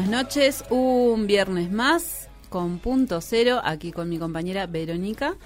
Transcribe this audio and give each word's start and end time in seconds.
Buenas 0.00 0.24
noches, 0.24 0.64
un 0.70 1.26
viernes 1.26 1.70
más 1.70 2.30
con 2.48 2.78
punto 2.78 3.20
cero, 3.20 3.60
aquí 3.62 3.92
con 3.92 4.08
mi 4.08 4.18
compañera 4.18 4.66
Verónica. 4.66 5.36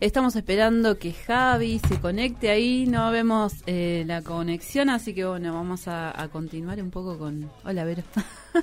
Estamos 0.00 0.34
esperando 0.34 0.98
que 0.98 1.12
Javi 1.12 1.78
se 1.78 2.00
conecte 2.00 2.50
ahí, 2.50 2.86
no 2.86 3.12
vemos 3.12 3.62
eh, 3.66 4.02
la 4.08 4.22
conexión, 4.22 4.90
así 4.90 5.14
que 5.14 5.24
bueno, 5.24 5.54
vamos 5.54 5.86
a, 5.86 6.20
a 6.20 6.28
continuar 6.28 6.82
un 6.82 6.90
poco 6.90 7.18
con... 7.18 7.52
Hola, 7.64 7.84
Vero. 7.84 8.02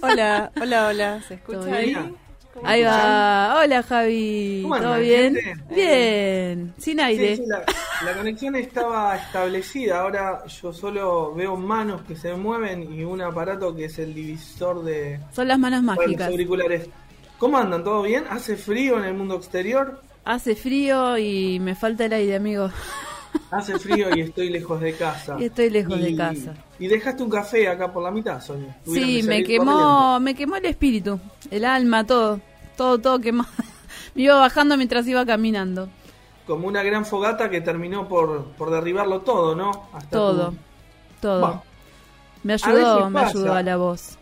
Hola, 0.02 0.52
hola, 0.62 0.88
hola. 0.88 1.21
¿Se 1.26 1.38
¿Todo 1.38 1.62
escucha 1.62 1.76
ahí? 1.77 1.95
Ahí 2.63 2.84
va. 2.84 3.59
Hola, 3.63 3.84
Javi. 3.84 4.59
¿Cómo 4.63 4.77
¿Todo 4.79 4.98
bien? 4.99 5.35
gente? 5.35 5.63
Bien. 5.75 6.73
Sin 6.77 6.99
aire. 6.99 7.35
Sí, 7.38 7.43
sí, 7.43 7.49
la, 7.49 7.63
la 8.05 8.17
conexión 8.17 8.55
estaba 8.55 9.15
establecida. 9.15 10.02
Ahora 10.02 10.45
yo 10.48 10.73
solo 10.73 11.34
veo 11.34 11.55
manos 11.55 12.01
que 12.03 12.15
se 12.15 12.34
mueven 12.35 12.91
y 12.93 13.03
un 13.03 13.21
aparato 13.21 13.75
que 13.75 13.85
es 13.85 13.99
el 13.99 14.13
divisor 14.13 14.84
de 14.84 15.20
Son 15.34 15.48
las 15.48 15.59
manos 15.59 15.79
para 15.85 15.95
los 15.95 16.05
mágicas. 16.07 16.29
auriculares. 16.29 16.89
¿Cómo 17.38 17.57
andan? 17.57 17.84
¿Todo 17.84 18.01
bien? 18.01 18.23
¿Hace 18.29 18.55
frío 18.57 18.98
en 18.98 19.05
el 19.05 19.13
mundo 19.13 19.35
exterior? 19.35 20.01
Hace 20.26 20.55
frío 20.55 21.17
y 21.17 21.60
me 21.60 21.76
falta 21.76 22.05
el 22.05 22.13
aire, 22.13 22.35
amigo. 22.35 22.70
Hace 23.51 23.77
frío 23.77 24.07
y 24.15 24.21
estoy 24.21 24.49
lejos 24.49 24.82
de 24.82 24.93
casa. 24.93 25.37
Y 25.39 25.45
estoy 25.45 25.70
lejos 25.70 26.01
de 26.01 26.15
casa. 26.15 26.54
Y 26.79 26.87
dejaste 26.87 27.23
un 27.23 27.29
café 27.29 27.67
acá 27.67 27.91
por 27.91 28.03
la 28.03 28.11
mitad, 28.11 28.41
Sonia. 28.41 28.77
Tuvieron 28.85 29.09
Sí, 29.09 29.21
que 29.21 29.27
me 29.27 29.43
quemó, 29.43 30.20
me 30.20 30.35
quemó 30.35 30.55
el 30.57 30.65
espíritu, 30.65 31.20
el 31.49 31.65
alma, 31.65 32.05
todo, 32.05 32.39
todo, 32.75 32.99
todo 32.99 33.20
quemado. 33.20 33.49
Me 34.15 34.23
iba 34.23 34.35
bajando 34.39 34.77
mientras 34.77 35.05
iba 35.07 35.25
caminando. 35.25 35.89
Como 36.48 36.67
una 36.67 36.81
gran 36.83 37.05
fogata 37.05 37.49
que 37.49 37.61
terminó 37.61 38.07
por, 38.07 38.45
por 38.51 38.70
derribarlo 38.71 39.21
todo, 39.21 39.55
¿no? 39.55 39.89
Hasta 39.93 40.09
Todo, 40.09 40.51
tu- 40.51 40.57
todo. 41.21 41.63
Me 42.43 42.53
ayudó, 42.53 43.09
me 43.09 43.20
ayudó 43.21 43.53
a 43.53 43.63
la 43.63 43.75
voz. 43.77 44.17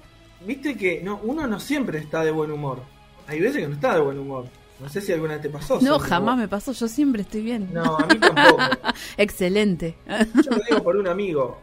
Viste 0.45 0.75
que 0.77 1.01
no, 1.01 1.19
uno 1.23 1.47
no 1.47 1.59
siempre 1.59 1.99
está 1.99 2.23
de 2.23 2.31
buen 2.31 2.51
humor. 2.51 2.79
Hay 3.27 3.39
veces 3.39 3.57
que 3.61 3.67
no 3.67 3.75
está 3.75 3.95
de 3.95 4.01
buen 4.01 4.19
humor. 4.19 4.45
No 4.79 4.89
sé 4.89 4.99
si 5.01 5.13
alguna 5.13 5.33
vez 5.33 5.43
te 5.43 5.49
pasó. 5.49 5.79
No, 5.81 5.99
jamás 5.99 6.37
me 6.37 6.47
pasó, 6.49 6.71
yo 6.73 6.87
siempre 6.87 7.21
estoy 7.21 7.41
bien. 7.41 7.69
No, 7.71 7.97
a 7.97 8.05
mí 8.07 8.19
tampoco. 8.19 8.61
Excelente. 9.17 9.95
Yo 10.43 10.51
lo 10.51 10.63
digo 10.69 10.83
por 10.83 10.97
un 10.97 11.07
amigo. 11.07 11.61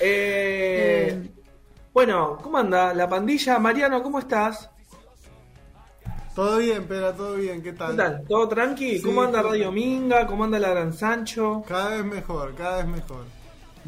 Eh, 0.00 1.08
Eh. 1.10 1.30
Bueno, 1.92 2.38
¿cómo 2.42 2.58
anda 2.58 2.94
la 2.94 3.08
pandilla? 3.08 3.58
Mariano, 3.58 4.02
¿cómo 4.02 4.18
estás? 4.20 4.70
Todo 6.34 6.58
bien, 6.58 6.84
Pera, 6.86 7.12
todo 7.12 7.34
bien, 7.34 7.60
¿qué 7.62 7.72
tal? 7.72 7.90
¿Qué 7.92 7.96
tal? 7.96 8.22
¿Todo 8.28 8.48
tranqui? 8.48 8.98
Sí, 8.98 9.02
¿Cómo 9.02 9.22
anda 9.22 9.42
Radio 9.42 9.72
Minga? 9.72 10.24
¿Cómo 10.26 10.44
anda 10.44 10.58
la 10.60 10.70
Gran 10.70 10.92
Sancho? 10.92 11.64
Cada 11.66 11.96
vez 11.96 12.04
mejor, 12.04 12.54
cada 12.54 12.76
vez 12.78 12.86
mejor. 12.86 13.24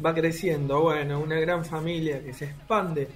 Va 0.05 0.13
creciendo, 0.13 0.81
bueno, 0.81 1.19
una 1.21 1.39
gran 1.39 1.63
familia 1.63 2.21
que 2.21 2.33
se 2.33 2.45
expande. 2.45 3.07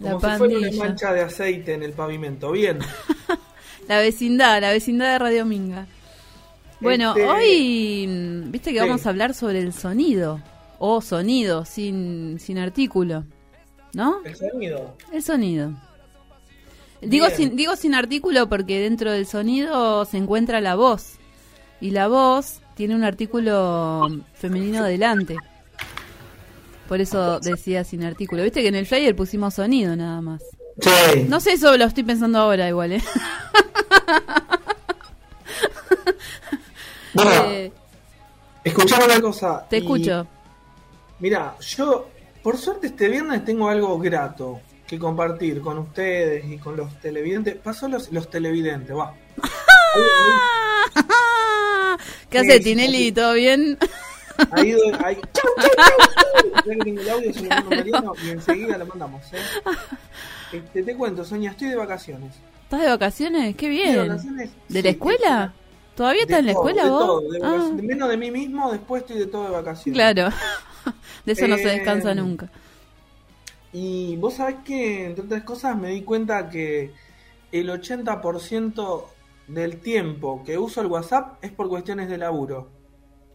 La 0.00 0.12
Como 0.12 0.30
si 0.30 0.36
fuera 0.36 0.58
una 0.58 0.70
mancha 0.76 1.12
de 1.12 1.22
aceite 1.22 1.74
en 1.74 1.82
el 1.82 1.92
pavimento. 1.92 2.52
Bien. 2.52 2.78
La 3.88 3.98
vecindad, 4.00 4.60
la 4.60 4.70
vecindad 4.72 5.12
de 5.12 5.18
Radio 5.20 5.44
Minga. 5.44 5.86
Bueno, 6.80 7.10
Este- 7.16 7.24
hoy, 7.28 8.06
mm, 8.08 8.50
viste 8.50 8.72
que 8.72 8.80
Sí. 8.80 8.84
vamos 8.84 9.06
a 9.06 9.10
hablar 9.10 9.32
sobre 9.32 9.60
el 9.60 9.72
sonido, 9.72 10.40
o 10.78 11.00
sonido, 11.00 11.64
sin, 11.64 12.38
sin 12.40 12.58
artículo, 12.58 13.24
¿no? 13.92 14.18
El 14.24 14.36
sonido. 14.36 14.96
El 15.12 15.22
sonido. 15.22 15.70
Digo 17.02 17.26
sin, 17.30 17.56
digo 17.56 17.76
sin 17.76 17.94
artículo 17.94 18.48
porque 18.48 18.80
dentro 18.80 19.10
del 19.12 19.26
sonido 19.26 20.04
se 20.06 20.16
encuentra 20.16 20.60
la 20.60 20.74
voz. 20.74 21.14
Y 21.80 21.90
la 21.90 22.08
voz 22.08 22.60
tiene 22.74 22.94
un 22.94 23.04
artículo 23.04 24.08
femenino 24.34 24.82
delante. 24.84 25.36
Por 26.88 27.00
eso 27.00 27.38
decía 27.40 27.84
sin 27.84 28.04
artículo. 28.04 28.42
Viste 28.42 28.62
que 28.62 28.68
en 28.68 28.76
el 28.76 28.86
flyer 28.86 29.14
pusimos 29.14 29.54
sonido 29.54 29.94
nada 29.96 30.20
más. 30.20 30.42
Sí. 30.80 31.24
No 31.28 31.40
sé, 31.40 31.52
eso 31.52 31.76
lo 31.76 31.84
estoy 31.84 32.04
pensando 32.04 32.38
ahora 32.38 32.68
igual, 32.68 32.92
¿eh? 32.92 33.02
Bueno, 37.14 37.30
Eh, 37.50 37.72
escuchame 38.64 39.04
una 39.06 39.20
cosa. 39.20 39.66
te 39.68 39.76
y- 39.76 39.80
escucho. 39.80 40.26
Mira, 41.18 41.56
yo 41.60 42.08
por 42.42 42.56
suerte 42.58 42.88
este 42.88 43.08
viernes 43.08 43.44
tengo 43.44 43.68
algo 43.68 43.98
grato 43.98 44.60
que 44.86 44.98
compartir 44.98 45.60
con 45.60 45.78
ustedes 45.78 46.44
y 46.44 46.58
con 46.58 46.76
los 46.76 47.00
televidentes. 47.00 47.56
Pasó 47.56 47.88
los, 47.88 48.12
los 48.12 48.30
televidentes, 48.30 48.94
va. 48.96 49.14
¿Qué 52.30 52.38
hace 52.38 52.60
Tinelli? 52.60 53.12
¿Todo 53.12 53.34
bien? 53.34 53.78
Ha 54.50 54.60
ido, 54.64 54.80
ahí. 55.04 55.16
¡Chau, 55.32 55.50
chau, 55.56 55.70
chau! 55.76 56.50
Ya 56.66 56.74
que 56.74 56.84
tengo 56.84 57.00
el 57.00 57.08
audio, 57.08 57.32
se 57.32 57.42
lo 57.42 57.48
mando 57.48 57.66
a 57.72 57.76
Mariano 57.78 58.12
y 58.24 58.30
enseguida 58.30 58.78
lo 58.78 58.86
mandamos, 58.86 59.22
¿eh? 59.32 59.36
Este, 60.52 60.82
te 60.82 60.94
cuento, 60.96 61.24
Sonia, 61.24 61.50
estoy 61.50 61.68
de 61.70 61.76
vacaciones. 61.76 62.34
¿Estás 62.64 62.80
de 62.82 62.88
vacaciones? 62.88 63.56
Qué 63.56 63.66
de 63.66 63.70
bien. 63.72 64.08
vacaciones, 64.08 64.50
¿De 64.68 64.78
sí, 64.78 64.82
la 64.82 64.90
escuela? 64.90 65.52
¿Todavía 65.94 66.22
estás 66.22 66.40
en 66.40 66.46
la 66.46 66.52
todo, 66.52 66.68
escuela 66.68 66.84
de 66.84 66.90
vos? 66.90 67.06
todo, 67.06 67.20
de 67.30 67.40
Ah. 67.42 67.70
Menos 67.82 68.08
de 68.10 68.16
mí 68.18 68.30
mismo, 68.30 68.70
después 68.72 69.02
estoy 69.02 69.18
de 69.18 69.26
todo 69.26 69.44
de 69.44 69.50
vacaciones. 69.50 69.94
claro. 69.96 70.30
De 71.26 71.32
eso 71.32 71.48
no 71.48 71.56
se 71.56 71.68
descansa 71.68 72.14
nunca. 72.14 72.50
Y 73.72 74.16
vos 74.16 74.34
sabés 74.34 74.56
que, 74.64 75.06
entre 75.06 75.24
otras 75.24 75.42
cosas, 75.42 75.76
me 75.76 75.90
di 75.90 76.02
cuenta 76.02 76.48
que 76.48 76.92
el 77.52 77.68
80% 77.68 79.04
del 79.48 79.80
tiempo 79.80 80.42
que 80.44 80.58
uso 80.58 80.80
el 80.80 80.86
WhatsApp 80.88 81.42
es 81.42 81.52
por 81.52 81.68
cuestiones 81.68 82.08
de 82.08 82.18
laburo. 82.18 82.68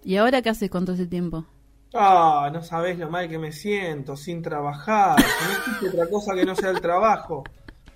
¿Y 0.04 0.18
ahora 0.18 0.42
qué 0.42 0.50
haces 0.50 0.70
con 0.70 0.86
todo 0.86 0.96
ese 0.96 1.06
tiempo? 1.06 1.46
Ah, 1.94 2.50
no 2.52 2.64
sabés 2.64 2.98
lo 2.98 3.10
mal 3.10 3.28
que 3.28 3.38
me 3.38 3.52
siento, 3.52 4.16
sin 4.16 4.42
trabajar. 4.42 5.18
No 5.20 5.58
existe 5.58 5.90
otra 5.90 6.10
cosa 6.10 6.34
que 6.34 6.46
no 6.46 6.56
sea 6.56 6.70
el 6.70 6.82
trabajo. 6.82 7.44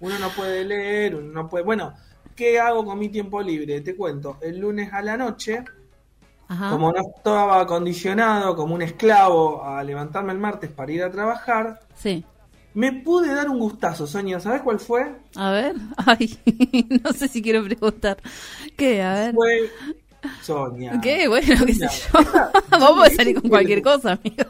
Uno 0.01 0.19
no 0.19 0.29
puede 0.29 0.65
leer, 0.65 1.15
uno 1.15 1.31
no 1.31 1.49
puede... 1.49 1.63
Bueno, 1.63 1.93
¿qué 2.35 2.59
hago 2.59 2.85
con 2.85 2.99
mi 2.99 3.09
tiempo 3.09 3.41
libre? 3.41 3.81
Te 3.81 3.95
cuento, 3.95 4.37
el 4.41 4.59
lunes 4.59 4.91
a 4.91 5.01
la 5.01 5.15
noche, 5.15 5.63
Ajá. 6.47 6.69
como 6.69 6.91
no 6.91 6.99
estaba 7.15 7.59
acondicionado 7.61 8.55
como 8.55 8.75
un 8.75 8.81
esclavo 8.81 9.63
a 9.63 9.83
levantarme 9.83 10.31
el 10.33 10.39
martes 10.39 10.69
para 10.69 10.91
ir 10.91 11.03
a 11.03 11.09
trabajar, 11.11 11.79
Sí. 11.95 12.23
me 12.73 12.91
pude 12.93 13.33
dar 13.33 13.49
un 13.49 13.59
gustazo, 13.59 14.05
Sonia. 14.05 14.39
¿Sabés 14.39 14.61
cuál 14.61 14.79
fue? 14.79 15.15
A 15.35 15.51
ver. 15.51 15.75
Ay, 15.97 16.37
no 17.03 17.13
sé 17.13 17.27
si 17.27 17.41
quiero 17.41 17.63
preguntar. 17.63 18.17
¿Qué? 18.77 19.01
A 19.01 19.13
ver. 19.13 19.33
Fue 19.33 19.69
Sonia. 20.41 20.99
¿Qué? 21.01 21.27
Bueno, 21.27 21.65
qué 21.65 21.73
sé 21.73 21.87
yo. 21.87 22.19
Vos 22.79 22.91
podés 22.91 23.15
salir 23.15 23.39
con 23.39 23.49
cualquier 23.49 23.81
cosa, 23.81 24.13
amigo. 24.13 24.43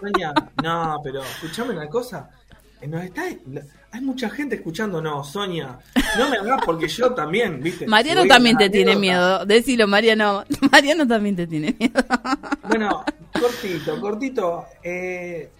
Sonia, 0.00 0.32
no, 0.62 1.00
pero 1.04 1.20
escuchame 1.22 1.72
una 1.72 1.88
cosa. 1.88 2.28
Eh, 2.84 2.86
Nos 2.86 3.02
está, 3.02 3.22
hay 3.92 4.00
mucha 4.02 4.28
gente 4.28 4.56
escuchando, 4.56 5.00
no, 5.00 5.24
Sonia. 5.24 5.78
No 6.18 6.28
me 6.28 6.36
hagas 6.36 6.60
porque 6.66 6.86
yo 6.86 7.14
también, 7.14 7.62
¿viste? 7.62 7.86
Mariano 7.86 8.26
también 8.26 8.58
te 8.58 8.68
tiene 8.68 8.94
miedo. 8.94 9.46
Decilo, 9.46 9.88
Mariano. 9.88 10.44
Mariano 10.70 11.06
también 11.06 11.34
te 11.34 11.46
tiene 11.46 11.74
miedo. 11.78 12.00
Bueno, 12.68 13.04
cortito, 13.32 14.00
cortito. 14.00 14.66
eh, 14.82 15.50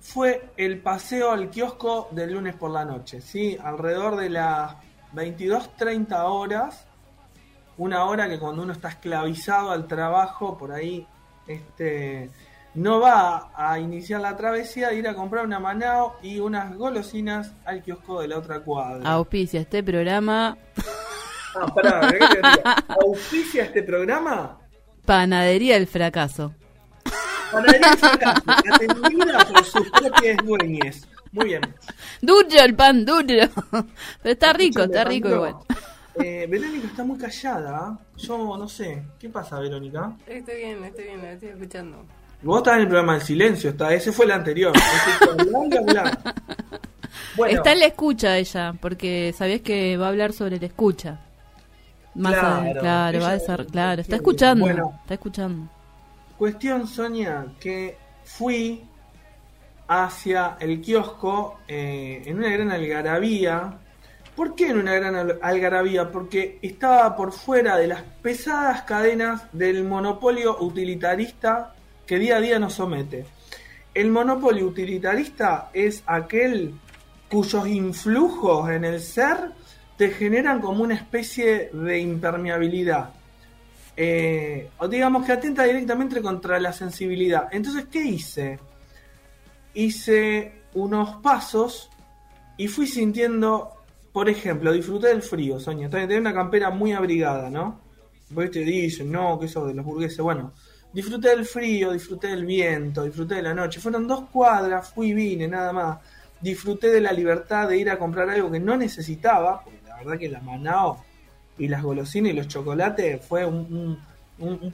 fue 0.00 0.50
el 0.56 0.78
paseo 0.78 1.30
al 1.32 1.50
kiosco 1.50 2.08
del 2.12 2.32
lunes 2.34 2.54
por 2.54 2.70
la 2.70 2.84
noche, 2.84 3.20
¿sí? 3.20 3.56
Alrededor 3.62 4.16
de 4.16 4.30
las 4.30 4.74
22.30 5.14 6.24
horas. 6.24 6.86
Una 7.78 8.04
hora 8.04 8.28
que 8.28 8.38
cuando 8.38 8.62
uno 8.62 8.72
está 8.72 8.88
esclavizado 8.90 9.70
al 9.72 9.86
trabajo, 9.88 10.56
por 10.56 10.72
ahí, 10.72 11.06
este, 11.48 12.30
no 12.74 13.00
va 13.00 13.50
a 13.54 13.78
iniciar 13.78 14.20
la 14.20 14.36
travesía 14.36 14.88
de 14.88 14.96
ir 14.96 15.08
a 15.08 15.14
comprar 15.14 15.44
una 15.44 15.60
manao 15.60 16.16
y 16.22 16.40
unas 16.40 16.74
golosinas 16.76 17.52
al 17.64 17.82
kiosco 17.82 18.20
de 18.20 18.28
la 18.28 18.38
otra 18.38 18.60
cuadra. 18.60 19.08
Auspicia 19.08 19.60
este 19.60 19.82
programa. 19.82 20.56
Ah, 21.56 21.72
pará, 21.72 22.08
¿qué 22.10 22.18
te 22.18 22.36
digo? 22.36 22.62
¿Auspicia 23.02 23.64
este 23.64 23.82
programa? 23.82 24.58
Panadería 25.04 25.76
El 25.76 25.86
Fracaso. 25.86 26.52
Panadería 27.52 27.92
El 27.92 27.98
Fracaso, 27.98 28.42
atendida 28.46 29.38
por 29.52 29.64
sus 29.64 29.90
propias 29.90 30.36
dueñas. 30.44 31.08
Muy 31.30 31.46
bien. 31.46 31.62
Duro 32.20 32.48
el 32.50 32.74
pan, 32.74 33.04
duro. 33.04 33.24
Pero 33.24 33.88
está 34.22 34.52
rico, 34.52 34.80
Escúchame, 34.80 34.84
está 34.84 35.04
rico 35.04 35.28
igual. 35.28 35.56
Eh, 36.22 36.46
Verónica 36.48 36.86
está 36.86 37.04
muy 37.04 37.18
callada. 37.18 37.98
Yo 38.16 38.56
no 38.56 38.68
sé. 38.68 39.02
¿Qué 39.18 39.28
pasa, 39.28 39.58
Verónica? 39.58 40.16
Estoy 40.26 40.56
bien, 40.56 40.84
estoy 40.84 41.04
bien, 41.04 41.22
la 41.22 41.32
estoy 41.32 41.48
escuchando. 41.48 42.06
Vos 42.44 42.58
estás 42.58 42.74
en 42.74 42.80
el 42.82 42.88
programa 42.88 43.14
del 43.14 43.22
silencio. 43.22 43.70
Está. 43.70 43.92
Ese 43.94 44.12
fue 44.12 44.24
el 44.26 44.30
anterior. 44.32 44.72
Hablar 45.28 45.78
hablar. 45.78 46.34
Bueno, 47.36 47.56
Está 47.58 47.72
en 47.72 47.80
la 47.80 47.86
escucha 47.86 48.36
ella, 48.38 48.74
porque 48.80 49.34
sabías 49.36 49.60
que 49.60 49.96
va 49.96 50.06
a 50.06 50.08
hablar 50.10 50.32
sobre 50.32 50.58
la 50.60 50.66
escucha. 50.66 51.18
Más 52.14 52.32
Claro, 52.32 52.46
adelante, 52.48 52.80
claro, 52.80 53.20
va 53.20 53.28
a 53.30 53.34
desar- 53.38 53.66
claro, 53.66 54.00
está 54.02 54.16
escuchando, 54.16 54.64
Bueno. 54.64 54.98
está 55.02 55.14
escuchando. 55.14 55.68
Cuestión, 56.38 56.86
Sonia, 56.86 57.46
que 57.58 57.96
fui 58.24 58.84
hacia 59.88 60.56
el 60.60 60.80
kiosco 60.80 61.58
eh, 61.66 62.22
en 62.24 62.38
una 62.38 62.50
gran 62.50 62.70
algarabía. 62.70 63.78
¿Por 64.36 64.54
qué 64.54 64.68
en 64.68 64.78
una 64.78 64.94
gran 64.94 65.14
al- 65.16 65.38
algarabía? 65.42 66.10
Porque 66.10 66.58
estaba 66.62 67.16
por 67.16 67.32
fuera 67.32 67.76
de 67.76 67.88
las 67.88 68.02
pesadas 68.22 68.82
cadenas 68.82 69.42
del 69.52 69.82
monopolio 69.84 70.56
utilitarista 70.60 71.73
que 72.06 72.18
día 72.18 72.36
a 72.36 72.40
día 72.40 72.58
nos 72.58 72.74
somete. 72.74 73.26
El 73.92 74.10
monopolio 74.10 74.66
utilitarista 74.66 75.70
es 75.72 76.02
aquel 76.06 76.74
cuyos 77.28 77.66
influjos 77.66 78.70
en 78.70 78.84
el 78.84 79.00
ser 79.00 79.52
te 79.96 80.10
generan 80.10 80.60
como 80.60 80.82
una 80.82 80.94
especie 80.94 81.70
de 81.72 81.98
impermeabilidad 81.98 83.10
eh, 83.96 84.70
o 84.78 84.88
digamos 84.88 85.24
que 85.24 85.32
atenta 85.32 85.64
directamente 85.64 86.20
contra 86.20 86.58
la 86.58 86.72
sensibilidad. 86.72 87.48
Entonces, 87.52 87.86
¿qué 87.90 88.02
hice? 88.02 88.58
Hice 89.74 90.62
unos 90.74 91.16
pasos 91.22 91.90
y 92.56 92.68
fui 92.68 92.86
sintiendo, 92.86 93.70
por 94.12 94.28
ejemplo, 94.28 94.72
disfruté 94.72 95.08
del 95.08 95.22
frío, 95.22 95.60
Sonia. 95.60 95.88
Tenía 95.88 96.18
una 96.18 96.34
campera 96.34 96.70
muy 96.70 96.92
abrigada, 96.92 97.50
¿no? 97.50 97.80
Porque 98.32 98.50
te 98.50 98.60
dicen, 98.60 99.12
no, 99.12 99.38
que 99.38 99.46
eso 99.46 99.66
de 99.66 99.74
los 99.74 99.84
burgueses. 99.84 100.18
Bueno, 100.18 100.52
disfruté 100.94 101.30
del 101.30 101.44
frío, 101.44 101.92
disfruté 101.92 102.28
del 102.28 102.46
viento, 102.46 103.02
disfruté 103.02 103.34
de 103.36 103.42
la 103.42 103.52
noche. 103.52 103.80
Fueron 103.80 104.06
dos 104.06 104.28
cuadras, 104.30 104.88
fui 104.88 105.08
y 105.08 105.14
vine, 105.14 105.48
nada 105.48 105.72
más. 105.72 105.98
Disfruté 106.40 106.88
de 106.90 107.00
la 107.00 107.12
libertad 107.12 107.68
de 107.68 107.76
ir 107.76 107.90
a 107.90 107.98
comprar 107.98 108.30
algo 108.30 108.50
que 108.50 108.60
no 108.60 108.76
necesitaba, 108.76 109.62
porque 109.64 109.80
la 109.88 109.96
verdad 109.96 110.18
que 110.18 110.28
la 110.28 110.40
Manao 110.40 111.04
y 111.58 111.68
las 111.68 111.82
golosinas 111.82 112.32
y 112.32 112.36
los 112.36 112.48
chocolates 112.48 113.24
fue 113.26 113.44
un, 113.44 113.98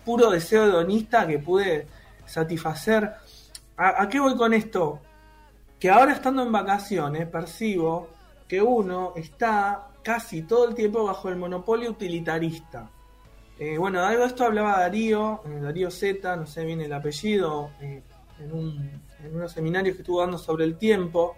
puro 0.05 0.31
deseo 0.31 0.64
hedonista 0.64 1.26
que 1.26 1.38
pude 1.38 1.87
satisfacer. 2.26 3.12
¿A, 3.76 4.02
a 4.02 4.08
qué 4.08 4.20
voy 4.20 4.37
con 4.37 4.52
esto? 4.52 5.00
Que 5.78 5.90
ahora 5.90 6.12
estando 6.12 6.43
en 6.43 6.52
vacaciones 6.52 7.26
percibo 7.28 8.08
que 8.46 8.61
uno 8.61 9.14
está 9.16 9.88
casi 10.02 10.43
todo 10.43 10.69
el 10.69 10.75
tiempo 10.75 11.05
bajo 11.05 11.28
el 11.28 11.37
monopolio 11.37 11.90
utilitarista. 11.90 12.90
Eh, 13.60 13.76
bueno, 13.78 14.00
algo 14.02 14.22
de 14.22 14.28
esto 14.28 14.44
hablaba 14.44 14.80
Darío, 14.80 15.42
eh, 15.46 15.60
Darío 15.60 15.90
Z, 15.90 16.34
no 16.36 16.46
sé 16.46 16.64
bien 16.64 16.80
el 16.80 16.92
apellido, 16.92 17.70
eh, 17.80 18.02
en, 18.40 18.52
un- 18.52 19.02
en 19.22 19.36
unos 19.36 19.52
seminarios 19.52 19.96
que 19.96 20.02
estuvo 20.02 20.20
dando 20.20 20.38
sobre 20.38 20.64
el 20.64 20.76
tiempo. 20.78 21.36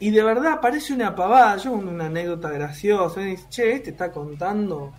Y 0.00 0.10
de 0.10 0.22
verdad 0.22 0.60
parece 0.60 0.94
una 0.94 1.14
pavada, 1.14 1.56
yo 1.58 1.72
una 1.72 2.06
anécdota 2.06 2.50
graciosa. 2.50 3.20
me 3.20 3.26
dice, 3.26 3.46
che, 3.50 3.72
este 3.72 3.90
está 3.90 4.12
contando 4.12 4.92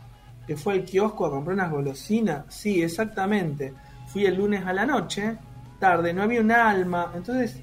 que 0.48 0.58
fue 0.58 0.74
al 0.74 0.84
kiosco 0.86 1.26
a 1.26 1.32
comprar 1.32 1.56
unas 1.56 1.72
golosinas. 1.72 2.46
Sí, 2.54 2.84
exactamente. 2.84 3.74
Fui 4.08 4.26
el 4.26 4.36
lunes 4.36 4.66
a 4.66 4.74
la 4.74 4.86
noche, 4.86 5.38
tarde, 5.80 6.14
no 6.14 6.24
había 6.24 6.42
un 6.42 6.52
alma. 6.52 7.12
Entonces, 7.16 7.62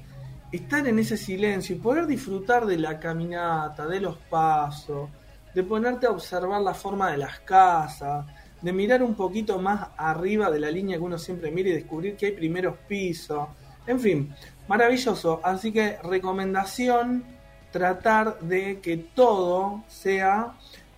estar 0.51 0.87
en 0.87 0.99
ese 0.99 1.17
silencio 1.17 1.75
y 1.75 1.79
poder 1.79 2.07
disfrutar 2.07 2.65
de 2.65 2.77
la 2.77 2.99
caminata, 2.99 3.87
de 3.87 4.01
los 4.01 4.17
pasos, 4.17 5.09
de 5.53 5.63
ponerte 5.63 6.07
a 6.07 6.11
observar 6.11 6.61
la 6.61 6.73
forma 6.73 7.11
de 7.11 7.17
las 7.17 7.39
casas, 7.41 8.25
de 8.61 8.73
mirar 8.73 9.01
un 9.03 9.15
poquito 9.15 9.59
más 9.59 9.89
arriba 9.97 10.51
de 10.51 10.59
la 10.59 10.69
línea 10.69 10.97
que 10.97 11.03
uno 11.03 11.17
siempre 11.17 11.51
mira 11.51 11.69
y 11.69 11.73
descubrir 11.73 12.15
que 12.15 12.27
hay 12.27 12.31
primeros 12.33 12.77
pisos. 12.87 13.47
En 13.87 13.99
fin, 13.99 14.33
maravilloso. 14.67 15.41
Así 15.43 15.71
que 15.71 15.97
recomendación, 16.03 17.23
tratar 17.71 18.39
de 18.41 18.79
que 18.79 18.97
todo 18.97 19.83
sea 19.87 20.53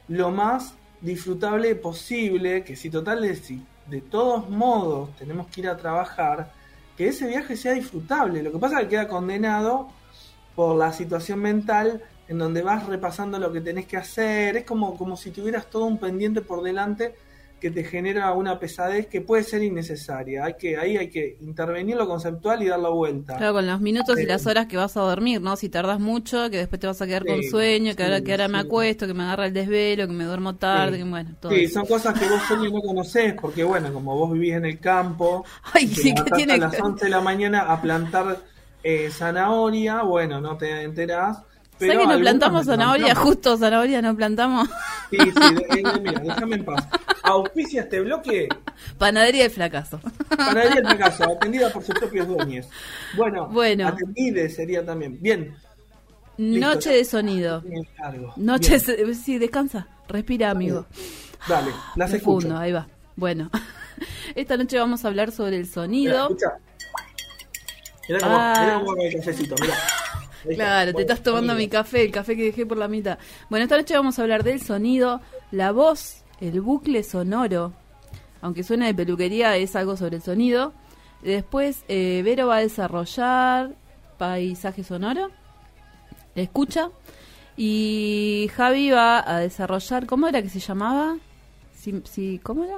lo 0.07 0.31
más 0.31 0.73
disfrutable 1.01 1.75
posible, 1.75 2.63
que 2.63 2.75
si 2.75 2.89
total 2.89 3.21
de, 3.21 3.35
si 3.35 3.63
de 3.87 4.01
todos 4.01 4.49
modos 4.49 5.15
tenemos 5.15 5.47
que 5.47 5.61
ir 5.61 5.69
a 5.69 5.77
trabajar, 5.77 6.51
que 6.97 7.07
ese 7.07 7.27
viaje 7.27 7.55
sea 7.55 7.73
disfrutable. 7.73 8.43
Lo 8.43 8.51
que 8.51 8.59
pasa 8.59 8.77
es 8.77 8.83
que 8.83 8.89
queda 8.89 9.07
condenado 9.07 9.89
por 10.55 10.75
la 10.77 10.91
situación 10.91 11.39
mental 11.39 12.03
en 12.27 12.37
donde 12.37 12.61
vas 12.61 12.85
repasando 12.85 13.39
lo 13.39 13.51
que 13.51 13.61
tenés 13.61 13.85
que 13.85 13.97
hacer. 13.97 14.57
Es 14.57 14.65
como, 14.65 14.97
como 14.97 15.17
si 15.17 15.31
tuvieras 15.31 15.69
todo 15.69 15.85
un 15.85 15.97
pendiente 15.97 16.41
por 16.41 16.63
delante 16.63 17.15
que 17.63 17.71
te 17.71 17.83
genera 17.85 18.31
una 18.33 18.59
pesadez 18.59 19.07
que 19.07 19.21
puede 19.21 19.43
ser 19.43 19.63
innecesaria. 19.63 20.45
Hay 20.45 20.55
que, 20.59 20.77
ahí 20.77 20.97
hay 20.97 21.09
que 21.09 21.37
intervenir 21.41 21.95
lo 21.95 22.07
conceptual 22.07 22.61
y 22.61 22.67
dar 22.67 22.79
la 22.79 22.89
vuelta. 22.89 23.37
Claro, 23.37 23.53
con 23.53 23.65
los 23.67 23.79
minutos 23.81 24.19
y 24.19 24.25
las 24.25 24.45
horas 24.47 24.67
que 24.67 24.77
vas 24.77 24.95
a 24.97 25.01
dormir, 25.01 25.41
¿no? 25.41 25.55
Si 25.55 25.69
tardas 25.69 25.99
mucho, 25.99 26.49
que 26.49 26.57
después 26.57 26.79
te 26.79 26.87
vas 26.87 27.01
a 27.01 27.07
quedar 27.07 27.25
con 27.25 27.41
sueño, 27.43 27.95
que 27.95 28.03
ahora, 28.03 28.21
que 28.21 28.31
ahora 28.31 28.47
me 28.47 28.59
acuesto, 28.59 29.07
que 29.07 29.13
me 29.13 29.23
agarra 29.23 29.45
el 29.47 29.53
desvelo, 29.53 30.07
que 30.07 30.13
me 30.13 30.25
duermo 30.25 30.55
tarde, 30.57 30.97
que 30.97 31.03
bueno, 31.05 31.35
todo 31.39 31.51
Sí, 31.51 31.55
eso. 31.59 31.79
son 31.79 31.85
cosas 31.85 32.17
que 32.19 32.27
vos 32.27 32.41
solo 32.47 32.69
no 32.69 32.81
conocés, 32.81 33.35
porque 33.39 33.63
bueno, 33.63 33.91
como 33.93 34.15
vos 34.17 34.31
vivís 34.33 34.53
en 34.53 34.65
el 34.65 34.79
campo, 34.79 35.45
Ay, 35.73 35.87
sí, 35.87 36.13
¿qué 36.13 36.23
levantás 36.23 36.31
tiene 36.31 36.53
a 36.53 36.59
que 36.59 36.59
las 36.59 36.71
ver? 36.71 36.81
11 36.81 37.05
de 37.05 37.11
la 37.11 37.21
mañana 37.21 37.61
a 37.71 37.81
plantar 37.81 38.45
eh, 38.81 39.09
zanahoria, 39.11 40.03
bueno, 40.03 40.41
no 40.41 40.57
te 40.57 40.83
enterás. 40.83 41.39
¿Sabes 41.87 42.07
que 42.07 42.13
no 42.13 42.19
plantamos 42.19 42.65
zanahoria? 42.65 43.15
Justo 43.15 43.57
zanahoria 43.57 44.01
no 44.01 44.15
plantamos. 44.15 44.69
Sí, 45.09 45.17
sí, 45.19 45.53
de- 45.55 45.83
de- 45.83 45.99
mira, 46.01 46.19
déjame 46.21 46.55
en 46.55 46.65
paz. 46.65 46.87
Auspicia 47.23 47.81
este 47.83 48.01
bloque 48.01 48.47
Panadería 48.97 49.43
del 49.43 49.51
fracaso. 49.51 49.99
para 50.35 50.65
ir 50.65 50.85
a 50.85 50.97
casa, 50.97 51.25
atendida 51.25 51.69
por 51.71 51.83
sus 51.83 51.95
propios 51.95 52.27
dueños. 52.27 52.67
Bueno, 53.15 53.47
Bueno. 53.47 53.87
atendide 53.87 54.49
sería 54.49 54.85
también. 54.85 55.17
Bien, 55.21 55.55
Listo, 56.37 56.67
Noche 56.67 56.89
de 56.91 57.05
sonido. 57.05 57.63
Noche, 58.37 58.79
de- 58.79 59.13
sí, 59.13 59.37
descansa, 59.37 59.87
respira, 60.07 60.49
amigo. 60.49 60.87
Dale, 61.47 61.71
las 61.95 62.09
Profundo, 62.09 62.39
escucho. 62.47 62.57
ahí 62.57 62.71
va. 62.71 62.87
Bueno, 63.15 63.51
esta 64.35 64.57
noche 64.57 64.79
vamos 64.79 65.05
a 65.05 65.09
hablar 65.09 65.31
sobre 65.31 65.57
el 65.57 65.67
sonido. 65.69 66.23
escucha. 66.23 66.53
Mirá 68.09 68.19
cómo, 68.19 68.35
Ah. 68.37 68.53
mirá 68.59 68.79
cómo 68.83 69.01
el 69.01 69.15
cafecito, 69.15 69.55
mirá. 69.61 69.75
Claro, 70.55 70.93
te 70.93 71.01
estás 71.01 71.23
tomando 71.23 71.53
mi 71.55 71.67
café, 71.69 72.03
el 72.03 72.11
café 72.11 72.35
que 72.35 72.43
dejé 72.43 72.65
por 72.65 72.77
la 72.77 72.87
mitad. 72.87 73.17
Bueno, 73.49 73.63
esta 73.63 73.77
noche 73.77 73.95
vamos 73.95 74.17
a 74.19 74.21
hablar 74.23 74.43
del 74.43 74.61
sonido, 74.61 75.21
la 75.51 75.71
voz, 75.71 76.23
el 76.41 76.59
bucle 76.61 77.03
sonoro. 77.03 77.73
Aunque 78.41 78.63
suena 78.63 78.87
de 78.87 78.93
peluquería, 78.93 79.55
es 79.55 79.75
algo 79.75 79.95
sobre 79.95 80.17
el 80.17 80.21
sonido. 80.21 80.73
Después, 81.21 81.85
eh, 81.87 82.21
Vero 82.25 82.47
va 82.47 82.57
a 82.57 82.59
desarrollar 82.59 83.73
paisaje 84.17 84.83
sonoro, 84.83 85.29
escucha. 86.35 86.89
Y 87.55 88.49
Javi 88.55 88.89
va 88.91 89.23
a 89.25 89.39
desarrollar, 89.39 90.05
¿cómo 90.07 90.27
era 90.27 90.41
que 90.41 90.49
se 90.49 90.59
llamaba? 90.59 91.17
Si, 91.75 92.01
si- 92.05 92.39
¿Cómo 92.43 92.63
era? 92.65 92.77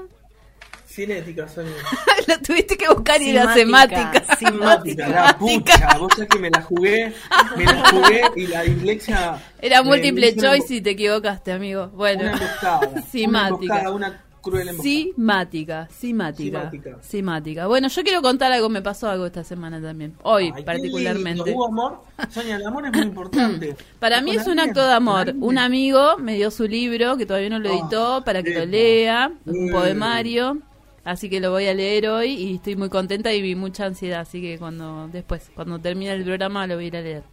Cinética, 0.96 1.46
Sonia. 1.50 1.74
Lo 2.28 2.40
tuviste 2.40 2.78
que 2.78 2.88
buscar 2.88 3.22
y 3.22 3.30
era 3.32 3.54
semática. 3.54 4.24
Simática, 4.40 5.10
la 5.10 5.38
pucha. 5.38 5.98
Vos 5.98 6.14
sabés 6.14 6.30
que 6.30 6.40
me 6.40 6.50
la 6.50 6.62
jugué, 6.62 7.14
me 7.58 7.66
la 7.66 7.90
jugué 7.90 8.22
y 8.38 8.48
la 8.48 8.62
dislexia. 8.62 9.44
Era 9.62 9.84
múltiple 9.84 10.34
choice 10.36 10.76
y 10.76 10.82
te 10.82 10.92
equivocaste, 10.92 11.52
amigo. 11.52 11.90
Bueno. 11.90 12.22
Una 12.22 12.32
emboscada. 12.32 13.02
Simática. 13.12 13.92
Una 13.92 14.22
cruel 14.42 14.70
emboscada. 14.70 15.90
Simática, 15.92 17.02
simática. 17.02 17.68
Bueno, 17.68 17.90
yo 17.90 18.04
quiero 18.04 18.22
contar 18.22 18.54
algo, 18.54 18.70
me 18.70 18.82
pasó 18.82 19.10
algo 19.10 19.26
esta 19.26 19.44
semana 19.44 19.82
también, 19.82 20.16
hoy 20.24 20.54
particularmente. 20.64 21.52
¿Hubo 21.52 21.68
amor? 21.68 22.04
Sonia, 22.30 22.56
el 22.56 22.66
amor 22.66 22.86
es 22.86 22.94
muy 22.94 23.02
importante. 23.08 23.76
Para 24.00 24.22
mí 24.22 24.32
es 24.32 24.46
la 24.48 24.54
un 24.54 24.60
acto 24.62 24.86
de 24.86 24.94
amor. 24.94 25.28
la 25.28 25.34
Un 25.42 25.58
amigo 25.58 26.18
me 26.20 26.36
dio 26.36 26.52
su 26.52 26.70
libro, 26.70 27.18
que 27.18 27.26
todavía 27.26 27.50
no 27.50 27.60
lo 27.60 27.70
Oh, 27.70 27.82
editó, 27.82 28.24
para 28.24 28.42
que 28.42 28.54
lo 28.54 28.66
lea, 28.66 29.30
un 29.46 29.72
poemario. 29.72 30.62
Así 31.06 31.30
que 31.30 31.40
lo 31.40 31.52
voy 31.52 31.68
a 31.68 31.74
leer 31.74 32.08
hoy 32.10 32.32
y 32.32 32.56
estoy 32.56 32.76
muy 32.76 32.90
contenta 32.90 33.32
y 33.32 33.42
vi 33.42 33.54
mucha 33.56 33.86
ansiedad. 33.86 34.22
Así 34.22 34.42
que 34.42 34.58
cuando 34.58 35.08
después, 35.14 35.52
cuando 35.54 35.78
termine 35.80 36.12
el 36.12 36.24
programa, 36.24 36.66
lo 36.66 36.76
voy 36.76 36.86
a 36.86 36.88
ir 36.88 36.98
a 36.98 37.02
leer. 37.02 37.24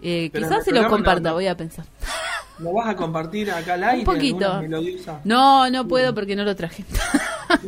Eh, 0.00 0.30
quizás 0.32 0.64
se 0.64 0.72
lo 0.72 0.88
comparta, 0.88 1.30
no. 1.30 1.34
voy 1.34 1.48
a 1.48 1.56
pensar. 1.56 1.84
¿Lo 2.60 2.72
vas 2.72 2.88
a 2.88 2.94
compartir 2.94 3.50
acá 3.50 3.74
al 3.74 3.82
aire? 3.84 4.04
poquito. 4.04 4.44
alguna 4.44 4.60
melodiosa? 4.62 5.20
No, 5.24 5.68
no 5.70 5.88
puedo 5.88 6.14
porque 6.14 6.36
no 6.36 6.44
lo 6.44 6.54
traje. 6.54 6.84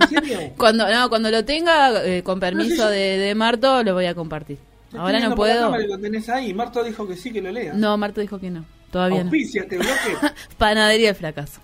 ¿En 0.00 0.09
serio? 0.09 0.38
Cuando 0.56 0.88
no, 0.88 1.09
cuando 1.09 1.30
lo 1.30 1.45
tenga, 1.45 2.04
eh, 2.04 2.23
con 2.23 2.38
permiso 2.38 2.87
si- 2.88 2.95
de, 2.95 3.18
de 3.18 3.35
Marto, 3.35 3.83
lo 3.83 3.95
voy 3.95 4.06
a 4.06 4.14
compartir. 4.14 4.59
Ahora 4.97 5.18
no 5.21 5.35
puedo. 5.35 5.76
Lo 5.76 5.99
tenés 5.99 6.28
ahí. 6.28 6.54
Marto 6.54 6.85
dijo 6.85 7.06
que 7.06 7.16
sí, 7.16 7.33
que 7.33 7.42
lo 7.42 7.50
leas. 7.50 7.76
No, 7.76 7.97
Marto 7.97 8.21
dijo 8.21 8.38
que 8.38 8.50
no. 8.50 8.64
Todavía 8.96 9.24
no. 9.24 9.30
Este 9.30 9.76
bloque 9.76 10.32
Panadería 10.58 11.08
del 11.08 11.16
fracaso. 11.16 11.60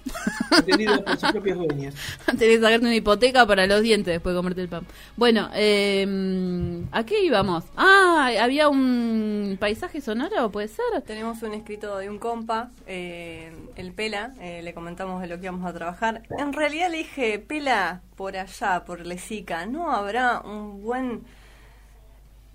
atendido 0.51 1.03
por 1.03 1.17
sus 1.19 1.33
propios 1.33 1.57
dueños. 1.57 1.95
Tenés 2.27 2.59
que 2.59 2.61
sacarte 2.61 2.85
una 2.85 2.95
hipoteca 2.95 3.47
para 3.47 3.67
los 3.67 3.81
dientes 3.81 4.13
después 4.13 4.35
de 4.35 4.39
comerte 4.39 4.61
el 4.61 4.69
pan. 4.69 4.87
Bueno, 5.17 5.49
eh, 5.55 6.85
¿a 6.93 7.05
qué 7.05 7.25
íbamos? 7.25 7.65
Ah, 7.75 8.31
había 8.39 8.69
un 8.69 9.57
paisaje 9.59 10.03
sonoro, 10.03 10.51
¿puede 10.51 10.69
ser? 10.69 10.85
Tenemos 11.07 11.43
un 11.43 11.55
escrito 11.55 11.97
de 11.97 12.11
un 12.11 12.19
compa, 12.19 12.69
eh, 12.87 13.51
el 13.77 13.93
Pela, 13.93 14.35
eh, 14.39 14.61
le 14.63 14.75
comentamos 14.75 15.23
de 15.23 15.29
lo 15.29 15.37
que 15.37 15.47
íbamos 15.47 15.65
a 15.67 15.73
trabajar. 15.73 16.25
En 16.39 16.53
realidad 16.53 16.91
le 16.91 16.99
dije, 16.99 17.39
Pela, 17.39 18.03
por 18.15 18.37
allá, 18.37 18.85
por 18.85 19.07
Lesica, 19.07 19.65
¿no 19.65 19.91
habrá 19.91 20.41
un 20.41 20.83
buen 20.83 21.23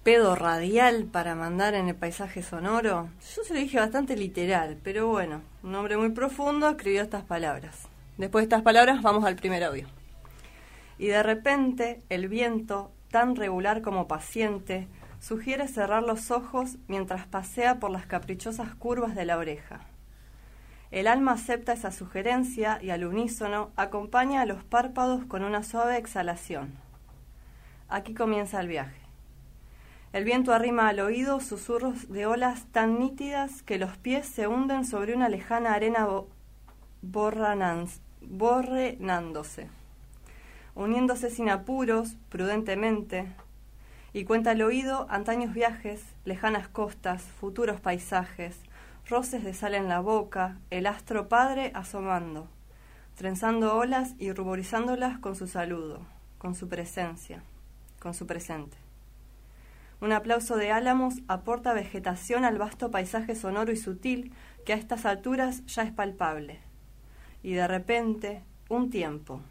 pedo 0.08 0.36
radial 0.36 1.04
para 1.04 1.36
mandar 1.36 1.74
en 1.74 1.90
el 1.90 1.96
paisaje 1.96 2.42
sonoro? 2.42 3.10
Yo 3.36 3.44
se 3.44 3.54
lo 3.54 3.60
dije 3.60 3.78
bastante 3.78 4.16
literal, 4.16 4.78
pero 4.82 5.10
bueno, 5.10 5.42
un 5.64 5.76
hombre 5.76 5.98
muy 5.98 6.12
profundo 6.12 6.70
escribió 6.70 7.02
estas 7.02 7.24
palabras. 7.24 7.90
Después 8.18 8.44
de 8.44 8.46
estas 8.46 8.62
palabras 8.62 9.02
vamos 9.02 9.26
al 9.26 9.36
primer 9.36 9.66
audio. 9.66 9.86
Y 10.98 11.08
de 11.08 11.22
repente 11.24 12.02
el 12.08 12.30
viento, 12.30 12.90
tan 13.12 13.36
regular 13.36 13.82
como 13.82 14.08
paciente, 14.08 14.88
sugiere 15.20 15.68
cerrar 15.68 16.04
los 16.04 16.32
ojos 16.32 16.78
mientras 16.88 17.28
pasea 17.28 17.82
por 17.82 17.92
las 17.92 18.06
caprichosas 18.06 18.74
curvas 18.76 19.14
de 19.14 19.26
la 19.26 19.38
oreja. 19.38 19.82
El 20.90 21.08
alma 21.08 21.34
acepta 21.34 21.74
esa 21.74 21.92
sugerencia 21.92 22.80
y 22.82 22.92
al 22.92 23.04
unísono 23.04 23.72
acompaña 23.76 24.40
a 24.40 24.46
los 24.46 24.64
párpados 24.64 25.26
con 25.26 25.44
una 25.44 25.64
suave 25.64 25.98
exhalación. 25.98 26.76
Aquí 27.90 28.14
comienza 28.14 28.62
el 28.62 28.70
viaje. 28.70 29.07
El 30.14 30.24
viento 30.24 30.54
arrima 30.54 30.88
al 30.88 31.02
oído 31.02 31.42
susurros 31.42 32.10
de 32.10 32.26
olas 32.26 32.66
tan 32.72 32.98
nítidas 32.98 33.62
que 33.62 33.78
los 33.78 33.98
pies 33.98 34.26
se 34.26 34.48
hunden 34.48 34.86
sobre 34.86 35.14
una 35.14 35.28
lejana 35.28 35.74
arena 35.74 36.08
borrenándose, 38.22 39.70
uniéndose 40.76 41.30
sin 41.30 41.50
apuros, 41.50 42.16
prudentemente, 42.30 43.28
y 44.14 44.24
cuenta 44.24 44.52
al 44.52 44.62
oído 44.62 45.08
antaños 45.10 45.54
viajes, 45.54 46.04
lejanas 46.24 46.70
costas, 46.70 47.24
futuros 47.24 47.82
paisajes, 47.82 48.62
roces 49.10 49.44
de 49.44 49.54
sal 49.54 49.76
en 49.76 49.90
la 49.90 50.00
boca, 50.00 50.58
el 50.70 50.88
astro 50.88 51.28
padre 51.28 51.72
asomando, 51.76 52.48
trenzando 53.16 53.76
olas 53.76 54.16
y 54.18 54.32
ruborizándolas 54.32 55.20
con 55.20 55.36
su 55.36 55.48
saludo, 55.48 56.00
con 56.38 56.56
su 56.56 56.70
presencia, 56.70 57.44
con 58.00 58.14
su 58.14 58.26
presente. 58.26 58.87
Un 60.00 60.12
aplauso 60.12 60.58
de 60.58 60.72
álamos 60.72 61.16
aporta 61.28 61.74
vegetación 61.74 62.46
al 62.46 62.60
vasto 62.60 62.92
paisaje 62.92 63.34
sonoro 63.34 63.72
y 63.72 63.78
sutil 63.78 64.32
que 64.64 64.74
a 64.74 64.76
estas 64.76 65.08
alturas 65.08 65.66
ya 65.66 65.82
es 65.82 65.92
palpable. 65.92 66.60
Y 67.42 67.54
de 67.54 67.68
repente, 67.68 68.44
un 68.70 68.92
tiempo. 68.92 69.42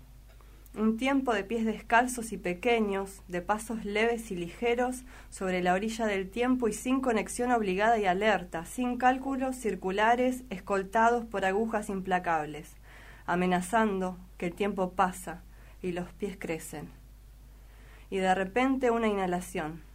Un 0.77 0.99
tiempo 0.99 1.33
de 1.33 1.43
pies 1.43 1.65
descalzos 1.65 2.31
y 2.31 2.37
pequeños, 2.37 3.23
de 3.27 3.41
pasos 3.41 3.85
leves 3.85 4.31
y 4.31 4.37
ligeros 4.37 5.05
sobre 5.31 5.63
la 5.63 5.73
orilla 5.73 6.07
del 6.07 6.31
tiempo 6.31 6.69
y 6.69 6.73
sin 6.73 7.01
conexión 7.01 7.51
obligada 7.51 7.99
y 7.99 8.05
alerta, 8.05 8.67
sin 8.67 8.99
cálculos 8.99 9.57
circulares 9.57 10.45
escoltados 10.51 11.25
por 11.25 11.45
agujas 11.45 11.89
implacables, 11.89 12.77
amenazando 13.25 14.19
que 14.37 14.47
el 14.47 14.55
tiempo 14.55 14.93
pasa 14.93 15.43
y 15.83 15.91
los 15.91 16.13
pies 16.13 16.37
crecen. 16.39 16.91
Y 18.11 18.19
de 18.19 18.35
repente 18.35 18.93
una 18.93 19.09
inhalación 19.09 19.86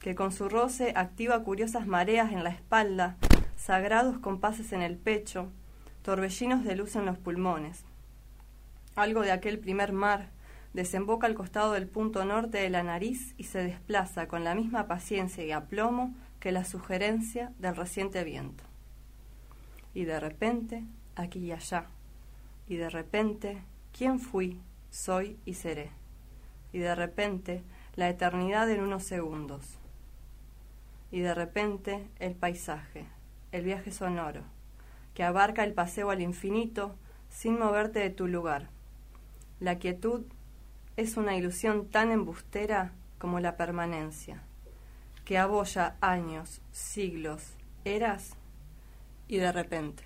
que 0.00 0.14
con 0.14 0.32
su 0.32 0.48
roce 0.48 0.92
activa 0.96 1.42
curiosas 1.42 1.86
mareas 1.86 2.32
en 2.32 2.44
la 2.44 2.50
espalda, 2.50 3.16
sagrados 3.56 4.18
compases 4.18 4.72
en 4.72 4.82
el 4.82 4.96
pecho, 4.96 5.50
torbellinos 6.02 6.64
de 6.64 6.76
luz 6.76 6.96
en 6.96 7.06
los 7.06 7.16
pulmones. 7.16 7.84
Algo 8.96 9.22
de 9.22 9.32
aquel 9.32 9.58
primer 9.58 9.92
mar 9.92 10.28
desemboca 10.74 11.26
al 11.26 11.34
costado 11.34 11.72
del 11.72 11.86
punto 11.86 12.24
norte 12.24 12.58
de 12.58 12.68
la 12.68 12.82
nariz 12.82 13.34
y 13.38 13.44
se 13.44 13.62
desplaza 13.62 14.28
con 14.28 14.44
la 14.44 14.54
misma 14.54 14.86
paciencia 14.86 15.44
y 15.44 15.52
aplomo 15.52 16.14
que 16.40 16.52
la 16.52 16.64
sugerencia 16.64 17.52
del 17.58 17.74
reciente 17.74 18.22
viento. 18.24 18.64
Y 19.94 20.04
de 20.04 20.20
repente, 20.20 20.84
aquí 21.16 21.38
y 21.38 21.52
allá, 21.52 21.86
y 22.68 22.76
de 22.76 22.90
repente, 22.90 23.62
¿quién 23.96 24.20
fui, 24.20 24.60
soy 24.90 25.38
y 25.46 25.54
seré? 25.54 25.90
Y 26.72 26.78
de 26.78 26.94
repente, 26.94 27.62
la 27.94 28.08
eternidad 28.08 28.68
en 28.68 28.82
unos 28.82 29.04
segundos 29.04 29.78
y 31.14 31.20
de 31.20 31.32
repente 31.32 32.08
el 32.18 32.34
paisaje, 32.34 33.06
el 33.52 33.62
viaje 33.62 33.92
sonoro, 33.92 34.42
que 35.14 35.22
abarca 35.22 35.62
el 35.62 35.72
paseo 35.72 36.10
al 36.10 36.20
infinito 36.20 36.96
sin 37.28 37.56
moverte 37.56 38.00
de 38.00 38.10
tu 38.10 38.26
lugar. 38.26 38.68
La 39.60 39.78
quietud 39.78 40.24
es 40.96 41.16
una 41.16 41.36
ilusión 41.36 41.86
tan 41.88 42.10
embustera 42.10 42.90
como 43.18 43.38
la 43.38 43.56
permanencia, 43.56 44.42
que 45.24 45.38
abolla 45.38 45.94
años, 46.00 46.60
siglos, 46.72 47.52
eras 47.84 48.32
y 49.28 49.36
de 49.36 49.52
repente. 49.52 50.02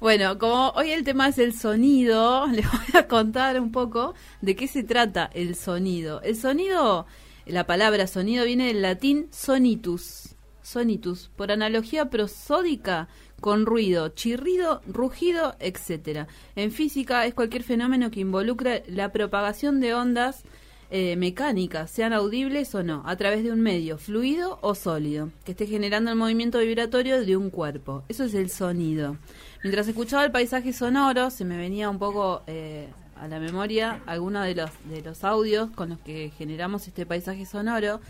Bueno, 0.00 0.36
como 0.38 0.68
hoy 0.70 0.90
el 0.90 1.04
tema 1.04 1.28
es 1.28 1.38
el 1.38 1.54
sonido, 1.54 2.46
les 2.52 2.66
voy 2.70 3.00
a 3.00 3.08
contar 3.08 3.58
un 3.60 3.72
poco 3.72 4.14
de 4.42 4.54
qué 4.56 4.68
se 4.68 4.82
trata 4.82 5.30
el 5.32 5.54
sonido. 5.54 6.20
El 6.22 6.36
sonido, 6.36 7.06
la 7.46 7.64
palabra 7.64 8.06
sonido 8.06 8.44
viene 8.44 8.66
del 8.66 8.82
latín 8.82 9.28
sonitus, 9.30 10.35
sonitus, 10.66 11.30
por 11.36 11.52
analogía 11.52 12.10
prosódica 12.10 13.08
con 13.40 13.66
ruido, 13.66 14.08
chirrido, 14.08 14.82
rugido, 14.86 15.54
etcétera. 15.60 16.26
En 16.56 16.72
física 16.72 17.24
es 17.26 17.34
cualquier 17.34 17.62
fenómeno 17.62 18.10
que 18.10 18.20
involucra 18.20 18.82
la 18.88 19.12
propagación 19.12 19.80
de 19.80 19.94
ondas 19.94 20.42
eh, 20.90 21.16
mecánicas, 21.16 21.90
sean 21.90 22.12
audibles 22.12 22.74
o 22.74 22.82
no, 22.82 23.02
a 23.06 23.16
través 23.16 23.44
de 23.44 23.52
un 23.52 23.60
medio, 23.60 23.98
fluido 23.98 24.58
o 24.60 24.74
sólido, 24.74 25.30
que 25.44 25.52
esté 25.52 25.66
generando 25.66 26.10
el 26.10 26.16
movimiento 26.16 26.58
vibratorio 26.58 27.24
de 27.24 27.36
un 27.36 27.50
cuerpo. 27.50 28.04
Eso 28.08 28.24
es 28.24 28.34
el 28.34 28.50
sonido. 28.50 29.16
Mientras 29.62 29.88
escuchaba 29.88 30.24
el 30.24 30.32
paisaje 30.32 30.72
sonoro, 30.72 31.30
se 31.30 31.44
me 31.44 31.56
venía 31.56 31.90
un 31.90 31.98
poco 31.98 32.42
eh, 32.46 32.88
a 33.16 33.28
la 33.28 33.40
memoria 33.40 34.00
algunos 34.06 34.44
de 34.44 34.54
los, 34.54 34.70
de 34.88 35.02
los 35.02 35.24
audios 35.24 35.70
con 35.70 35.90
los 35.90 35.98
que 36.00 36.32
generamos 36.36 36.86
este 36.86 37.06
paisaje 37.06 37.46
sonoro. 37.46 38.00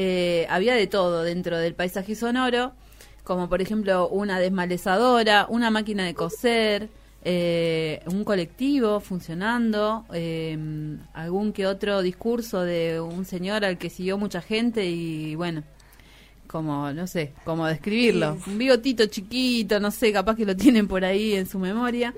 Eh, 0.00 0.46
había 0.48 0.76
de 0.76 0.86
todo 0.86 1.24
dentro 1.24 1.58
del 1.58 1.74
paisaje 1.74 2.14
sonoro, 2.14 2.70
como 3.24 3.48
por 3.48 3.60
ejemplo 3.60 4.08
una 4.08 4.38
desmalezadora, 4.38 5.46
una 5.48 5.72
máquina 5.72 6.06
de 6.06 6.14
coser, 6.14 6.88
eh, 7.24 8.00
un 8.06 8.22
colectivo 8.22 9.00
funcionando, 9.00 10.04
eh, 10.12 10.56
algún 11.14 11.52
que 11.52 11.66
otro 11.66 12.00
discurso 12.00 12.60
de 12.60 13.00
un 13.00 13.24
señor 13.24 13.64
al 13.64 13.76
que 13.76 13.90
siguió 13.90 14.18
mucha 14.18 14.40
gente 14.40 14.86
y 14.86 15.34
bueno, 15.34 15.64
como, 16.46 16.92
no 16.92 17.08
sé, 17.08 17.32
cómo 17.44 17.66
describirlo. 17.66 18.38
Un 18.46 18.56
bigotito 18.56 19.04
chiquito, 19.06 19.80
no 19.80 19.90
sé, 19.90 20.12
capaz 20.12 20.36
que 20.36 20.46
lo 20.46 20.54
tienen 20.56 20.86
por 20.86 21.04
ahí 21.04 21.34
en 21.34 21.46
su 21.48 21.58
memoria. 21.58 22.14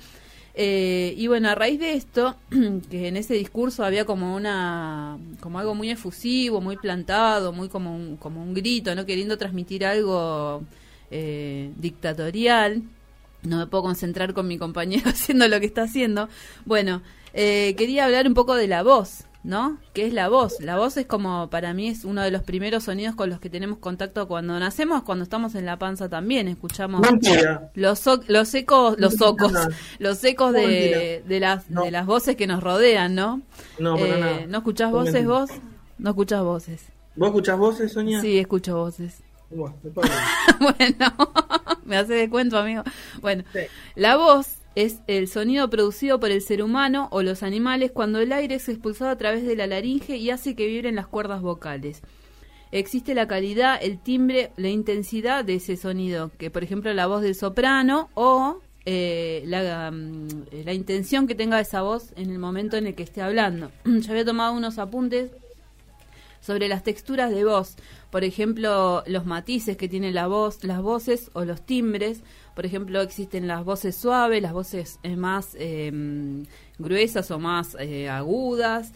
Eh, 0.54 1.14
y 1.16 1.26
bueno, 1.26 1.48
a 1.48 1.54
raíz 1.54 1.78
de 1.78 1.94
esto, 1.94 2.36
que 2.90 3.08
en 3.08 3.16
ese 3.16 3.34
discurso 3.34 3.84
había 3.84 4.04
como 4.04 4.34
una, 4.34 5.18
como 5.40 5.58
algo 5.58 5.74
muy 5.74 5.90
efusivo, 5.90 6.60
muy 6.60 6.76
plantado, 6.76 7.52
muy 7.52 7.68
como 7.68 7.94
un, 7.94 8.16
como 8.16 8.42
un 8.42 8.54
grito, 8.54 8.94
no 8.94 9.06
queriendo 9.06 9.38
transmitir 9.38 9.84
algo 9.84 10.62
eh, 11.10 11.70
dictatorial. 11.76 12.82
No 13.42 13.58
me 13.58 13.66
puedo 13.66 13.84
concentrar 13.84 14.34
con 14.34 14.48
mi 14.48 14.58
compañero 14.58 15.10
haciendo 15.10 15.48
lo 15.48 15.60
que 15.60 15.66
está 15.66 15.82
haciendo. 15.82 16.28
Bueno, 16.64 17.02
eh, 17.32 17.74
quería 17.76 18.04
hablar 18.04 18.26
un 18.26 18.34
poco 18.34 18.54
de 18.54 18.66
la 18.66 18.82
voz, 18.82 19.24
¿no? 19.42 19.78
¿Qué 19.94 20.06
es 20.06 20.12
la 20.12 20.28
voz? 20.28 20.60
La 20.60 20.76
voz 20.76 20.96
es 20.96 21.06
como, 21.06 21.48
para 21.50 21.72
mí, 21.72 21.88
es 21.88 22.04
uno 22.04 22.22
de 22.22 22.30
los 22.30 22.42
primeros 22.42 22.84
sonidos 22.84 23.14
con 23.14 23.30
los 23.30 23.40
que 23.40 23.48
tenemos 23.50 23.78
contacto 23.78 24.28
cuando 24.28 24.58
nacemos, 24.60 25.02
cuando 25.02 25.22
estamos 25.24 25.54
en 25.54 25.64
la 25.66 25.78
panza 25.78 26.08
también. 26.08 26.46
Escuchamos 26.48 27.00
Mentira. 27.00 27.70
los, 27.74 28.02
los 28.28 28.54
ecos, 28.54 28.96
los 28.98 29.16
no. 29.18 29.58
los 29.98 30.22
ecos 30.24 30.52
de, 30.52 31.22
de 31.26 31.40
las 31.40 31.70
No. 31.70 31.82
de 31.84 31.90
las 31.90 32.04
voces 32.06 32.36
que 32.36 32.46
nos 32.46 32.62
rodean, 32.62 33.14
¿no? 33.14 33.40
No, 33.78 33.94
para 33.96 34.16
Eh, 34.16 34.20
nada. 34.20 34.46
¿No 34.46 34.58
escuchás 34.58 34.88
Es 34.88 34.92
voces 34.92 35.26
vos? 35.26 35.50
No 35.98 36.10
escuchás 36.10 36.42
voces. 36.42 36.82
¿Vos 37.16 37.28
escuchás 37.28 37.58
voces, 37.58 37.92
Sonia? 37.92 38.20
Sí, 38.20 38.38
escucho 38.38 38.76
voces. 38.76 39.22
Bueno, 39.50 39.74
después- 39.82 40.10
bueno, 40.60 41.12
me 41.84 41.96
hace 41.96 42.12
de 42.14 42.30
cuento, 42.30 42.56
amigo. 42.58 42.82
Bueno, 43.20 43.42
Sí. 43.52 43.60
la 43.96 44.16
voz 44.16 44.46
es 44.74 45.00
el 45.06 45.28
sonido 45.28 45.68
producido 45.68 46.20
por 46.20 46.30
el 46.30 46.42
ser 46.42 46.62
humano 46.62 47.08
o 47.10 47.22
los 47.22 47.42
animales 47.42 47.90
cuando 47.92 48.20
el 48.20 48.32
aire 48.32 48.56
es 48.56 48.68
expulsado 48.68 49.10
a 49.10 49.18
través 49.18 49.44
de 49.44 49.56
la 49.56 49.66
laringe 49.66 50.16
y 50.16 50.30
hace 50.30 50.54
que 50.54 50.66
vibren 50.66 50.94
las 50.94 51.06
cuerdas 51.06 51.42
vocales. 51.42 52.02
Existe 52.72 53.14
la 53.14 53.26
calidad, 53.26 53.80
el 53.82 53.98
timbre, 54.00 54.52
la 54.56 54.68
intensidad 54.68 55.44
de 55.44 55.56
ese 55.56 55.76
sonido, 55.76 56.30
que 56.38 56.50
por 56.50 56.62
ejemplo 56.62 56.94
la 56.94 57.08
voz 57.08 57.22
del 57.22 57.34
soprano 57.34 58.10
o 58.14 58.60
eh, 58.86 59.42
la, 59.46 59.90
mm, 59.90 60.28
la 60.64 60.72
intención 60.72 61.26
que 61.26 61.34
tenga 61.34 61.60
esa 61.60 61.82
voz 61.82 62.12
en 62.16 62.30
el 62.30 62.38
momento 62.38 62.76
en 62.76 62.86
el 62.86 62.94
que 62.94 63.02
esté 63.02 63.22
hablando. 63.22 63.72
Yo 63.84 64.10
había 64.12 64.24
tomado 64.24 64.52
unos 64.52 64.78
apuntes 64.78 65.32
sobre 66.40 66.68
las 66.68 66.84
texturas 66.84 67.30
de 67.30 67.44
voz, 67.44 67.76
por 68.10 68.24
ejemplo, 68.24 69.02
los 69.06 69.26
matices 69.26 69.76
que 69.76 69.88
tiene 69.88 70.12
la 70.12 70.26
voz, 70.26 70.64
las 70.64 70.80
voces 70.80 71.30
o 71.32 71.44
los 71.44 71.62
timbres. 71.62 72.22
Por 72.54 72.66
ejemplo, 72.66 73.00
existen 73.00 73.46
las 73.46 73.64
voces 73.64 73.96
suaves, 73.96 74.42
las 74.42 74.52
voces 74.52 74.98
eh, 75.02 75.16
más 75.16 75.56
eh, 75.58 75.90
gruesas 76.78 77.30
o 77.30 77.38
más 77.38 77.76
eh, 77.78 78.08
agudas. 78.08 78.92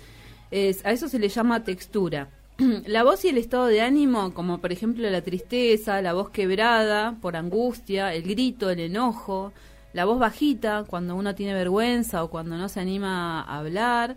Es- 0.50 0.84
a 0.84 0.92
eso 0.92 1.08
se 1.08 1.18
le 1.18 1.28
llama 1.28 1.64
textura. 1.64 2.28
La 2.86 3.02
voz 3.02 3.24
y 3.24 3.28
el 3.28 3.38
estado 3.38 3.66
de 3.66 3.80
ánimo, 3.80 4.32
como 4.32 4.58
por 4.58 4.70
ejemplo 4.70 5.10
la 5.10 5.22
tristeza, 5.22 6.00
la 6.02 6.12
voz 6.12 6.30
quebrada 6.30 7.16
por 7.20 7.36
angustia, 7.36 8.14
el 8.14 8.22
grito, 8.22 8.70
el 8.70 8.78
enojo, 8.80 9.52
la 9.92 10.04
voz 10.04 10.18
bajita 10.20 10.84
cuando 10.86 11.16
uno 11.16 11.34
tiene 11.34 11.52
vergüenza 11.54 12.22
o 12.22 12.30
cuando 12.30 12.56
no 12.56 12.68
se 12.68 12.78
anima 12.80 13.42
a 13.42 13.58
hablar, 13.58 14.16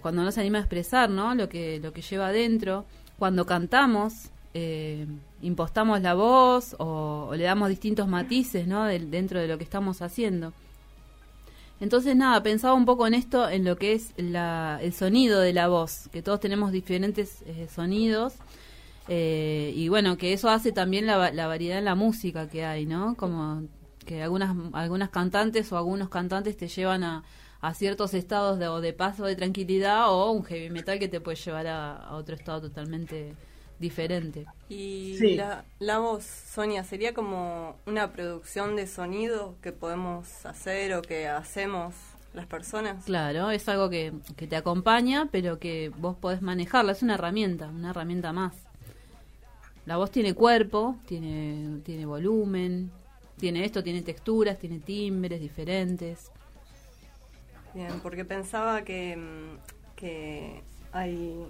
cuando 0.00 0.22
no 0.22 0.32
se 0.32 0.40
anima 0.40 0.58
a 0.58 0.62
expresar, 0.62 1.10
¿no? 1.10 1.34
Lo 1.34 1.48
que 1.50 1.78
lo 1.80 1.92
que 1.92 2.00
lleva 2.02 2.28
adentro, 2.28 2.86
cuando 3.18 3.44
cantamos, 3.46 4.30
eh, 4.58 5.06
impostamos 5.42 6.00
la 6.02 6.14
voz 6.14 6.74
o, 6.78 7.32
le 7.36 7.44
damos 7.44 7.68
distintos 7.68 8.06
matices, 8.08 8.66
¿no? 8.66 8.84
Dentro 8.86 9.40
de 9.40 9.48
lo 9.48 9.56
que 9.58 9.64
estamos 9.64 9.96
haciendo. 10.02 10.52
Entonces, 11.80 12.16
nada, 12.16 12.42
pensaba 12.42 12.74
un 12.74 12.86
poco 12.86 13.06
en 13.06 13.14
esto, 13.14 13.48
en 13.50 13.64
lo 13.64 13.76
que 13.76 13.92
es 13.92 14.12
la, 14.16 14.78
el 14.82 14.92
sonido 14.94 15.40
de 15.40 15.52
la 15.52 15.68
voz, 15.68 16.08
que 16.12 16.22
todos 16.22 16.40
tenemos 16.40 16.72
diferentes 16.72 17.42
eh, 17.46 17.68
sonidos. 17.74 18.34
eh, 19.08 19.72
y 19.76 19.88
bueno, 19.88 20.16
que 20.16 20.32
eso 20.32 20.48
hace 20.50 20.72
también 20.72 21.06
la, 21.06 21.16
va- 21.18 21.30
la 21.32 21.46
variedad 21.46 21.78
en 21.78 21.84
la 21.84 21.94
música 21.94 22.48
que 22.48 22.64
hay, 22.64 22.86
¿no? 22.86 23.14
Como 23.16 23.64
que 24.06 24.22
algunas, 24.22 24.56
algunas 24.72 25.10
cantantes 25.10 25.72
o 25.72 25.76
algunos 25.78 26.08
cantantes 26.08 26.56
te 26.56 26.68
llevan 26.68 27.04
a, 27.04 27.24
a 27.60 27.74
ciertos 27.74 28.14
estados 28.14 28.58
de, 28.58 28.68
o 28.68 28.80
de 28.80 28.92
paz 28.92 29.20
o 29.20 29.24
de 29.26 29.36
tranquilidad 29.36 30.10
o 30.12 30.30
un 30.32 30.44
heavy 30.44 30.70
metal 30.70 30.98
que 30.98 31.08
te 31.08 31.20
puede 31.20 31.36
llevar 31.38 31.66
a 31.68 32.10
otro 32.16 32.34
estado 32.36 32.62
totalmente 32.62 33.34
diferente. 33.78 34.46
Y 34.68 35.18
Sí. 35.18 35.36
la, 35.36 35.64
la 35.78 35.98
voz, 35.98 36.24
Sonia, 36.24 36.82
sería 36.84 37.14
como 37.14 37.76
una 37.86 38.12
producción 38.12 38.76
de 38.76 38.86
sonido 38.86 39.56
que 39.62 39.72
podemos 39.72 40.44
hacer 40.44 40.94
o 40.94 41.02
que 41.02 41.28
hacemos 41.28 41.94
las 42.34 42.46
personas. 42.46 43.04
Claro, 43.04 43.50
es 43.50 43.68
algo 43.70 43.88
que, 43.88 44.12
que 44.36 44.46
te 44.46 44.56
acompaña, 44.56 45.28
pero 45.32 45.58
que 45.58 45.90
vos 45.96 46.16
podés 46.16 46.42
manejarla. 46.42 46.92
Es 46.92 47.02
una 47.02 47.14
herramienta, 47.14 47.68
una 47.68 47.90
herramienta 47.90 48.32
más. 48.34 48.54
La 49.86 49.96
voz 49.96 50.10
tiene 50.10 50.34
cuerpo, 50.34 50.96
tiene, 51.06 51.80
tiene 51.82 52.04
volumen, 52.04 52.90
tiene 53.38 53.64
esto, 53.64 53.82
tiene 53.82 54.02
texturas, 54.02 54.58
tiene 54.58 54.80
timbres 54.80 55.40
diferentes. 55.40 56.30
Bien, 57.72 58.00
porque 58.00 58.24
pensaba 58.24 58.82
que, 58.84 59.18
que 59.96 60.62
hay, 60.92 61.46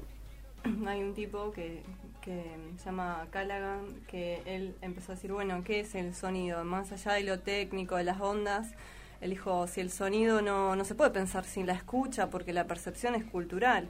hay 0.86 1.02
un 1.02 1.14
tipo 1.14 1.52
que, 1.52 1.82
que 2.26 2.42
se 2.78 2.84
llama 2.86 3.28
Callaghan, 3.30 3.86
que 4.08 4.42
él 4.46 4.74
empezó 4.82 5.12
a 5.12 5.14
decir, 5.14 5.32
bueno, 5.32 5.62
¿qué 5.62 5.80
es 5.80 5.94
el 5.94 6.12
sonido? 6.12 6.64
Más 6.64 6.90
allá 6.90 7.12
de 7.12 7.22
lo 7.22 7.38
técnico, 7.38 7.94
de 7.94 8.02
las 8.02 8.20
ondas, 8.20 8.74
él 9.20 9.30
dijo, 9.30 9.68
si 9.68 9.80
el 9.80 9.92
sonido 9.92 10.42
no, 10.42 10.74
no 10.74 10.84
se 10.84 10.96
puede 10.96 11.12
pensar 11.12 11.44
sin 11.44 11.66
la 11.66 11.74
escucha, 11.74 12.28
porque 12.28 12.52
la 12.52 12.66
percepción 12.66 13.14
es 13.14 13.24
cultural. 13.24 13.88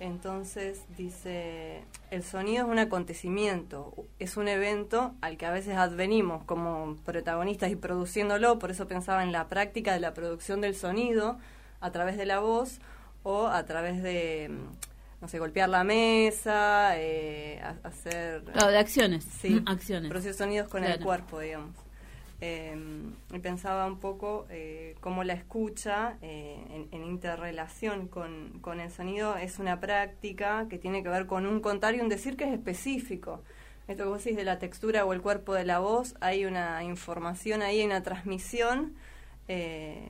Entonces 0.00 0.84
dice, 0.96 1.82
el 2.10 2.22
sonido 2.22 2.64
es 2.64 2.70
un 2.72 2.78
acontecimiento, 2.78 3.92
es 4.18 4.38
un 4.38 4.48
evento 4.48 5.14
al 5.20 5.36
que 5.36 5.44
a 5.44 5.50
veces 5.50 5.76
advenimos 5.76 6.44
como 6.44 6.96
protagonistas 7.04 7.70
y 7.70 7.76
produciéndolo, 7.76 8.58
por 8.58 8.70
eso 8.70 8.88
pensaba 8.88 9.22
en 9.22 9.32
la 9.32 9.48
práctica 9.48 9.92
de 9.92 10.00
la 10.00 10.14
producción 10.14 10.62
del 10.62 10.74
sonido 10.74 11.38
a 11.80 11.92
través 11.92 12.16
de 12.16 12.24
la 12.24 12.40
voz 12.40 12.80
o 13.22 13.48
a 13.48 13.64
través 13.66 14.02
de, 14.02 14.50
no 15.26 15.30
sé, 15.30 15.40
golpear 15.40 15.68
la 15.68 15.82
mesa, 15.82 16.92
eh, 16.96 17.60
ha- 17.60 17.88
hacer... 17.88 18.44
Claro, 18.44 18.70
de 18.70 18.78
acciones. 18.78 19.24
Sí, 19.24 19.60
acciones. 19.66 20.08
producir 20.08 20.34
sonidos 20.34 20.68
con 20.68 20.84
el 20.84 21.00
cuerpo, 21.00 21.40
digamos. 21.40 21.74
Eh, 22.40 22.76
y 23.34 23.38
pensaba 23.40 23.86
un 23.86 23.98
poco 23.98 24.46
eh, 24.50 24.94
cómo 25.00 25.24
la 25.24 25.32
escucha 25.32 26.16
eh, 26.22 26.56
en, 26.70 26.86
en 26.92 27.04
interrelación 27.08 28.06
con, 28.06 28.60
con 28.60 28.78
el 28.78 28.92
sonido 28.92 29.36
es 29.36 29.58
una 29.58 29.80
práctica 29.80 30.66
que 30.70 30.78
tiene 30.78 31.02
que 31.02 31.08
ver 31.08 31.26
con 31.26 31.44
un 31.44 31.58
contar 31.60 31.96
y 31.96 32.00
un 32.00 32.08
decir 32.08 32.36
que 32.36 32.44
es 32.44 32.52
específico. 32.52 33.42
Esto 33.88 34.04
que 34.04 34.08
vos 34.10 34.22
decís 34.22 34.36
de 34.36 34.44
la 34.44 34.60
textura 34.60 35.04
o 35.04 35.12
el 35.12 35.22
cuerpo 35.22 35.54
de 35.54 35.64
la 35.64 35.80
voz, 35.80 36.14
hay 36.20 36.44
una 36.44 36.84
información 36.84 37.62
ahí, 37.62 37.80
hay 37.80 37.86
una 37.86 38.04
transmisión 38.04 38.94
eh, 39.48 40.08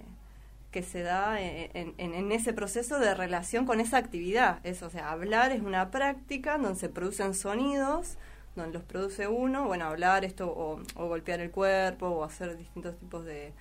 que 0.77 0.83
se 0.83 1.03
da 1.03 1.41
en, 1.41 2.33
ese 2.33 2.53
proceso 2.53 2.99
de 2.99 3.15
relación 3.15 3.65
con 3.65 3.81
esa 3.81 3.97
actividad. 3.97 4.61
Es, 4.62 4.83
o 4.83 4.91
sea, 4.91 5.11
hablar 5.11 5.51
es 5.51 5.62
una 5.62 5.91
práctica 5.91 6.59
donde 6.59 6.79
se 6.79 6.91
producen 6.91 7.33
sonidos, 7.33 8.19
donde 8.57 8.75
los 8.75 8.83
produce 8.83 9.27
uno, 9.27 9.65
bueno, 9.65 9.87
hablar 9.87 10.27
esto 10.27 10.53
o, 10.55 11.09
golpear 11.09 11.41
el 11.41 11.51
cuerpo 11.51 12.09
o 12.09 12.25
hacer 12.25 12.59
distintos 12.59 12.95
tipos 12.99 13.25
de, 13.25 13.55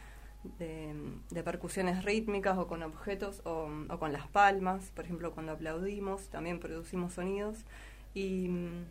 percusiones 1.45 2.03
rítmicas 2.03 2.57
o 2.57 2.67
con 2.67 2.83
objetos 2.83 3.41
o, 3.45 3.69
o 3.87 3.97
con 3.97 4.11
las 4.11 4.27
palmas, 4.27 4.91
por 4.93 5.05
ejemplo, 5.05 5.31
cuando 5.31 5.53
aplaudimos 5.53 6.27
también 6.27 6.59
producimos 6.59 7.13
sonidos. 7.13 7.63
Y 8.13 8.49
mm, 8.49 8.85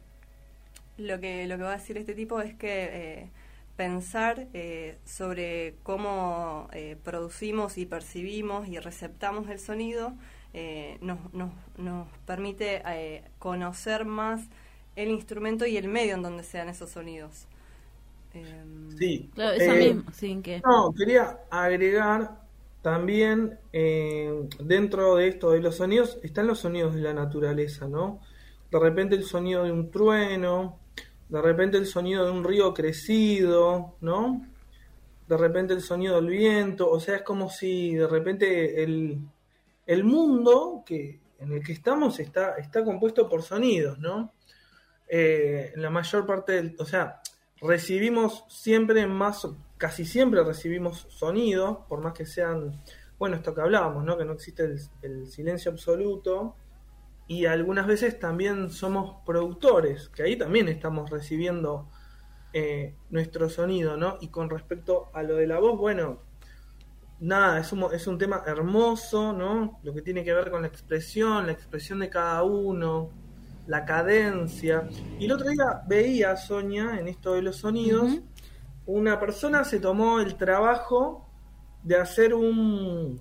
lo 0.96 1.20
que 1.20 1.46
lo 1.46 1.58
que 1.58 1.62
va 1.62 1.74
a 1.74 1.76
decir 1.76 1.98
este 1.98 2.14
tipo 2.14 2.40
es 2.40 2.54
que 2.54 2.88
eh, 2.90 3.30
pensar 3.76 4.48
eh, 4.54 4.98
sobre 5.04 5.76
cómo 5.82 6.68
eh, 6.72 6.96
producimos 7.02 7.78
y 7.78 7.86
percibimos 7.86 8.68
y 8.68 8.78
receptamos 8.78 9.48
el 9.50 9.58
sonido 9.60 10.14
eh, 10.52 10.98
nos, 11.00 11.18
nos, 11.34 11.50
nos 11.76 12.08
permite 12.26 12.82
eh, 12.86 13.24
conocer 13.38 14.04
más 14.04 14.42
el 14.96 15.08
instrumento 15.10 15.66
y 15.66 15.76
el 15.76 15.88
medio 15.88 16.14
en 16.14 16.22
donde 16.22 16.44
se 16.44 16.58
dan 16.58 16.68
esos 16.68 16.90
sonidos. 16.90 17.48
Em, 18.34 18.98
Sí. 18.98 19.30
Claro, 19.34 19.54
eso 19.56 19.72
Eh, 19.72 19.76
mismo, 19.76 20.04
que... 20.42 20.64
No, 20.64 20.94
quería 20.94 21.40
agregar 21.50 22.42
también 22.82 23.58
eh, 23.72 24.30
dentro 24.60 25.16
de 25.16 25.28
esto 25.28 25.50
de 25.52 25.60
los 25.60 25.76
sonidos 25.76 26.18
están 26.22 26.46
los 26.46 26.60
sonidos 26.60 26.94
de 26.94 27.02
la 27.02 27.14
naturaleza, 27.14 27.88
¿no? 27.88 28.20
De 28.70 28.78
repente 28.78 29.14
el 29.16 29.24
sonido 29.24 29.64
de 29.64 29.72
un 29.72 29.90
trueno, 29.90 30.83
de 31.28 31.42
repente 31.42 31.76
el 31.76 31.86
sonido 31.86 32.24
de 32.24 32.30
un 32.30 32.44
río 32.44 32.72
crecido, 32.74 33.96
¿no? 34.00 34.46
De 35.26 35.36
repente 35.36 35.72
el 35.72 35.80
sonido 35.80 36.16
del 36.16 36.28
viento, 36.28 36.90
o 36.90 37.00
sea, 37.00 37.16
es 37.16 37.22
como 37.22 37.48
si 37.48 37.94
de 37.94 38.06
repente 38.06 38.82
el, 38.82 39.20
el 39.86 40.04
mundo 40.04 40.82
que, 40.84 41.20
en 41.38 41.52
el 41.52 41.64
que 41.64 41.72
estamos 41.72 42.20
está, 42.20 42.56
está 42.56 42.84
compuesto 42.84 43.28
por 43.28 43.42
sonidos, 43.42 43.98
¿no? 43.98 44.32
Eh, 45.08 45.72
la 45.76 45.90
mayor 45.90 46.26
parte 46.26 46.52
del, 46.52 46.76
o 46.78 46.84
sea, 46.84 47.20
recibimos 47.60 48.44
siempre 48.48 49.06
más, 49.06 49.46
casi 49.78 50.04
siempre 50.04 50.42
recibimos 50.44 51.06
sonidos, 51.08 51.78
por 51.88 52.00
más 52.00 52.12
que 52.12 52.26
sean, 52.26 52.82
bueno, 53.18 53.36
esto 53.36 53.54
que 53.54 53.62
hablábamos, 53.62 54.04
¿no? 54.04 54.18
Que 54.18 54.24
no 54.24 54.34
existe 54.34 54.64
el, 54.64 54.78
el 55.02 55.26
silencio 55.28 55.70
absoluto. 55.70 56.56
Y 57.26 57.46
algunas 57.46 57.86
veces 57.86 58.18
también 58.18 58.70
somos 58.70 59.16
productores, 59.24 60.08
que 60.10 60.22
ahí 60.22 60.36
también 60.36 60.68
estamos 60.68 61.10
recibiendo 61.10 61.88
eh, 62.52 62.94
nuestro 63.10 63.48
sonido, 63.48 63.96
¿no? 63.96 64.18
Y 64.20 64.28
con 64.28 64.50
respecto 64.50 65.08
a 65.14 65.22
lo 65.22 65.36
de 65.36 65.46
la 65.46 65.58
voz, 65.58 65.78
bueno, 65.78 66.20
nada, 67.20 67.58
es 67.60 67.72
un, 67.72 67.86
es 67.92 68.06
un 68.06 68.18
tema 68.18 68.42
hermoso, 68.46 69.32
¿no? 69.32 69.80
Lo 69.82 69.94
que 69.94 70.02
tiene 70.02 70.22
que 70.22 70.32
ver 70.32 70.50
con 70.50 70.62
la 70.62 70.68
expresión, 70.68 71.46
la 71.46 71.52
expresión 71.52 71.98
de 71.98 72.10
cada 72.10 72.42
uno, 72.42 73.10
la 73.66 73.84
cadencia. 73.84 74.88
Y 75.18 75.24
el 75.24 75.32
otro 75.32 75.48
día 75.48 75.82
veía, 75.86 76.36
Sonia, 76.36 76.98
en 76.98 77.08
esto 77.08 77.34
de 77.34 77.42
los 77.42 77.56
sonidos, 77.56 78.20
una 78.86 79.18
persona 79.18 79.64
se 79.64 79.80
tomó 79.80 80.20
el 80.20 80.36
trabajo 80.36 81.28
de 81.82 81.96
hacer 81.96 82.34
un 82.34 83.20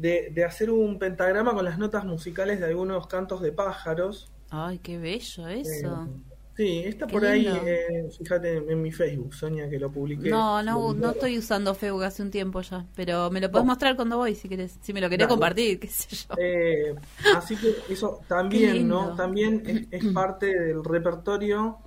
de, 0.00 0.30
de 0.32 0.44
hacer 0.44 0.70
un 0.70 0.98
pentagrama 0.98 1.52
con 1.54 1.64
las 1.64 1.78
notas 1.78 2.04
musicales 2.04 2.58
de 2.60 2.66
algunos 2.66 3.06
cantos 3.06 3.42
de 3.42 3.52
pájaros. 3.52 4.30
Ay, 4.50 4.78
qué 4.78 4.98
bello 4.98 5.46
eso. 5.48 6.04
Eh, 6.04 6.22
sí, 6.56 6.82
está 6.86 7.06
Qué 7.06 7.12
por 7.12 7.24
ahí, 7.24 7.46
eh, 7.46 8.08
fíjate 8.18 8.56
en 8.56 8.82
mi 8.82 8.90
Facebook, 8.92 9.34
Sonia, 9.34 9.68
que 9.68 9.78
lo 9.78 9.90
publiqué. 9.90 10.28
No, 10.30 10.62
no, 10.62 10.92
no 10.94 11.10
estoy 11.10 11.38
usando 11.38 11.74
Facebook 11.74 12.04
hace 12.04 12.22
un 12.22 12.30
tiempo 12.30 12.60
ya, 12.62 12.86
pero 12.96 13.30
me 13.30 13.40
lo 13.40 13.50
puedes 13.50 13.64
No. 13.64 13.72
mostrar 13.72 13.94
cuando 13.96 14.16
voy 14.16 14.34
si 14.34 14.48
querés, 14.48 14.78
si 14.80 14.92
me 14.92 15.00
lo 15.00 15.08
querés 15.08 15.26
Dale. 15.28 15.30
compartir, 15.38 15.78
qué 15.78 15.88
sé 15.88 16.16
yo. 16.16 16.34
Eh, 16.38 16.94
así 17.36 17.56
que 17.56 17.76
eso 17.92 18.20
también. 18.26 18.88
¿no? 18.88 19.14
También 19.14 19.62
es, 19.66 19.86
es 20.06 20.12
parte 20.12 20.46
del 20.58 20.82
repertorio 20.82 21.78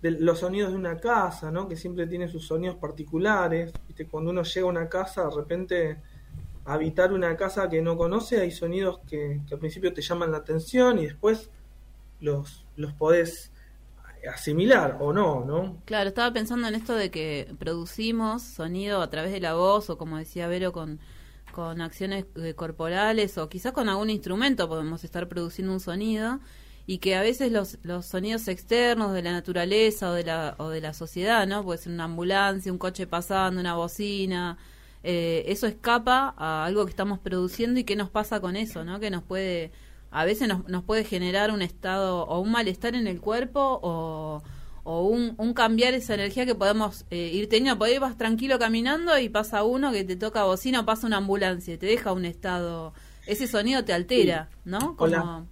de 0.00 0.10
los 0.12 0.40
sonidos 0.40 0.72
de 0.72 0.78
una 0.78 0.98
casa, 0.98 1.50
¿no? 1.50 1.68
Que 1.68 1.76
siempre 1.76 2.06
tiene 2.06 2.28
sus 2.28 2.46
sonidos 2.46 2.76
particulares. 2.76 3.72
¿Viste? 3.86 4.06
Cuando 4.06 4.30
uno 4.30 4.42
llega 4.42 4.66
a 4.66 4.70
una 4.70 4.88
casa, 4.88 5.24
de 5.24 5.30
repente 5.34 5.96
habitar 6.64 7.12
una 7.12 7.36
casa 7.36 7.68
que 7.68 7.82
no 7.82 7.96
conoce, 7.96 8.40
hay 8.40 8.50
sonidos 8.50 9.00
que, 9.08 9.40
al 9.50 9.58
principio 9.58 9.92
te 9.92 10.02
llaman 10.02 10.30
la 10.30 10.38
atención 10.38 10.98
y 10.98 11.06
después 11.06 11.50
los, 12.20 12.64
los 12.76 12.92
podés 12.92 13.52
asimilar 14.32 14.98
o 15.00 15.12
no, 15.12 15.44
¿no? 15.44 15.82
Claro, 15.84 16.08
estaba 16.08 16.32
pensando 16.32 16.68
en 16.68 16.74
esto 16.74 16.94
de 16.94 17.10
que 17.10 17.52
producimos 17.58 18.42
sonido 18.42 19.02
a 19.02 19.10
través 19.10 19.32
de 19.32 19.40
la 19.40 19.54
voz 19.54 19.90
o 19.90 19.98
como 19.98 20.16
decía 20.16 20.46
Vero 20.46 20.72
con, 20.72 21.00
con 21.52 21.80
acciones 21.80 22.26
eh, 22.36 22.54
corporales 22.54 23.36
o 23.38 23.48
quizás 23.48 23.72
con 23.72 23.88
algún 23.88 24.10
instrumento 24.10 24.68
podemos 24.68 25.02
estar 25.02 25.28
produciendo 25.28 25.72
un 25.72 25.80
sonido 25.80 26.38
y 26.86 26.98
que 26.98 27.14
a 27.16 27.22
veces 27.22 27.52
los, 27.52 27.78
los 27.82 28.06
sonidos 28.06 28.48
externos 28.48 29.12
de 29.12 29.22
la 29.22 29.32
naturaleza 29.32 30.10
o 30.10 30.14
de 30.14 30.24
la, 30.24 30.54
o 30.58 30.68
de 30.68 30.80
la 30.80 30.94
sociedad, 30.94 31.46
¿no? 31.46 31.62
Puede 31.64 31.78
ser 31.78 31.92
una 31.92 32.04
ambulancia, 32.04 32.72
un 32.72 32.78
coche 32.78 33.06
pasando, 33.06 33.60
una 33.60 33.76
bocina, 33.76 34.58
eh, 35.04 35.44
eso 35.46 35.66
escapa 35.66 36.34
a 36.36 36.64
algo 36.64 36.84
que 36.84 36.90
estamos 36.90 37.18
produciendo 37.18 37.80
y 37.80 37.84
qué 37.84 37.96
nos 37.96 38.10
pasa 38.10 38.40
con 38.40 38.56
eso, 38.56 38.84
¿no? 38.84 39.00
Que 39.00 39.10
nos 39.10 39.22
puede, 39.22 39.72
a 40.10 40.24
veces 40.24 40.48
nos, 40.48 40.68
nos 40.68 40.84
puede 40.84 41.04
generar 41.04 41.50
un 41.50 41.62
estado 41.62 42.24
o 42.24 42.40
un 42.40 42.50
malestar 42.52 42.94
en 42.94 43.06
el 43.06 43.20
cuerpo 43.20 43.80
o, 43.82 44.42
o 44.84 45.02
un, 45.02 45.34
un 45.38 45.54
cambiar 45.54 45.94
esa 45.94 46.14
energía 46.14 46.46
que 46.46 46.54
podemos 46.54 47.04
eh, 47.10 47.30
ir 47.32 47.48
teniendo. 47.48 47.78
Por 47.78 47.88
ahí 47.88 47.98
vas 47.98 48.16
tranquilo 48.16 48.58
caminando 48.58 49.18
y 49.18 49.28
pasa 49.28 49.62
uno 49.64 49.90
que 49.92 50.04
te 50.04 50.16
toca 50.16 50.44
bocina 50.44 50.80
o 50.80 50.84
pasa 50.84 51.06
una 51.06 51.18
ambulancia 51.18 51.74
y 51.74 51.78
te 51.78 51.86
deja 51.86 52.12
un 52.12 52.24
estado, 52.24 52.92
ese 53.26 53.46
sonido 53.46 53.84
te 53.84 53.92
altera, 53.92 54.48
¿no? 54.64 54.96
Como, 54.96 55.12
Hola. 55.12 55.44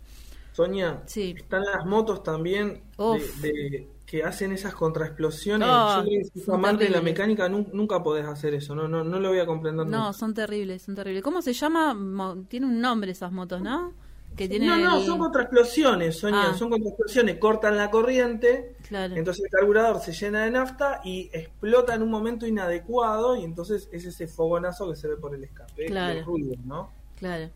Sonia, 0.52 1.02
Sí. 1.06 1.34
están 1.36 1.62
las 1.64 1.86
motos 1.86 2.22
también 2.22 2.82
Uf. 2.98 3.22
de, 3.40 3.48
de- 3.52 3.88
que 4.10 4.24
hacen 4.24 4.50
esas 4.50 4.74
contraexplosiones. 4.74 5.68
Ah, 5.70 5.98
Yo 6.02 6.08
creo 6.08 6.22
que 6.34 6.40
si 6.40 6.50
amante 6.50 6.84
de 6.84 6.90
la 6.90 7.00
mecánica 7.00 7.48
nu- 7.48 7.68
nunca 7.72 8.02
podés 8.02 8.26
hacer 8.26 8.54
eso, 8.54 8.74
no, 8.74 8.88
no, 8.88 9.04
no 9.04 9.20
lo 9.20 9.28
voy 9.28 9.38
a 9.38 9.46
comprender 9.46 9.86
No, 9.86 9.98
nunca. 10.06 10.12
son 10.12 10.34
terribles, 10.34 10.82
son 10.82 10.96
terribles. 10.96 11.22
¿Cómo 11.22 11.40
se 11.42 11.52
llama? 11.52 11.94
Mo- 11.94 12.42
Tiene 12.48 12.66
un 12.66 12.80
nombre 12.80 13.12
esas 13.12 13.30
motos, 13.30 13.60
¿no? 13.62 13.92
Que 14.36 14.48
tienen 14.48 14.68
No, 14.68 14.76
no, 14.78 14.98
el- 14.98 15.06
son 15.06 15.18
contraexplosiones, 15.20 16.18
Sonia, 16.18 16.50
Ah. 16.50 16.54
son 16.54 16.70
contraexplosiones, 16.70 17.38
cortan 17.38 17.76
la 17.76 17.88
corriente, 17.90 18.74
Claro. 18.88 19.14
entonces 19.14 19.44
el 19.44 19.50
carburador 19.50 20.00
se 20.00 20.12
llena 20.12 20.42
de 20.44 20.50
nafta 20.50 21.00
y 21.04 21.30
explota 21.32 21.94
en 21.94 22.02
un 22.02 22.10
momento 22.10 22.46
inadecuado 22.48 23.36
y 23.36 23.44
entonces 23.44 23.88
es 23.92 24.04
ese 24.06 24.26
fogonazo 24.26 24.90
que 24.90 24.96
se 24.96 25.06
ve 25.06 25.16
por 25.18 25.36
el 25.36 25.44
escape, 25.44 25.86
Claro. 25.86 26.18
el 26.18 26.24
ruido, 26.24 26.54
¿no? 26.64 26.90
Claro. 27.16 27.48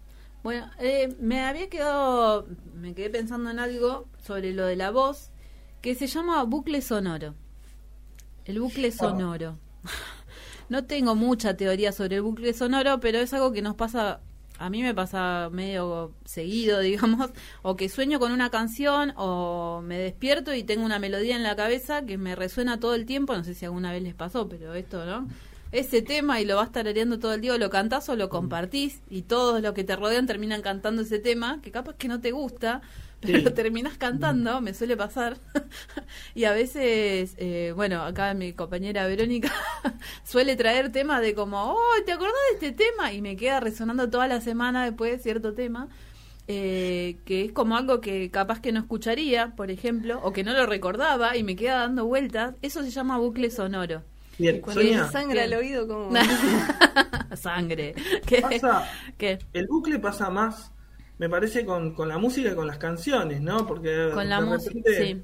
Bueno, 0.44 0.70
eh, 0.78 1.16
me 1.20 1.40
había 1.44 1.68
quedado, 1.68 2.46
me 2.74 2.94
quedé 2.94 3.10
pensando 3.10 3.50
en 3.50 3.58
algo 3.58 4.06
sobre 4.22 4.52
lo 4.52 4.66
de 4.66 4.76
la 4.76 4.90
voz, 4.92 5.30
que 5.84 5.94
se 5.94 6.06
llama 6.06 6.42
bucle 6.44 6.80
sonoro. 6.80 7.34
El 8.46 8.58
bucle 8.58 8.90
sonoro. 8.90 9.58
No 10.70 10.86
tengo 10.86 11.14
mucha 11.14 11.58
teoría 11.58 11.92
sobre 11.92 12.16
el 12.16 12.22
bucle 12.22 12.54
sonoro, 12.54 12.98
pero 12.98 13.18
es 13.18 13.34
algo 13.34 13.52
que 13.52 13.60
nos 13.60 13.74
pasa, 13.74 14.22
a 14.58 14.70
mí 14.70 14.82
me 14.82 14.94
pasa 14.94 15.50
medio 15.52 16.14
seguido, 16.24 16.80
digamos, 16.90 17.32
o 17.60 17.76
que 17.76 17.90
sueño 17.90 18.18
con 18.18 18.32
una 18.32 18.48
canción 18.48 19.12
o 19.18 19.82
me 19.84 19.98
despierto 19.98 20.54
y 20.54 20.62
tengo 20.62 20.86
una 20.86 20.98
melodía 20.98 21.36
en 21.36 21.42
la 21.42 21.54
cabeza 21.54 22.06
que 22.06 22.16
me 22.16 22.34
resuena 22.34 22.80
todo 22.80 22.94
el 22.94 23.04
tiempo, 23.04 23.36
no 23.36 23.44
sé 23.44 23.52
si 23.52 23.66
alguna 23.66 23.92
vez 23.92 24.02
les 24.02 24.14
pasó, 24.14 24.48
pero 24.48 24.72
esto, 24.72 25.04
¿no? 25.04 25.28
Ese 25.70 26.00
tema 26.00 26.40
y 26.40 26.46
lo 26.46 26.56
vas 26.56 26.72
tarareando 26.72 27.18
todo 27.18 27.34
el 27.34 27.42
día, 27.42 27.52
o 27.52 27.58
lo 27.58 27.68
cantás 27.68 28.08
o 28.08 28.16
lo 28.16 28.30
compartís 28.30 29.02
y 29.10 29.20
todos 29.20 29.60
los 29.60 29.74
que 29.74 29.84
te 29.84 29.96
rodean 29.96 30.26
terminan 30.26 30.62
cantando 30.62 31.02
ese 31.02 31.18
tema, 31.18 31.60
que 31.60 31.70
capaz 31.70 31.96
que 31.96 32.08
no 32.08 32.22
te 32.22 32.30
gusta, 32.32 32.80
pero 33.26 33.38
Sí. 33.38 33.42
lo 33.42 33.54
terminás 33.54 33.96
cantando, 33.98 34.60
me 34.60 34.74
suele 34.74 34.96
pasar. 34.96 35.38
y 36.34 36.44
a 36.44 36.52
veces, 36.52 37.34
eh, 37.38 37.72
bueno, 37.76 38.02
acá 38.02 38.34
mi 38.34 38.52
compañera 38.52 39.06
Verónica 39.06 39.52
suele 40.24 40.56
traer 40.56 40.92
temas 40.92 41.20
de 41.22 41.34
como, 41.34 41.72
oh, 41.74 41.78
¿te 42.06 42.12
acordás 42.12 42.34
de 42.60 42.66
este 42.68 42.84
tema? 42.84 43.12
Y 43.12 43.22
me 43.22 43.36
queda 43.36 43.60
resonando 43.60 44.10
toda 44.10 44.28
la 44.28 44.40
semana 44.40 44.84
después 44.84 45.22
cierto 45.22 45.54
tema. 45.54 45.88
eh, 46.48 47.20
que 47.26 47.44
es 47.46 47.52
como 47.52 47.76
algo 47.76 48.00
que 48.00 48.30
capaz 48.30 48.60
que 48.60 48.72
no 48.72 48.80
escucharía, 48.80 49.54
por 49.56 49.70
ejemplo, 49.70 50.20
o 50.22 50.32
que 50.32 50.44
no 50.44 50.52
lo 50.52 50.66
recordaba 50.66 51.36
y 51.36 51.42
me 51.44 51.56
queda 51.56 51.76
dando 51.80 52.06
vueltas, 52.06 52.56
eso 52.62 52.82
se 52.82 52.90
llama 52.90 53.18
bucle 53.18 53.50
sonoro. 53.50 54.04
Bien, 54.38 54.60
Cuando 54.60 54.82
Sonia, 55.06 55.06
el 55.40 55.54
Bien. 55.54 55.54
oído, 55.54 55.86
como. 55.88 56.28
Sangre. 57.36 57.94
¿Qué? 58.26 58.42
pasa, 58.42 58.98
¿Qué? 59.18 59.38
el 59.52 59.66
bucle 59.68 59.98
pasa 60.00 60.30
más, 60.30 60.73
me 61.18 61.28
parece, 61.28 61.64
con, 61.64 61.94
con 61.94 62.08
la 62.08 62.18
música 62.18 62.50
y 62.50 62.54
con 62.54 62.66
las 62.66 62.78
canciones, 62.78 63.40
¿no? 63.40 63.66
Porque 63.66 64.10
Con 64.12 64.28
la 64.28 64.40
de 64.40 64.46
música, 64.46 64.90
sí. 64.92 65.22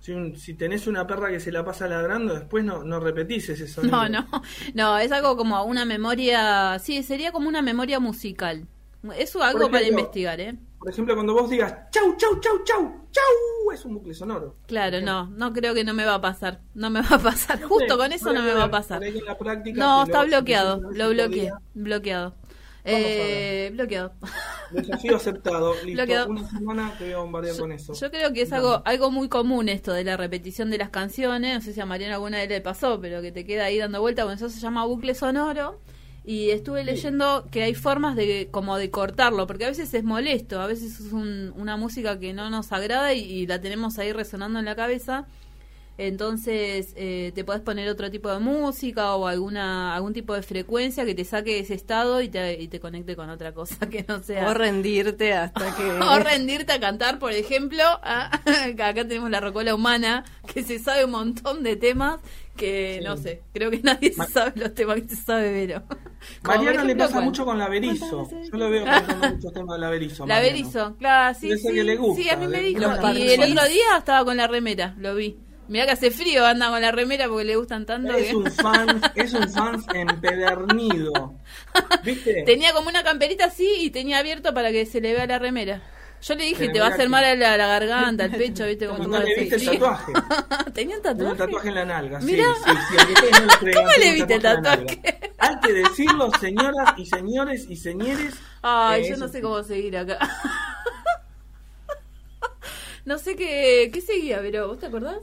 Si, 0.00 0.12
un- 0.12 0.36
si 0.36 0.54
tenés 0.54 0.86
una 0.86 1.06
perra 1.06 1.30
que 1.30 1.40
se 1.40 1.50
la 1.50 1.64
pasa 1.64 1.88
ladrando, 1.88 2.34
después 2.34 2.62
no, 2.64 2.84
no 2.84 3.00
repetís 3.00 3.48
ese 3.48 3.66
sonido. 3.68 3.96
No, 3.96 4.08
no, 4.08 4.26
no, 4.74 4.98
es 4.98 5.10
algo 5.12 5.36
como 5.36 5.62
una 5.64 5.84
memoria, 5.84 6.78
sí, 6.78 7.02
sería 7.02 7.32
como 7.32 7.48
una 7.48 7.62
memoria 7.62 8.00
musical. 8.00 8.66
Es 9.16 9.34
algo 9.36 9.70
para 9.70 9.86
investigar, 9.86 10.40
¿eh? 10.40 10.56
Por 10.78 10.90
ejemplo, 10.90 11.14
cuando 11.14 11.34
vos 11.34 11.48
digas 11.50 11.74
chau, 11.90 12.16
chau, 12.16 12.40
chau, 12.40 12.62
chau, 12.64 13.08
chau, 13.10 13.72
es 13.72 13.84
un 13.84 13.94
bucle 13.94 14.14
sonoro. 14.14 14.54
Claro, 14.66 15.00
no, 15.00 15.26
no 15.28 15.52
creo 15.52 15.74
que 15.74 15.84
no 15.84 15.94
me 15.94 16.04
va 16.04 16.14
a 16.14 16.20
pasar, 16.20 16.60
no 16.74 16.90
me 16.90 17.00
va 17.02 17.16
a 17.16 17.18
pasar, 17.18 17.62
justo 17.62 17.96
con 17.96 18.12
eso 18.12 18.32
no 18.32 18.42
me 18.42 18.52
va 18.54 18.64
a 18.64 18.70
pasar. 18.70 19.00
No, 19.72 20.04
está 20.04 20.22
lo- 20.22 20.28
bloqueado, 20.28 20.80
lo 20.90 21.10
bloqueé, 21.10 21.50
bloqueado. 21.74 22.34
Eh, 22.84 23.70
bloqueado. 23.72 24.12
Desafío 24.70 25.16
aceptado. 25.16 25.74
Listo, 25.84 25.92
Bloqueado. 26.02 26.28
una 26.30 26.48
semana 26.50 26.94
te 26.98 27.04
voy 27.04 27.12
a 27.14 27.18
bombardear 27.18 27.56
con 27.56 27.72
eso. 27.72 27.94
Yo 27.94 28.10
creo 28.10 28.32
que 28.32 28.42
es 28.42 28.52
algo, 28.52 28.82
algo 28.84 29.10
muy 29.10 29.28
común 29.28 29.68
esto 29.68 29.92
de 29.92 30.04
la 30.04 30.16
repetición 30.16 30.70
de 30.70 30.78
las 30.78 30.90
canciones. 30.90 31.54
No 31.54 31.60
sé 31.62 31.72
si 31.72 31.80
a 31.80 31.86
Mariana 31.86 32.14
alguna 32.14 32.38
vez 32.38 32.48
le 32.48 32.60
pasó, 32.60 33.00
pero 33.00 33.22
que 33.22 33.32
te 33.32 33.44
queda 33.46 33.64
ahí 33.64 33.78
dando 33.78 34.00
vuelta. 34.00 34.24
Bueno, 34.24 34.36
eso 34.36 34.48
se 34.50 34.60
llama 34.60 34.84
bucle 34.84 35.14
sonoro. 35.14 35.80
Y 36.26 36.50
estuve 36.50 36.84
leyendo 36.84 37.46
que 37.50 37.62
hay 37.62 37.74
formas 37.74 38.16
de 38.16 38.48
como 38.50 38.78
de 38.78 38.90
cortarlo, 38.90 39.46
porque 39.46 39.66
a 39.66 39.68
veces 39.68 39.92
es 39.92 40.04
molesto, 40.04 40.58
a 40.58 40.66
veces 40.66 40.98
es 40.98 41.12
un- 41.12 41.52
una 41.54 41.76
música 41.76 42.18
que 42.18 42.32
no 42.32 42.48
nos 42.48 42.72
agrada 42.72 43.12
y, 43.12 43.20
y 43.20 43.46
la 43.46 43.60
tenemos 43.60 43.98
ahí 43.98 44.10
resonando 44.10 44.58
en 44.58 44.64
la 44.64 44.74
cabeza. 44.74 45.26
Entonces 45.96 46.92
eh, 46.96 47.30
te 47.34 47.44
podés 47.44 47.62
poner 47.62 47.88
otro 47.88 48.10
tipo 48.10 48.28
de 48.28 48.40
música 48.40 49.14
o 49.14 49.28
alguna 49.28 49.94
algún 49.94 50.12
tipo 50.12 50.34
de 50.34 50.42
frecuencia 50.42 51.04
que 51.04 51.14
te 51.14 51.24
saque 51.24 51.52
de 51.52 51.58
ese 51.60 51.74
estado 51.74 52.20
y 52.20 52.28
te, 52.28 52.60
y 52.60 52.66
te 52.68 52.80
conecte 52.80 53.14
con 53.14 53.30
otra 53.30 53.52
cosa 53.52 53.76
que 53.90 54.04
no 54.08 54.22
sea 54.22 54.48
O 54.48 54.54
rendirte 54.54 55.32
hasta 55.34 55.74
que... 55.76 55.84
o 56.00 56.18
rendirte 56.18 56.72
a 56.72 56.80
cantar, 56.80 57.18
por 57.18 57.32
ejemplo. 57.32 57.82
ah, 58.02 58.30
acá 58.72 59.06
tenemos 59.06 59.30
la 59.30 59.40
rocola 59.40 59.74
humana, 59.74 60.24
que 60.52 60.62
se 60.64 60.78
sabe 60.78 61.04
un 61.04 61.12
montón 61.12 61.62
de 61.62 61.76
temas 61.76 62.20
que 62.56 62.98
Sí. 63.00 63.04
no 63.04 63.16
sé, 63.16 63.42
creo 63.52 63.68
que 63.70 63.80
nadie 63.82 64.12
se 64.12 64.24
sabe 64.26 64.52
los 64.54 64.72
temas 64.74 65.00
que 65.02 65.08
se 65.08 65.16
sabe 65.16 65.50
Vero. 65.52 65.82
Mariano 66.42 66.84
le 66.84 66.94
pasa 66.94 67.14
¿cuál? 67.14 67.24
mucho 67.24 67.44
con 67.44 67.58
la 67.58 67.68
Berizo. 67.68 68.28
Yo 68.30 68.58
lo 68.58 68.70
veo 68.70 68.84
cantando 68.84 69.30
muchos 69.30 69.52
temas 69.52 69.74
de 69.74 69.80
la 69.80 69.90
Berizo. 69.90 70.26
La. 70.26 70.40
Berizo, 70.40 70.96
claro, 70.96 71.36
sí, 71.38 71.50
sí, 71.58 71.72
que 71.72 71.82
le 71.84 71.96
gusta, 71.96 72.22
sí, 72.22 72.30
a 72.30 72.36
mí 72.36 72.46
me 72.46 72.60
dijo. 72.60 72.80
Y 73.12 73.32
el 73.32 73.42
otro 73.42 73.68
día 73.68 73.98
estaba 73.98 74.24
con 74.24 74.36
la 74.36 74.46
remera, 74.46 74.94
lo 74.98 75.16
vi. 75.16 75.36
Mirá 75.68 75.86
que 75.86 75.92
hace 75.92 76.10
frío, 76.10 76.44
anda 76.44 76.68
con 76.68 76.80
la 76.82 76.92
remera 76.92 77.26
porque 77.28 77.44
le 77.44 77.56
gustan 77.56 77.86
tanto. 77.86 78.12
Es 78.14 78.28
que- 78.28 78.36
un 78.36 78.50
fan, 78.52 79.00
es 79.14 79.32
un 79.32 79.48
fan 79.50 79.82
empedernido. 79.94 81.34
¿Viste? 82.02 82.42
Tenía 82.44 82.72
como 82.72 82.88
una 82.90 83.02
camperita 83.02 83.46
así 83.46 83.68
y 83.80 83.90
tenía 83.90 84.18
abierto 84.18 84.52
para 84.52 84.70
que 84.72 84.84
se 84.86 85.00
le 85.00 85.12
vea 85.14 85.26
la 85.26 85.38
remera. 85.38 85.80
Yo 86.22 86.34
le 86.36 86.44
dije, 86.44 86.68
te 86.70 86.80
va 86.80 86.86
a 86.86 86.88
hacer 86.88 87.02
que- 87.04 87.08
mal 87.10 87.24
a 87.24 87.34
la, 87.34 87.56
garganta, 87.66 88.24
al 88.24 88.30
pecho, 88.36 88.64
¿viste? 88.66 88.86
Como 88.86 89.04
no 89.06 89.18
le 89.22 89.34
viste 89.34 89.54
el 89.56 89.60
Sí. 89.60 89.66
tatuaje. 89.66 90.12
¿Tenía 90.74 90.96
un 90.96 91.02
tatuaje? 91.02 91.32
un 91.32 91.38
tatuaje 91.38 91.68
en 91.68 91.74
la 91.74 91.84
nalga, 91.84 92.20
sí, 92.20 92.26
Mirá. 92.26 92.44
sí, 92.64 92.70
sí, 92.88 93.42
no 93.42 93.48
crean, 93.58 93.74
¿Cómo 93.76 93.88
le 93.98 94.12
viste 94.12 94.34
el 94.34 94.42
tatuaje. 94.42 95.00
Hay 95.38 95.60
que 95.60 95.72
decirlo, 95.72 96.30
señoras 96.40 96.94
y 96.98 97.06
señores 97.06 97.66
y 97.68 97.76
señores. 97.76 98.34
Ay, 98.62 99.04
eh, 99.04 99.10
yo 99.10 99.16
no 99.18 99.28
sé 99.28 99.38
sí. 99.38 99.42
cómo 99.42 99.62
seguir 99.62 99.96
acá. 99.98 100.18
no 103.04 103.18
sé 103.18 103.36
qué, 103.36 103.90
qué 103.92 104.00
seguía, 104.00 104.38
pero 104.40 104.68
¿vos 104.68 104.78
te 104.78 104.86
acordás? 104.86 105.18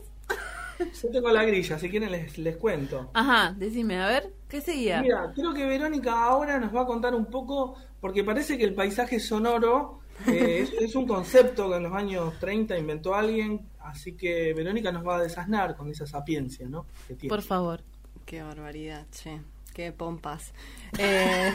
Yo 1.01 1.09
tengo 1.09 1.29
la 1.29 1.43
grilla, 1.43 1.77
si 1.77 1.89
quieren 1.89 2.11
les, 2.11 2.37
les 2.37 2.57
cuento. 2.57 3.09
Ajá, 3.13 3.53
decime, 3.57 4.01
a 4.01 4.07
ver, 4.07 4.33
¿qué 4.47 4.61
seguía? 4.61 5.01
Mira, 5.01 5.31
creo 5.35 5.53
que 5.53 5.65
Verónica 5.65 6.23
ahora 6.23 6.59
nos 6.59 6.75
va 6.75 6.81
a 6.81 6.85
contar 6.85 7.15
un 7.15 7.25
poco, 7.25 7.75
porque 7.99 8.23
parece 8.23 8.57
que 8.57 8.63
el 8.63 8.73
paisaje 8.73 9.19
sonoro 9.19 9.99
eh, 10.27 10.61
es, 10.73 10.73
es 10.73 10.95
un 10.95 11.07
concepto 11.07 11.69
que 11.69 11.77
en 11.77 11.83
los 11.83 11.93
años 11.93 12.39
30 12.39 12.77
inventó 12.77 13.15
alguien, 13.15 13.67
así 13.79 14.13
que 14.13 14.53
Verónica 14.53 14.91
nos 14.91 15.05
va 15.05 15.17
a 15.17 15.21
desasnar 15.21 15.75
con 15.75 15.89
esa 15.89 16.05
sapiencia, 16.05 16.67
¿no? 16.67 16.85
Que 17.07 17.15
tiene. 17.15 17.29
Por 17.29 17.41
favor. 17.41 17.81
Qué 18.25 18.41
barbaridad, 18.43 19.07
che. 19.11 19.41
Qué 19.73 19.91
pompas. 19.91 20.53
Eh, 20.97 21.51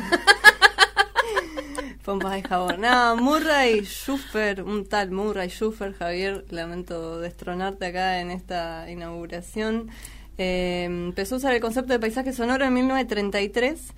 pompas 2.07 2.35
de 2.35 2.43
jabón. 2.49 2.83
Nada, 2.83 3.17
Murray 3.17 3.85
Schuffer, 3.85 4.63
un 4.63 4.87
tal 4.87 5.11
Murray 5.11 5.49
Schuffer, 5.49 5.93
Javier, 5.93 6.45
lamento 6.51 7.19
destronarte 7.19 7.87
acá 7.87 8.21
en 8.21 8.31
esta 8.31 8.89
inauguración. 8.89 9.91
eh, 10.39 10.85
empezó 10.85 11.35
a 11.35 11.39
usar 11.39 11.55
el 11.55 11.61
concepto 11.61 11.93
de 11.93 11.99
paisaje 11.99 12.33
sonoro 12.33 12.65
en 12.65 12.75
1933 12.75 13.93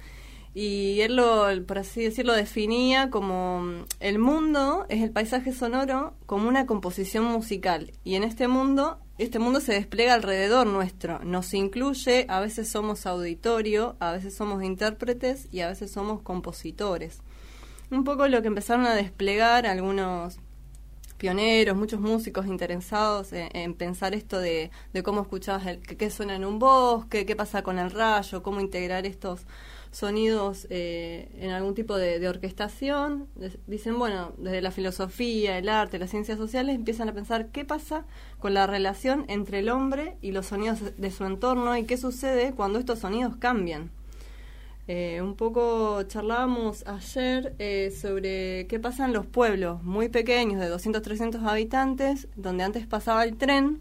y 0.55 1.01
él 1.03 1.16
lo, 1.16 1.44
por 1.66 1.79
así 1.79 2.03
decirlo, 2.03 2.33
definía 2.33 3.11
como 3.11 3.85
el 4.01 4.18
mundo 4.18 4.87
es 4.88 5.03
el 5.03 5.11
paisaje 5.11 5.53
sonoro 5.53 6.14
como 6.25 6.49
una 6.49 6.64
composición 6.64 7.25
musical 7.25 7.92
y 8.05 8.14
en 8.14 8.25
este 8.25 8.49
mundo 8.49 8.99
este 9.18 9.38
mundo 9.38 9.61
se 9.61 9.73
despliega 9.73 10.14
alrededor 10.14 10.66
nuestro, 10.66 11.18
nos 11.25 11.53
incluye, 11.53 12.25
a 12.29 12.40
veces 12.40 12.68
somos 12.68 13.05
auditorio, 13.05 13.97
a 13.99 14.12
veces 14.12 14.35
somos 14.35 14.62
intérpretes 14.62 15.49
y 15.53 15.61
a 15.61 15.68
veces 15.68 15.90
somos 15.90 16.23
compositores. 16.23 17.21
Un 17.90 18.05
poco 18.05 18.29
lo 18.29 18.42
que 18.42 18.48
empezaron 18.48 18.87
a 18.87 18.94
desplegar 18.94 19.66
algunos 19.66 20.38
pioneros, 21.16 21.77
muchos 21.77 22.01
músicos 22.01 22.46
interesados 22.46 23.33
en, 23.33 23.48
en 23.57 23.74
pensar 23.74 24.14
esto 24.14 24.38
de, 24.38 24.70
de 24.92 25.03
cómo 25.03 25.22
escuchabas 25.22 25.66
el, 25.66 25.81
qué 25.81 26.11
suena 26.11 26.37
en 26.37 26.44
un 26.44 26.59
bosque, 26.59 27.27
qué 27.27 27.35
pasa 27.35 27.62
con 27.62 27.79
el 27.79 27.90
rayo, 27.90 28.42
cómo 28.42 28.61
integrar 28.61 29.05
estos 29.07 29.46
sonidos 29.90 30.66
eh, 30.70 31.29
en 31.40 31.51
algún 31.51 31.74
tipo 31.74 31.96
de, 31.96 32.27
orquestación. 32.29 33.29
Dicen, 33.66 33.98
bueno, 33.98 34.33
desde 34.38 34.61
la 34.61 34.70
filosofía, 34.70 35.59
el 35.59 35.68
arte, 35.68 35.98
las 35.98 36.11
ciencias 36.11 36.38
sociales, 36.38 36.77
empiezan 36.77 37.09
a 37.09 37.14
pensar 37.14 37.48
qué 37.48 37.64
pasa 37.64 38.05
con 38.38 38.55
la 38.55 38.66
relación 38.66 39.24
entre 39.29 39.61
el 39.61 39.68
hombre 39.68 40.16
y 40.20 40.33
los 40.33 40.46
sonidos 40.46 40.96
de 40.96 41.11
su 41.11 41.24
entorno 41.24 41.77
y 41.77 41.85
qué 41.85 41.96
sucede 41.96 42.53
cuando 42.53 42.79
estos 42.79 43.01
sonidos 43.01 43.37
cambian. 43.37 43.90
Eh, 44.90 45.20
un 45.20 45.35
poco 45.35 46.03
charlábamos 46.05 46.83
ayer 46.87 47.55
eh, 47.59 47.90
sobre 47.90 48.66
qué 48.68 48.81
pasa 48.81 49.05
en 49.05 49.12
los 49.12 49.27
pueblos 49.27 49.83
muy 49.83 50.09
pequeños 50.09 50.61
de 50.61 50.68
200, 50.68 51.03
300 51.03 51.42
habitantes, 51.44 52.27
donde 52.37 52.64
antes 52.64 52.87
pasaba 52.87 53.22
el 53.24 53.37
tren 53.37 53.81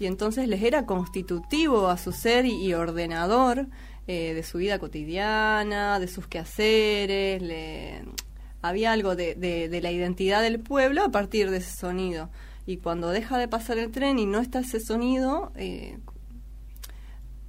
y 0.00 0.06
entonces 0.06 0.48
les 0.48 0.62
era 0.62 0.86
constitutivo 0.86 1.88
a 1.88 1.98
su 1.98 2.12
ser 2.12 2.46
y, 2.46 2.54
y 2.64 2.72
ordenador 2.74 3.66
eh, 4.06 4.32
de 4.34 4.42
su 4.42 4.56
vida 4.58 4.78
cotidiana, 4.78 6.00
de 6.00 6.08
sus 6.08 6.26
quehaceres, 6.26 7.42
le- 7.42 8.02
había 8.62 8.92
algo 8.92 9.14
de, 9.16 9.34
de- 9.34 9.68
de 9.68 9.80
la 9.82 9.90
identidad 9.90 10.40
del 10.40 10.60
pueblo 10.60 11.02
a 11.04 11.10
partir 11.10 11.50
de 11.50 11.58
ese 11.58 11.76
sonido. 11.76 12.30
Y 12.64 12.76
cuando 12.78 13.10
deja 13.10 13.36
de 13.38 13.48
pasar 13.48 13.76
el 13.78 13.90
tren 13.90 14.18
y 14.18 14.24
no 14.26 14.38
está 14.40 14.60
ese 14.60 14.78
sonido, 14.80 15.52
eh, 15.56 15.98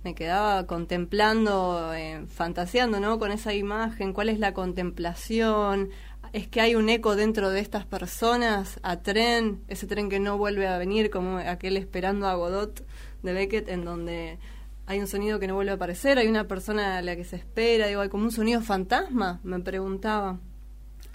me 0.03 0.15
quedaba 0.15 0.67
contemplando, 0.67 1.93
eh, 1.93 2.25
fantaseando, 2.27 2.99
¿no? 2.99 3.19
Con 3.19 3.31
esa 3.31 3.53
imagen, 3.53 4.13
cuál 4.13 4.29
es 4.29 4.39
la 4.39 4.53
contemplación, 4.53 5.89
es 6.33 6.47
que 6.47 6.61
hay 6.61 6.75
un 6.75 6.89
eco 6.89 7.15
dentro 7.15 7.51
de 7.51 7.59
estas 7.59 7.85
personas, 7.85 8.79
a 8.83 9.01
tren, 9.01 9.63
ese 9.67 9.87
tren 9.87 10.09
que 10.09 10.19
no 10.19 10.37
vuelve 10.37 10.67
a 10.67 10.77
venir, 10.77 11.09
como 11.09 11.37
aquel 11.37 11.77
esperando 11.77 12.27
a 12.27 12.35
Godot 12.35 12.85
de 13.21 13.33
Beckett, 13.33 13.69
en 13.69 13.85
donde 13.85 14.39
hay 14.85 14.99
un 14.99 15.07
sonido 15.07 15.39
que 15.39 15.47
no 15.47 15.55
vuelve 15.55 15.71
a 15.71 15.75
aparecer, 15.75 16.17
hay 16.17 16.27
una 16.27 16.47
persona 16.47 16.97
a 16.97 17.01
la 17.01 17.15
que 17.15 17.23
se 17.23 17.35
espera, 17.35 17.87
digo, 17.87 18.01
hay 18.01 18.09
como 18.09 18.25
un 18.25 18.31
sonido 18.31 18.61
fantasma, 18.61 19.39
me 19.43 19.59
preguntaba. 19.59 20.39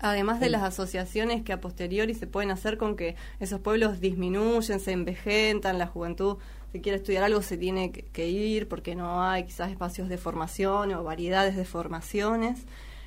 Además 0.00 0.38
de 0.38 0.48
las 0.48 0.62
asociaciones 0.62 1.42
que 1.42 1.52
a 1.52 1.60
posteriori 1.60 2.14
se 2.14 2.28
pueden 2.28 2.52
hacer 2.52 2.78
con 2.78 2.94
que 2.94 3.16
esos 3.40 3.60
pueblos 3.60 4.00
disminuyen, 4.00 4.78
se 4.78 4.92
envejentan, 4.92 5.76
la 5.76 5.88
juventud, 5.88 6.38
si 6.72 6.80
quiere 6.80 6.98
estudiar 6.98 7.24
algo, 7.24 7.42
se 7.42 7.56
tiene 7.56 7.92
que, 7.92 8.02
que 8.04 8.28
ir 8.28 8.68
porque 8.68 8.94
no 8.94 9.22
hay 9.22 9.44
quizás 9.44 9.70
espacios 9.70 10.08
de 10.08 10.18
formación 10.18 10.92
o 10.92 11.02
variedades 11.04 11.56
de 11.56 11.64
formaciones. 11.64 12.66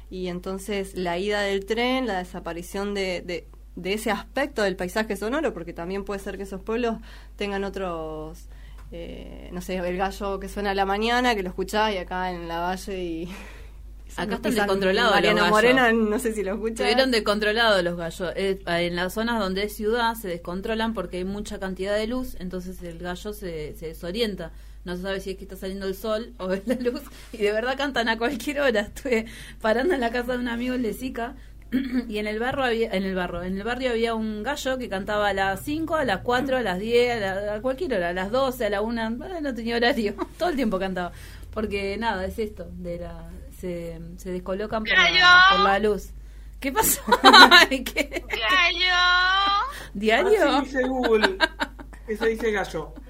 Y 0.10 0.28
entonces 0.28 0.96
la 0.96 1.18
ida 1.18 1.42
del 1.42 1.66
tren, 1.66 2.08
la 2.08 2.18
desaparición 2.20 2.94
de, 2.94 3.22
de, 3.22 3.48
de 3.76 3.94
ese 3.94 4.12
aspecto 4.12 4.62
del 4.64 4.76
paisaje 4.76 5.16
sonoro, 5.16 5.54
porque 5.54 5.74
también 5.74 6.04
puede 6.04 6.20
ser 6.20 6.38
que 6.38 6.44
esos 6.44 6.62
pueblos 6.62 6.98
tengan 7.38 7.64
otros, 7.64 8.50
eh, 8.92 9.50
no 9.54 9.62
sé, 9.62 9.78
el 9.78 9.98
gallo 9.98 10.40
que 10.40 10.50
suena 10.50 10.72
a 10.72 10.76
la 10.76 10.86
mañana, 10.86 11.36
que 11.36 11.44
lo 11.44 11.50
escuchás 11.50 11.94
y 11.94 11.98
acá 11.98 12.32
en 12.32 12.48
la 12.48 12.60
valle 12.60 13.04
y... 13.04 13.30
Acá 14.18 14.36
están 14.36 14.54
descontrolados 14.56 15.10
los 15.12 15.16
Mariana 15.16 15.42
gallos. 15.42 15.52
Morena, 15.52 15.92
no 15.94 16.20
sé 16.20 16.34
si 16.34 16.44
lo 16.44 16.54
escucha. 16.54 16.74
Estuvieron 16.84 17.12
descontrolados 17.12 17.84
los 17.84 17.98
gallos. 17.98 18.34
Eh, 18.36 18.60
en 18.68 18.96
las 18.96 19.14
zonas 19.14 19.40
donde 19.40 19.64
es 19.64 19.76
ciudad 19.76 20.16
se 20.16 20.28
descontrolan 20.28 20.94
porque 20.94 21.18
hay 21.18 21.24
mucha 21.26 21.60
cantidad 21.60 21.96
de 21.96 22.08
luz, 22.08 22.36
entonces 22.40 22.82
el 22.84 23.00
gallo 23.00 23.34
se, 23.34 23.76
se 23.76 23.88
desorienta. 23.88 24.52
No 24.84 24.96
se 24.96 25.04
sabe 25.04 25.20
si 25.20 25.32
es 25.32 25.38
que 25.38 25.44
está 25.44 25.56
saliendo 25.56 25.86
el 25.88 25.96
sol 25.96 26.34
o 26.40 26.52
es 26.54 26.68
la 26.68 26.76
luz. 26.76 27.02
Y 27.34 27.38
de 27.38 27.52
verdad 27.52 27.78
cantan 27.78 28.10
a 28.10 28.18
cualquier 28.18 28.62
hora. 28.62 28.82
Estuve 28.82 29.26
parando 29.62 29.94
en 29.94 30.00
la 30.02 30.10
casa 30.12 30.34
de 30.34 30.40
un 30.40 30.48
amigo 30.48 30.74
en 30.76 30.82
Lesica 30.82 31.36
y 32.10 32.18
en 32.18 32.28
el 32.28 32.38
barrio 32.40 32.66
había, 32.66 32.90
en 32.92 33.04
el 33.04 33.16
barrio, 33.16 33.44
en 33.44 33.58
el 33.58 33.64
barrio 33.64 33.92
había 33.92 34.14
un 34.14 34.44
gallo 34.44 34.78
que 34.78 34.90
cantaba 34.90 35.30
a 35.30 35.34
las 35.34 35.62
5, 35.62 35.96
a 35.96 36.04
las 36.04 36.20
4, 36.22 36.58
a 36.58 36.62
las 36.62 36.80
10, 36.80 37.14
a, 37.16 37.20
la- 37.20 37.54
a 37.56 37.62
cualquier 37.62 37.94
hora, 37.94 38.10
a 38.10 38.14
las 38.14 38.30
12, 38.30 38.66
a 38.66 38.70
la 38.70 38.82
1, 38.82 39.10
no 39.42 39.54
tenía 39.56 39.78
horario, 39.78 40.14
todo 40.38 40.50
el 40.50 40.56
tiempo 40.58 40.78
cantaba. 40.80 41.14
Porque 41.54 41.96
nada, 41.98 42.26
es 42.26 42.38
esto, 42.40 42.68
de 42.78 42.98
la 43.00 43.30
se, 43.62 44.00
se 44.18 44.32
descolocan 44.32 44.84
por 44.84 44.98
la, 44.98 45.44
por 45.52 45.60
la 45.62 45.80
luz. 45.80 46.10
¿Qué 46.60 46.72
pasó? 46.72 47.02
¿Qué? 47.70 48.24
¿Diario? 49.94 50.58
Así 50.58 50.66
dice 50.66 50.84
Google. 50.88 51.38
se 52.18 52.28
dice 52.28 52.52
gallo. 52.52 52.94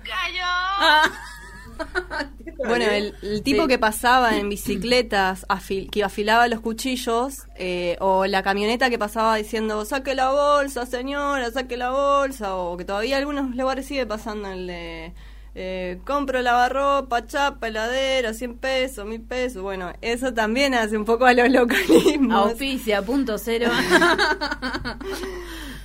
Bueno, 2.58 2.86
el, 2.86 3.16
el 3.24 3.42
tipo 3.42 3.64
Sí. 3.64 3.68
que 3.70 3.80
pasaba 3.80 4.38
en 4.38 4.48
bicicletas, 4.50 5.48
afil- 5.48 5.90
que 5.90 6.04
afilaba 6.04 6.48
los 6.48 6.60
cuchillos, 6.60 7.48
eh, 7.56 7.98
o 8.00 8.28
la 8.28 8.44
camioneta 8.44 8.92
que 8.92 9.00
pasaba 9.00 9.36
diciendo, 9.38 9.84
saque 9.86 10.14
la 10.14 10.30
bolsa, 10.32 10.86
señora, 10.86 11.50
saque 11.50 11.78
la 11.78 11.90
bolsa, 11.90 12.56
o 12.56 12.78
que 12.78 12.86
todavía 12.86 13.18
algunos 13.18 13.56
lugares 13.56 13.88
sigue 13.88 14.06
pasando 14.06 14.52
el 14.52 14.68
de, 14.68 15.14
eh, 15.54 16.00
compro 16.06 16.42
lavarropa, 16.42 17.28
chapa, 17.28 17.68
heladera, 17.68 18.34
100 18.34 18.58
pesos, 18.58 19.06
1000 19.06 19.22
pesos. 19.22 19.62
Bueno, 19.62 19.92
eso 20.02 20.34
también 20.34 20.74
hace 20.74 20.98
un 20.98 21.06
poco 21.06 21.26
a 21.26 21.34
los 21.34 21.50
localismos. 21.52 22.52
Auspicia, 22.52 23.02
punto 23.02 23.38
cero. 23.38 23.70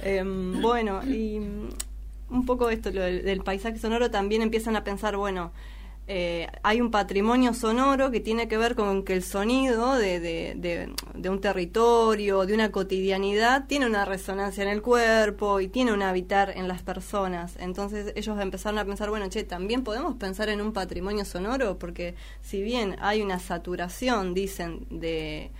Em, 0.03 0.61
bueno, 0.63 1.01
y 1.05 1.39
un 2.31 2.47
poco 2.47 2.71
esto 2.71 2.93
lo 2.93 3.01
del, 3.01 3.25
del 3.25 3.43
paisaje 3.43 3.77
sonoro 3.77 4.09
también 4.09 4.41
empiezan 4.41 4.77
a 4.77 4.85
pensar, 4.85 5.17
bueno, 5.17 5.51
eh, 6.09 6.47
hay 6.63 6.81
un 6.81 6.93
patrimonio 6.93 7.53
sonoro 7.53 8.13
que 8.13 8.21
tiene 8.21 8.47
que 8.47 8.57
ver 8.57 8.77
con 8.77 9.03
que 9.03 9.15
el 9.15 9.25
sonido 9.25 9.97
de, 9.97 10.21
de, 10.21 11.31
un 11.31 11.41
territorio, 11.41 12.47
de 12.47 12.55
una 12.55 12.71
cotidianidad, 12.71 13.67
tiene 13.67 13.87
una 13.87 14.05
resonancia 14.05 14.63
en 14.63 14.69
el 14.69 14.83
cuerpo 14.83 15.61
y 15.61 15.69
tiene 15.69 15.93
un 15.93 16.03
habitar 16.03 16.53
en 16.57 16.69
las 16.69 16.83
personas. 16.83 17.57
Entonces 17.59 18.13
ellos 18.15 18.39
empezaron 18.41 18.79
a 18.79 18.85
pensar, 18.85 19.11
bueno, 19.11 19.29
che, 19.29 19.43
también 19.43 19.83
podemos 19.83 20.15
pensar 20.15 20.49
en 20.49 20.61
un 20.61 20.73
patrimonio 20.73 21.25
sonoro, 21.25 21.79
porque 21.79 22.15
si 22.41 22.63
bien 22.63 22.97
hay 23.01 23.21
una 23.21 23.41
saturación, 23.41 24.33
dicen, 24.33 24.87
de, 24.91 25.51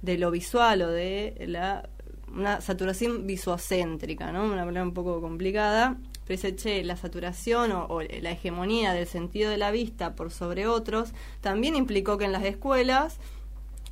de 0.00 0.16
lo 0.16 0.30
visual 0.30 0.80
o 0.82 0.88
de 0.88 1.44
la 1.46 1.88
una 2.32 2.60
saturación 2.60 3.26
visuocéntrica, 3.26 4.32
¿no? 4.32 4.44
Una 4.44 4.64
palabra 4.64 4.82
un 4.84 4.94
poco 4.94 5.20
complicada. 5.20 5.98
Pero 6.30 6.54
che, 6.54 6.84
la 6.84 6.94
saturación 6.96 7.72
o, 7.72 8.00
la 8.02 8.30
hegemonía 8.30 8.92
del 8.92 9.08
sentido 9.08 9.50
de 9.50 9.56
la 9.56 9.72
vista 9.72 10.14
por 10.14 10.30
sobre 10.30 10.68
otros 10.68 11.12
también 11.40 11.74
implicó 11.74 12.18
que 12.18 12.24
en 12.26 12.30
las 12.30 12.44
escuelas 12.44 13.18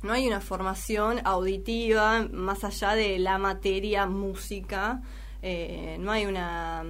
no 0.03 0.13
hay 0.13 0.25
una 0.25 0.39
formación 0.39 1.19
auditiva 1.25 2.25
más 2.31 2.63
allá 2.63 2.95
de 2.95 3.19
la 3.19 3.37
materia 3.37 4.05
música, 4.05 5.01
eh, 5.41 5.97
no 5.99 6.13
hay 6.13 6.27
una 6.27 6.85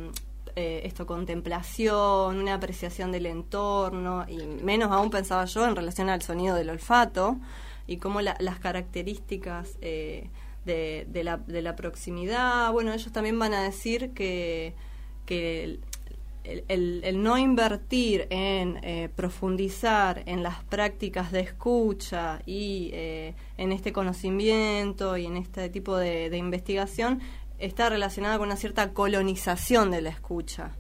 eh, 0.56 0.82
esto 0.84 1.08
contemplación, 1.08 2.38
una 2.38 2.54
apreciación 2.54 3.12
del 3.12 3.26
entorno 3.26 4.26
y 4.28 4.38
menos 4.64 4.92
aún 4.92 5.10
pensaba 5.10 5.46
yo 5.46 5.66
en 5.66 5.76
relación 5.76 6.10
al 6.10 6.22
sonido 6.22 6.56
del 6.56 6.70
olfato 6.70 7.38
y 7.88 7.98
cómo 7.98 8.22
la- 8.22 8.38
las 8.40 8.60
características 8.60 9.80
eh, 9.82 10.30
de 10.66 11.24
la, 11.24 11.38
de 11.38 11.64
la 11.64 11.76
proximidad, 11.76 12.72
bueno, 12.72 12.94
ellos 12.94 13.12
también 13.12 13.40
van 13.40 13.56
a 13.56 13.64
decir 13.64 14.12
que, 14.12 14.76
que 15.30 15.80
el, 16.44 17.04
el- 17.04 17.22
no 17.22 17.38
invertir 17.38 18.26
en 18.32 18.80
eh, 18.84 19.10
profundizar 19.16 20.24
en 20.26 20.42
las 20.42 20.64
prácticas 20.64 21.32
de 21.32 21.42
escucha 21.42 22.42
y 22.48 22.90
eh, 22.94 23.36
en 23.58 23.72
este 23.72 23.94
conocimiento 23.94 25.16
y 25.18 25.26
en 25.28 25.38
este 25.38 25.70
tipo 25.70 25.96
de, 25.98 26.32
de 26.32 26.38
investigación 26.38 27.20
está 27.60 27.90
relacionada 27.90 28.38
con 28.40 28.48
una 28.48 28.56
cierta 28.56 28.94
colonización 28.94 29.92
de 29.92 30.02
la 30.02 30.10
escucha. 30.10 30.72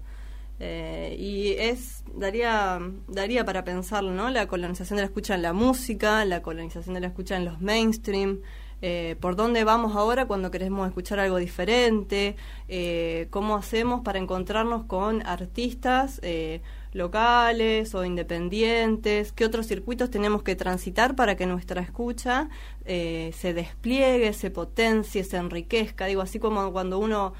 Eh, 0.61 1.15
y 1.17 1.51
es 1.53 2.03
daría 2.13 2.79
daría 3.07 3.45
para 3.45 3.63
pensarlo, 3.63 4.11
¿no? 4.11 4.29
La 4.29 4.45
colonización 4.47 4.97
de 4.97 5.03
la 5.03 5.07
escucha 5.07 5.35
en 5.35 5.41
la 5.41 5.53
música, 5.53 6.25
la 6.25 6.41
colonización 6.41 6.95
de 6.95 7.01
la 7.01 7.07
escucha 7.07 7.37
en 7.37 7.45
los 7.45 7.61
mainstream, 7.61 8.41
eh, 8.81 9.15
por 9.19 9.35
dónde 9.35 9.63
vamos 9.63 9.95
ahora 9.95 10.25
cuando 10.25 10.51
queremos 10.51 10.87
escuchar 10.87 11.19
algo 11.19 11.37
diferente, 11.37 12.35
eh, 12.67 13.27
cómo 13.29 13.55
hacemos 13.55 14.01
para 14.01 14.19
encontrarnos 14.19 14.85
con 14.85 15.25
artistas 15.25 16.19
eh, 16.23 16.61
locales 16.93 17.93
o 17.93 18.03
independientes, 18.05 19.31
qué 19.31 19.45
otros 19.45 19.67
circuitos 19.67 20.09
tenemos 20.09 20.43
que 20.43 20.55
transitar 20.55 21.15
para 21.15 21.35
que 21.35 21.45
nuestra 21.45 21.81
escucha 21.81 22.49
eh, 22.85 23.31
se 23.37 23.53
despliegue, 23.53 24.33
se 24.33 24.49
potencie, 24.49 25.23
se 25.23 25.37
enriquezca. 25.37 26.05
Digo, 26.05 26.21
así 26.21 26.39
como 26.39 26.71
cuando 26.71 26.99
uno 26.99 27.33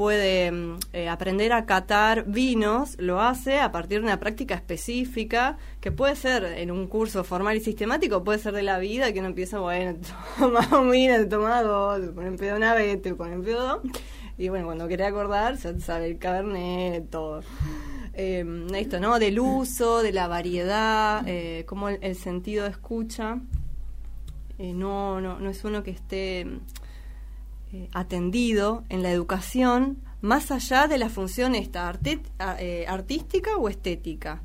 puede 0.00 0.50
mm, 0.50 0.78
eh, 0.94 1.10
aprender 1.10 1.52
a 1.52 1.66
catar 1.66 2.24
vinos, 2.24 2.96
lo 2.98 3.20
hace 3.20 3.60
a 3.60 3.70
partir 3.70 3.98
de 3.98 4.06
una 4.06 4.18
práctica 4.18 4.54
específica, 4.54 5.58
que 5.82 5.92
puede 5.92 6.16
ser 6.16 6.42
en 6.42 6.70
un 6.70 6.86
curso 6.86 7.22
formal 7.22 7.58
y 7.58 7.60
sistemático, 7.60 8.24
puede 8.24 8.38
ser 8.38 8.54
de 8.54 8.62
la 8.62 8.78
vida, 8.78 9.12
que 9.12 9.18
uno 9.18 9.28
empieza, 9.28 9.58
bueno, 9.58 9.98
toma 10.38 10.90
vino, 10.90 11.28
toma 11.28 11.62
dos, 11.62 12.00
te 12.00 12.06
ponen 12.12 12.38
pedo 12.38 12.56
una 12.56 12.72
vez, 12.72 13.02
te 13.02 13.14
ponen 13.14 13.42
pedo 13.42 13.60
dos, 13.60 13.80
y 14.38 14.48
bueno, 14.48 14.64
cuando 14.64 14.88
querés 14.88 15.08
acordar, 15.08 15.58
ya 15.58 15.78
sabe 15.80 16.06
el 16.06 16.16
cabernet, 16.16 17.10
todo. 17.10 17.42
Eh, 18.14 18.66
esto, 18.76 19.00
¿no? 19.00 19.18
Del 19.18 19.38
uso, 19.38 20.00
de 20.00 20.12
la 20.12 20.28
variedad, 20.28 21.22
eh, 21.26 21.66
cómo 21.66 21.90
el, 21.90 21.98
el 22.00 22.16
sentido 22.16 22.64
de 22.64 22.70
escucha 22.70 23.38
eh, 24.58 24.72
no, 24.72 25.20
no, 25.20 25.38
no 25.38 25.50
es 25.50 25.62
uno 25.62 25.82
que 25.82 25.90
esté 25.90 26.46
eh, 27.72 27.88
atendido 27.92 28.84
en 28.88 29.04
la 29.04 29.12
educación 29.12 30.02
más 30.20 30.50
allá 30.50 30.88
de 30.88 30.98
la 30.98 31.08
función 31.08 31.54
esta 31.54 31.96
eh, 32.58 32.84
artística 32.88 33.56
o 33.56 33.68
estética. 33.68 34.42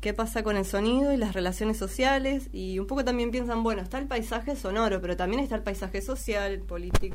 ¿Qué 0.00 0.12
pasa 0.12 0.42
con 0.42 0.56
el 0.56 0.64
sonido 0.64 1.12
y 1.12 1.16
las 1.16 1.34
relaciones 1.34 1.76
sociales? 1.76 2.48
Y 2.52 2.80
un 2.80 2.88
poco 2.88 3.04
también 3.04 3.30
piensan, 3.30 3.62
bueno, 3.62 3.80
está 3.80 3.98
el 3.98 4.06
paisaje 4.06 4.56
sonoro, 4.56 5.00
pero 5.00 5.16
también 5.16 5.40
está 5.40 5.54
el 5.54 5.62
paisaje 5.62 6.02
social, 6.02 6.62
político. 6.62 7.14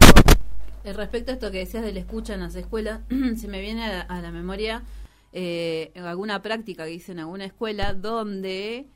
Eh, 0.85 0.93
Respecto 0.93 1.31
a 1.31 1.33
esto 1.33 1.51
que 1.51 1.57
decías 1.57 1.83
de 1.83 1.91
la 1.91 1.99
escucha 1.99 2.35
en 2.35 2.39
las 2.39 2.55
escuelas, 2.55 3.01
se 3.35 3.47
me 3.49 3.59
viene 3.59 3.83
a 3.85 4.21
la, 4.21 4.31
memoria 4.31 4.83
alguna 6.03 6.41
práctica 6.41 6.85
que 6.85 6.93
hice 6.93 7.11
en 7.11 7.19
alguna 7.19 7.43
escuela 7.43 7.93
donde 7.93 8.87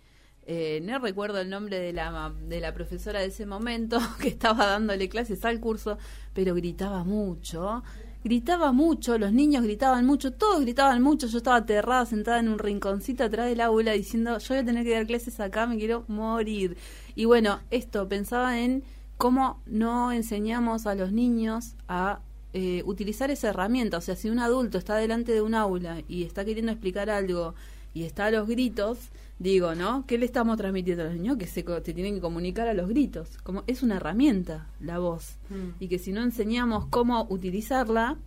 eh, 0.45 0.82
no 0.84 0.99
recuerdo 0.99 1.39
el 1.39 1.49
nombre 1.49 1.79
de 1.79 1.93
la, 1.93 2.34
de 2.47 2.60
la 2.60 2.73
profesora 2.73 3.21
de 3.21 3.27
ese 3.27 3.45
momento 3.45 3.99
que 4.19 4.27
estaba 4.27 4.65
dándole 4.65 5.10
clases 5.10 5.43
al 5.45 5.60
curso, 5.60 5.97
pero 6.34 6.56
gritaba 6.56 7.03
mucho. 7.03 7.84
Gritaba 8.23 8.71
mucho, 8.71 9.17
los 9.17 9.34
niños 9.34 9.63
gritaban 9.63 10.06
mucho, 10.06 10.32
todos 10.32 10.62
gritaban 10.62 11.01
mucho. 11.01 11.27
Yo 11.27 11.38
estaba 11.38 11.58
aterrada, 11.58 12.06
sentada 12.06 12.39
en 12.39 12.47
un 12.47 12.58
rinconcito 12.58 13.23
atrás 13.23 13.47
del 13.49 13.60
aula 13.60 13.91
diciendo: 13.91 14.38
Yo 14.38 14.53
voy 14.53 14.58
a 14.60 14.65
tener 14.65 14.86
que 14.86 14.93
dar 14.93 15.06
clases 15.06 15.39
acá, 15.41 15.67
me 15.67 15.77
quiero 15.77 16.06
morir. 16.08 16.77
Y 17.15 17.25
bueno, 17.25 17.60
esto 17.69 18.08
pensaba 18.08 18.60
en 18.60 18.84
cómo 19.17 19.62
no 19.65 20.13
enseñamos 20.13 20.88
a 20.88 20.95
los 20.95 21.12
niños 21.12 21.75
a 21.89 22.21
eh, 22.53 22.82
utilizar 22.86 23.29
esa 23.29 23.49
herramienta. 23.49 23.97
O 23.97 24.01
sea, 24.01 24.15
si 24.15 24.29
un 24.29 24.39
adulto 24.39 24.77
está 24.77 24.95
delante 24.95 25.34
de 25.34 25.41
un 25.41 25.53
aula 25.53 26.01
y 26.08 26.23
está 26.23 26.45
queriendo 26.45 26.71
explicar 26.71 27.10
algo 27.10 27.56
y 27.93 28.03
está 28.03 28.25
a 28.25 28.32
los 28.32 28.47
gritos, 28.47 28.97
digo, 29.39 29.75
¿no? 29.75 30.06
¿Qué 30.08 30.17
le 30.17 30.25
estamos 30.25 30.58
transmitiendo 30.58 31.03
a 31.03 31.08
los 31.08 31.15
niños? 31.15 31.38
Que 31.38 31.47
se, 31.47 31.63
se 31.63 31.93
tienen 31.93 32.15
que 32.15 32.21
comunicar 32.21 32.67
a 32.67 32.73
los 32.73 32.89
gritos. 32.89 33.38
Como 33.43 33.63
es 33.67 33.84
una 33.84 33.97
herramienta 33.97 34.67
la 34.79 34.99
voz. 34.99 35.38
Y 35.80 35.88
que 35.88 35.99
si 35.99 36.11
no 36.11 36.24
enseñamos 36.24 36.88
cómo 36.88 37.28
utilizarla, 37.30 38.17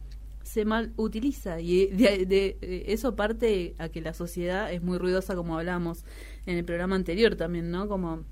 se 0.44 0.64
mal 0.64 0.92
utiliza. 0.96 1.60
Y 1.60 1.86
de, 1.88 2.24
de- 2.26 2.56
de- 2.60 2.84
eso 2.88 3.16
parte 3.16 3.74
a 3.78 3.88
que 3.88 4.00
la 4.00 4.14
sociedad 4.14 4.72
es 4.72 4.82
muy 4.82 4.98
ruidosa, 4.98 5.34
como 5.34 5.58
hablamos 5.58 6.04
en 6.46 6.56
el 6.58 6.64
programa 6.64 6.94
anterior 6.94 7.34
también, 7.34 7.70
¿no? 7.72 7.88
Como 7.88 8.22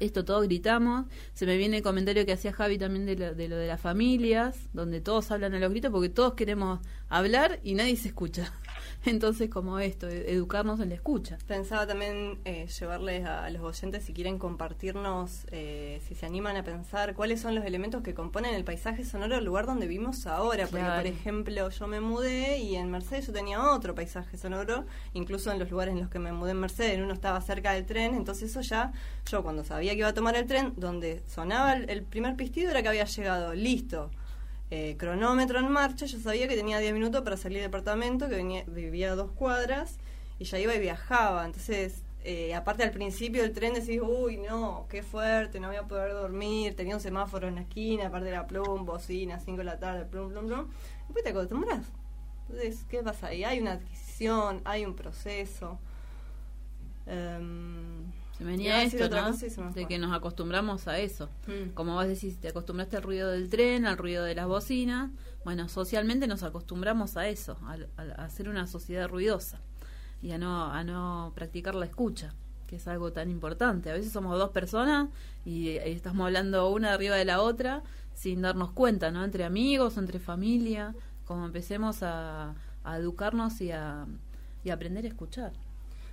esto 0.00 0.24
todos 0.24 0.42
gritamos. 0.46 1.06
Se 1.32 1.46
me 1.46 1.56
viene 1.56 1.76
el 1.78 1.82
comentario 1.82 2.26
que 2.26 2.32
hacía 2.32 2.52
Javi 2.52 2.76
también 2.76 3.06
de 3.06 3.16
lo, 3.16 3.34
de 3.34 3.48
lo 3.48 3.56
de 3.56 3.68
las 3.68 3.80
familias, 3.80 4.58
donde 4.72 5.00
todos 5.00 5.30
hablan 5.30 5.54
a 5.54 5.60
los 5.60 5.70
gritos 5.70 5.90
porque 5.92 6.08
todos 6.08 6.34
queremos 6.34 6.80
hablar 7.08 7.60
y 7.62 7.74
nadie 7.74 7.96
se 7.96 8.08
escucha. 8.08 8.52
Entonces, 9.04 9.48
como 9.50 9.78
esto, 9.78 10.08
e- 10.08 10.32
educarnos 10.32 10.80
en 10.80 10.88
la 10.90 10.94
escucha. 10.94 11.38
Pensaba 11.46 11.86
también 11.86 12.38
eh, 12.44 12.66
llevarles 12.78 13.24
a, 13.26 13.44
a 13.44 13.50
los 13.50 13.62
oyentes, 13.62 14.04
si 14.04 14.12
quieren 14.12 14.38
compartirnos, 14.38 15.46
eh, 15.50 16.00
si 16.06 16.14
se 16.14 16.26
animan 16.26 16.56
a 16.56 16.62
pensar 16.62 17.14
cuáles 17.14 17.40
son 17.40 17.54
los 17.54 17.64
elementos 17.64 18.02
que 18.02 18.14
componen 18.14 18.54
el 18.54 18.64
paisaje 18.64 19.04
sonoro 19.04 19.36
del 19.36 19.44
lugar 19.44 19.66
donde 19.66 19.86
vivimos 19.86 20.26
ahora. 20.26 20.66
Porque, 20.66 20.84
por 20.84 21.06
ejemplo, 21.06 21.68
yo 21.70 21.86
me 21.86 22.00
mudé 22.00 22.58
y 22.58 22.76
en 22.76 22.90
Mercedes 22.90 23.26
yo 23.26 23.32
tenía 23.32 23.70
otro 23.72 23.94
paisaje 23.94 24.36
sonoro, 24.36 24.84
incluso 25.14 25.50
en 25.52 25.58
los 25.58 25.70
lugares 25.70 25.94
en 25.94 26.00
los 26.00 26.10
que 26.10 26.18
me 26.18 26.32
mudé 26.32 26.52
en 26.52 26.60
Mercedes, 26.60 27.00
uno 27.00 27.12
estaba 27.14 27.40
cerca 27.40 27.72
del 27.72 27.86
tren, 27.86 28.14
entonces 28.14 28.50
eso 28.50 28.60
ya, 28.60 28.92
yo 29.30 29.42
cuando 29.42 29.64
sabía 29.64 29.92
que 29.92 29.98
iba 29.98 30.08
a 30.08 30.14
tomar 30.14 30.36
el 30.36 30.46
tren, 30.46 30.72
donde 30.76 31.22
sonaba 31.26 31.74
el, 31.74 31.88
el 31.90 32.02
primer 32.02 32.36
pistido 32.36 32.70
era 32.70 32.82
que 32.82 32.88
había 32.88 33.04
llegado, 33.04 33.54
listo. 33.54 34.10
Eh, 34.74 34.96
cronómetro 34.96 35.58
en 35.58 35.70
marcha, 35.70 36.06
yo 36.06 36.18
sabía 36.18 36.48
que 36.48 36.56
tenía 36.56 36.78
10 36.78 36.94
minutos 36.94 37.20
para 37.20 37.36
salir 37.36 37.58
del 37.58 37.66
departamento, 37.66 38.26
que 38.30 38.36
venía, 38.36 38.64
vivía 38.66 39.12
a 39.12 39.14
dos 39.14 39.30
cuadras, 39.32 39.98
y 40.38 40.44
ya 40.46 40.58
iba 40.58 40.74
y 40.74 40.80
viajaba. 40.80 41.44
Entonces, 41.44 42.02
eh, 42.24 42.54
aparte 42.54 42.82
al 42.82 42.90
principio 42.90 43.42
del 43.42 43.52
tren 43.52 43.74
decís, 43.74 44.00
uy, 44.02 44.38
no, 44.38 44.86
qué 44.88 45.02
fuerte, 45.02 45.60
no 45.60 45.68
voy 45.68 45.76
a 45.76 45.82
poder 45.82 46.14
dormir, 46.14 46.74
tenía 46.74 46.94
un 46.94 47.02
semáforo 47.02 47.48
en 47.48 47.56
la 47.56 47.60
esquina, 47.60 48.06
aparte 48.06 48.30
era 48.30 48.46
plum, 48.46 48.86
bocina, 48.86 49.38
5 49.40 49.58
de 49.58 49.64
la 49.64 49.78
tarde, 49.78 50.06
plum, 50.06 50.30
plum, 50.30 50.46
plum. 50.46 50.66
Después 51.00 51.22
te 51.22 51.30
acostumbras. 51.32 51.84
Entonces, 52.48 52.86
¿qué 52.88 53.02
pasa 53.02 53.26
ahí? 53.26 53.44
Hay 53.44 53.60
una 53.60 53.72
adquisición, 53.72 54.62
hay 54.64 54.86
un 54.86 54.96
proceso. 54.96 55.78
Em, 58.42 58.46
Venía 58.56 58.82
esto, 58.82 59.08
¿no? 59.08 59.26
cosa 59.32 59.48
se 59.48 59.62
De 59.80 59.86
que 59.86 59.98
nos 59.98 60.12
acostumbramos 60.14 60.86
a 60.88 60.98
eso. 60.98 61.28
Mm. 61.46 61.70
Como 61.74 61.94
vos 61.94 62.06
decís, 62.06 62.38
te 62.38 62.48
acostumbraste 62.48 62.96
al 62.96 63.02
ruido 63.02 63.30
del 63.30 63.48
tren, 63.48 63.86
al 63.86 63.96
ruido 63.98 64.24
de 64.24 64.34
las 64.34 64.46
bocinas. 64.46 65.10
Bueno, 65.44 65.68
socialmente 65.68 66.26
nos 66.26 66.42
acostumbramos 66.42 67.16
a 67.16 67.26
eso, 67.28 67.56
a, 67.64 67.76
a- 68.00 68.24
a 68.24 68.30
ser 68.30 68.48
una 68.48 68.66
sociedad 68.66 69.08
ruidosa 69.08 69.60
y 70.22 70.30
a 70.32 70.38
no, 70.38 70.66
a 70.72 70.84
no 70.84 71.32
practicar 71.34 71.74
la 71.74 71.86
escucha, 71.86 72.32
que 72.66 72.76
es 72.76 72.86
algo 72.86 73.12
tan 73.12 73.28
importante. 73.30 73.90
A 73.90 73.94
veces 73.94 74.12
somos 74.12 74.38
dos 74.38 74.50
personas 74.50 75.08
y, 75.44 75.68
eh, 75.70 75.90
estamos 75.92 76.24
hablando 76.26 76.68
una 76.70 76.92
arriba 76.92 77.16
de 77.16 77.24
la 77.24 77.40
otra 77.40 77.82
sin 78.14 78.42
darnos 78.42 78.70
cuenta, 78.72 79.10
¿no? 79.10 79.24
Entre 79.24 79.42
amigos, 79.44 79.96
entre 79.96 80.18
familia, 80.20 80.94
como 81.24 81.44
empecemos 81.46 82.02
a, 82.02 82.54
a 82.84 82.96
educarnos 82.98 83.60
y 83.60 83.72
a, 83.72 84.06
y 84.64 84.70
a 84.70 84.74
aprender 84.74 85.04
a 85.04 85.08
escuchar. 85.08 85.52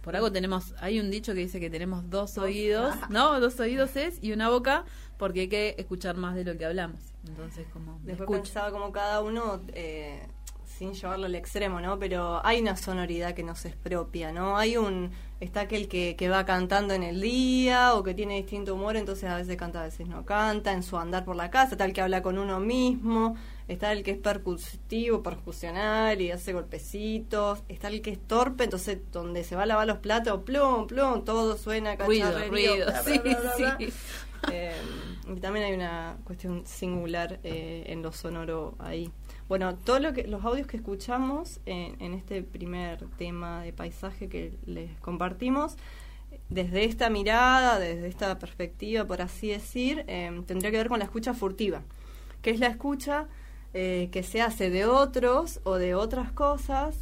Por 0.09 0.15
algo 0.15 0.31
tenemos, 0.31 0.73
hay 0.79 0.99
un 0.99 1.11
dicho 1.11 1.35
que 1.35 1.41
dice 1.41 1.59
que 1.59 1.69
tenemos 1.69 2.09
dos 2.09 2.39
oídos, 2.39 2.95
¿no? 3.09 3.39
Dos 3.39 3.59
oídos 3.59 3.95
es 3.95 4.17
y 4.23 4.31
una 4.31 4.49
boca, 4.49 4.83
porque 5.19 5.41
hay 5.41 5.49
que 5.49 5.75
escuchar 5.77 6.17
más 6.17 6.33
de 6.33 6.43
lo 6.43 6.57
que 6.57 6.65
hablamos. 6.65 6.99
Entonces, 7.27 7.67
como 7.71 7.99
Después 8.01 8.27
pensaba 8.27 8.71
como 8.71 8.91
cada 8.91 9.21
uno, 9.21 9.61
eh, 9.67 10.27
sin 10.65 10.93
llevarlo 10.93 11.27
al 11.27 11.35
extremo, 11.35 11.79
¿no? 11.79 11.99
Pero 11.99 12.43
hay 12.43 12.59
una 12.59 12.75
sonoridad 12.75 13.35
que 13.35 13.43
nos 13.43 13.63
es 13.65 13.75
propia, 13.75 14.31
¿no? 14.31 14.57
Hay 14.57 14.77
un... 14.77 15.11
Está 15.41 15.61
aquel 15.61 15.87
que, 15.87 16.15
que 16.15 16.27
va 16.27 16.43
cantando 16.43 16.95
en 16.95 17.03
el 17.03 17.21
día 17.21 17.93
o 17.93 18.01
que 18.01 18.15
tiene 18.15 18.37
distinto 18.37 18.73
humor, 18.73 18.97
entonces 18.97 19.29
a 19.29 19.35
veces 19.35 19.57
canta, 19.57 19.81
a 19.81 19.83
veces 19.83 20.07
no 20.07 20.25
canta, 20.25 20.73
en 20.73 20.81
su 20.81 20.97
andar 20.97 21.23
por 21.23 21.35
la 21.35 21.51
casa, 21.51 21.77
tal 21.77 21.93
que 21.93 22.01
habla 22.01 22.23
con 22.23 22.39
uno 22.39 22.59
mismo, 22.59 23.35
está 23.69 23.91
el 23.91 24.03
que 24.03 24.11
es 24.11 24.17
percutivo, 24.17 25.23
percusional 25.23 26.19
y 26.21 26.31
hace 26.31 26.53
golpecitos, 26.53 27.63
está 27.69 27.87
el 27.87 28.01
que 28.01 28.11
es 28.11 28.19
torpe, 28.19 28.65
entonces 28.65 28.99
donde 29.11 29.43
se 29.43 29.55
va 29.55 29.63
a 29.63 29.65
lavar 29.67 29.87
los 29.87 29.99
platos, 29.99 30.41
plum, 30.43 30.87
plum, 30.87 31.23
todo 31.23 31.55
suena 31.57 31.95
Ruido, 31.95 32.31
ruido, 32.49 32.87
bla, 32.87 33.03
sí, 33.03 33.19
bla, 33.19 33.39
bla, 33.39 33.55
bla. 33.57 33.77
sí. 33.79 33.93
Eh, 34.51 34.71
y 35.27 35.39
también 35.39 35.65
hay 35.65 35.73
una 35.73 36.17
cuestión 36.23 36.65
singular 36.65 37.39
eh, 37.43 37.83
en 37.87 38.01
lo 38.01 38.11
sonoro 38.11 38.75
ahí. 38.79 39.11
Bueno, 39.47 39.75
todo 39.75 39.99
lo 39.99 40.13
que 40.13 40.27
los 40.27 40.43
audios 40.45 40.65
que 40.65 40.77
escuchamos 40.77 41.59
en, 41.65 42.01
en 42.01 42.13
este 42.13 42.41
primer 42.41 43.05
tema 43.17 43.63
de 43.63 43.73
paisaje 43.73 44.29
que 44.29 44.53
les 44.65 44.97
compartimos, 44.99 45.75
desde 46.49 46.85
esta 46.85 47.09
mirada, 47.09 47.79
desde 47.79 48.07
esta 48.07 48.39
perspectiva, 48.39 49.05
por 49.05 49.21
así 49.21 49.49
decir, 49.49 50.05
eh, 50.07 50.41
tendría 50.47 50.71
que 50.71 50.77
ver 50.77 50.87
con 50.87 50.99
la 50.99 51.05
escucha 51.05 51.33
furtiva, 51.33 51.83
que 52.41 52.49
es 52.51 52.59
la 52.59 52.67
escucha 52.67 53.27
eh, 53.73 54.09
que 54.11 54.23
se 54.23 54.41
hace 54.41 54.69
de 54.69 54.85
otros 54.85 55.59
o 55.63 55.75
de 55.75 55.95
otras 55.95 56.31
cosas 56.31 56.95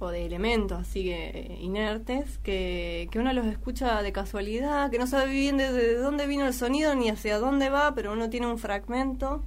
o 0.00 0.10
de 0.10 0.26
elementos 0.26 0.80
así 0.80 1.04
que 1.04 1.30
eh, 1.30 1.58
inertes 1.60 2.38
que, 2.38 3.08
que 3.10 3.18
uno 3.18 3.32
los 3.32 3.46
escucha 3.46 4.02
de 4.02 4.12
casualidad, 4.12 4.90
que 4.90 4.98
no 4.98 5.06
sabe 5.06 5.30
bien 5.30 5.56
de, 5.56 5.72
de 5.72 5.94
dónde 5.96 6.26
vino 6.26 6.46
el 6.46 6.54
sonido 6.54 6.94
ni 6.94 7.08
hacia 7.08 7.38
dónde 7.38 7.68
va, 7.68 7.94
pero 7.94 8.12
uno 8.12 8.30
tiene 8.30 8.46
un 8.46 8.58
fragmento 8.58 9.42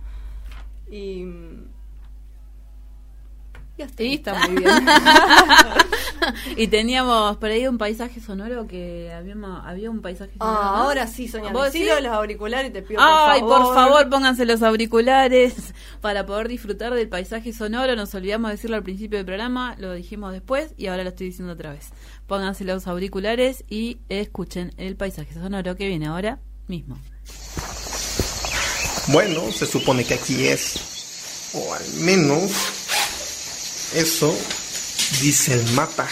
y... 0.90 1.26
Y 3.78 3.84
hasta 3.84 4.04
ahí 4.04 4.16
está 4.16 4.48
muy 4.48 4.58
bien. 4.58 4.70
y 6.58 6.68
teníamos 6.68 7.38
por 7.38 7.50
ahí 7.50 7.68
un 7.68 7.78
paisaje 7.78 8.20
sonoro 8.20 8.68
que 8.68 9.12
habíamos, 9.14 9.66
había 9.66 9.90
un 9.90 10.02
paisaje 10.02 10.32
sonoro. 10.38 10.60
Ah, 10.62 10.72
¿no? 10.78 10.84
ahora 10.84 11.08
sí, 11.08 11.28
Sonia, 11.28 11.52
¿Vos 11.52 11.70
sí? 11.72 11.86
los 11.86 12.14
auriculares 12.14 12.70
y 12.70 12.74
te 12.74 12.82
pido 12.82 13.00
Ay, 13.02 13.42
por 13.42 13.50
favor. 13.50 13.66
por 13.66 13.76
favor, 13.76 14.10
pónganse 14.10 14.46
los 14.46 14.62
auriculares 14.62 15.74
para 16.02 16.26
poder 16.26 16.48
disfrutar 16.48 16.94
del 16.94 17.10
paisaje 17.10 17.54
sonoro. 17.54 17.96
Nos 17.96 18.14
olvidamos 18.16 18.50
de 18.50 18.56
decirlo 18.56 18.76
al 18.78 18.84
principio 18.84 19.18
del 19.18 19.26
programa, 19.26 19.76
lo 19.78 19.94
dijimos 19.94 20.34
después 20.34 20.74
y 20.78 20.88
ahora 20.88 21.04
lo 21.04 21.10
estoy 21.10 21.28
diciendo 21.28 21.54
otra 21.54 21.72
vez. 21.72 21.90
Pónganse 22.28 22.64
los 22.64 22.88
auriculares 22.88 23.64
y 23.70 24.00
escuchen 24.10 24.74
el 24.78 24.96
paisaje 24.96 25.34
sonoro 25.34 25.76
que 25.76 25.88
viene 25.88 26.08
ahora 26.08 26.40
mismo. 26.68 26.98
Bueno, 29.08 29.52
se 29.52 29.66
supone 29.66 30.06
que 30.06 30.14
aquí 30.14 30.48
es. 30.48 31.52
O 31.54 31.74
al 31.74 31.84
menos 31.96 32.52
eso 33.94 34.34
dice 35.20 35.54
el 35.54 35.64
mapa. 35.74 36.08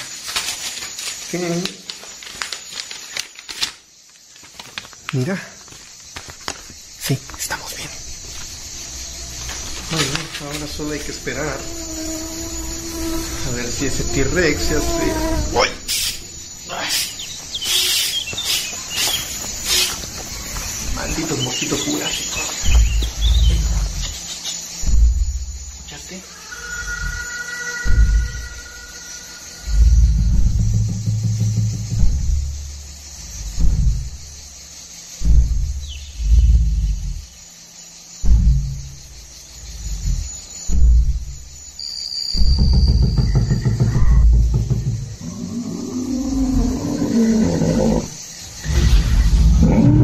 Mira. 5.14 5.42
Sí, 7.02 7.18
estamos 7.38 7.76
bien. 7.76 7.90
Bueno, 9.92 10.08
ahora 10.46 10.68
solo 10.68 10.94
hay 10.94 11.00
que 11.00 11.12
esperar. 11.12 11.60
A 13.48 13.52
ver 13.56 13.72
si 13.72 13.86
ese 13.88 14.04
T-Rex 14.04 14.64
se 14.64 14.76
hace. 14.76 15.14
¡Uy! 15.54 15.70
Ay. 16.70 16.90
Malditos 20.96 21.40
mosquitos 21.40 21.82
jurásicos. 21.82 22.89
Mm-hmm. 49.62 49.99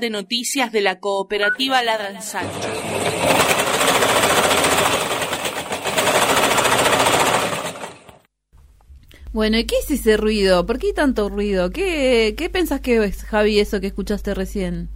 Portal 0.00 0.08
de 0.08 0.10
noticias 0.10 0.72
de 0.72 0.80
la 0.80 0.98
cooperativa 0.98 1.82
Ladran 1.82 2.22
Sancho. 2.22 2.68
Bueno, 9.32 9.58
¿y 9.58 9.64
qué 9.64 9.76
es 9.78 9.90
ese 9.90 10.16
ruido? 10.16 10.66
¿Por 10.66 10.78
qué 10.78 10.88
hay 10.88 10.92
tanto 10.92 11.28
ruido? 11.28 11.70
¿Qué, 11.70 12.34
qué 12.36 12.50
pensás 12.50 12.80
que 12.80 13.02
es, 13.04 13.22
Javi, 13.24 13.60
eso 13.60 13.80
que 13.80 13.86
escuchaste 13.88 14.34
recién? 14.34 14.88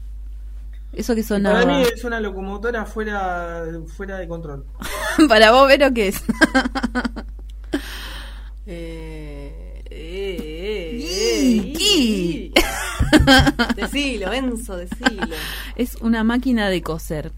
Eso 0.92 1.14
que 1.14 1.22
sonaba. 1.22 1.62
Para 1.62 1.78
mí 1.78 1.82
es 1.82 2.04
una 2.04 2.20
locomotora 2.20 2.84
fuera, 2.84 3.64
fuera 3.96 4.18
de 4.18 4.26
control. 4.28 4.64
Para 5.28 5.52
vos, 5.52 5.68
Vero, 5.68 5.92
¿qué 5.94 6.08
es? 6.08 6.22
Eh, 8.66 9.82
eh, 9.90 10.38
eh, 10.40 10.96
Y- 10.96 11.74
eh, 11.74 11.74
y- 11.78 12.53
Decilo, 13.76 14.32
Enzo, 14.32 14.76
decilo. 14.76 15.26
es 15.76 15.96
una 16.00 16.24
máquina 16.24 16.68
de 16.68 16.82
coser. 16.82 17.32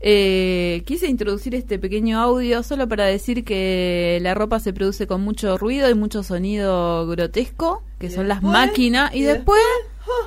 Eh, 0.00 0.82
quise 0.86 1.06
introducir 1.06 1.54
este 1.54 1.78
pequeño 1.78 2.20
audio 2.20 2.62
solo 2.62 2.86
para 2.86 3.06
decir 3.06 3.44
que 3.44 4.18
la 4.22 4.34
ropa 4.34 4.60
se 4.60 4.72
produce 4.72 5.06
con 5.06 5.22
mucho 5.22 5.56
ruido 5.56 5.88
y 5.88 5.94
mucho 5.94 6.22
sonido 6.22 7.06
grotesco, 7.06 7.82
que 7.98 8.06
Y 8.06 8.10
son 8.10 8.28
las 8.28 8.42
máquinas, 8.42 9.14
y, 9.14 9.20
y 9.20 9.22
después, 9.22 9.60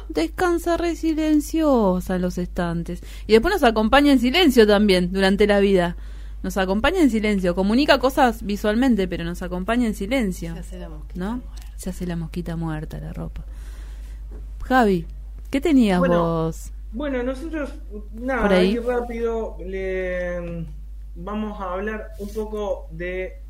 descansa 0.10 0.76
re 0.76 0.96
silenciosa 0.96 2.16
en 2.16 2.22
los 2.24 2.38
estantes. 2.38 3.02
Y 3.28 3.34
después 3.34 3.54
nos 3.54 3.64
acompaña 3.64 4.12
en 4.12 4.20
silencio 4.20 4.66
también 4.66 5.12
durante 5.14 5.46
la 5.46 5.60
vida. 5.60 5.96
Nos 6.42 6.58
acompaña 6.58 7.02
en 7.02 7.10
silencio, 7.12 7.54
comunica 7.54 8.00
cosas 8.00 8.44
visualmente, 8.44 9.08
pero 9.08 9.24
nos 9.24 9.42
acompaña 9.42 9.86
en 9.88 9.94
silencio. 9.94 10.54
Se 10.54 10.60
hace 10.60 10.80
la 10.80 10.90
mosquita 10.90 11.20
¿No? 11.20 11.32
muerta. 11.38 11.50
Se 11.76 11.90
hace 11.92 12.08
la 12.08 12.16
mosquita 12.16 12.56
muerta 12.56 13.00
la 13.00 13.14
ropa. 13.14 13.46
Javi, 14.70 15.08
¿qué 15.50 15.60
tenías 15.60 15.98
Bueno, 16.00 16.24
vos? 16.46 16.72
Bueno, 16.92 17.24
nosotros, 17.24 17.74
nada, 18.14 18.44
Por 18.44 18.54
ahí. 18.54 18.78
rápido, 18.78 19.58
le 19.66 20.66
vamos 21.16 21.60
a 21.60 21.74
hablar 21.74 22.10
un 22.20 22.30
poco 22.34 22.88
de 22.92 23.42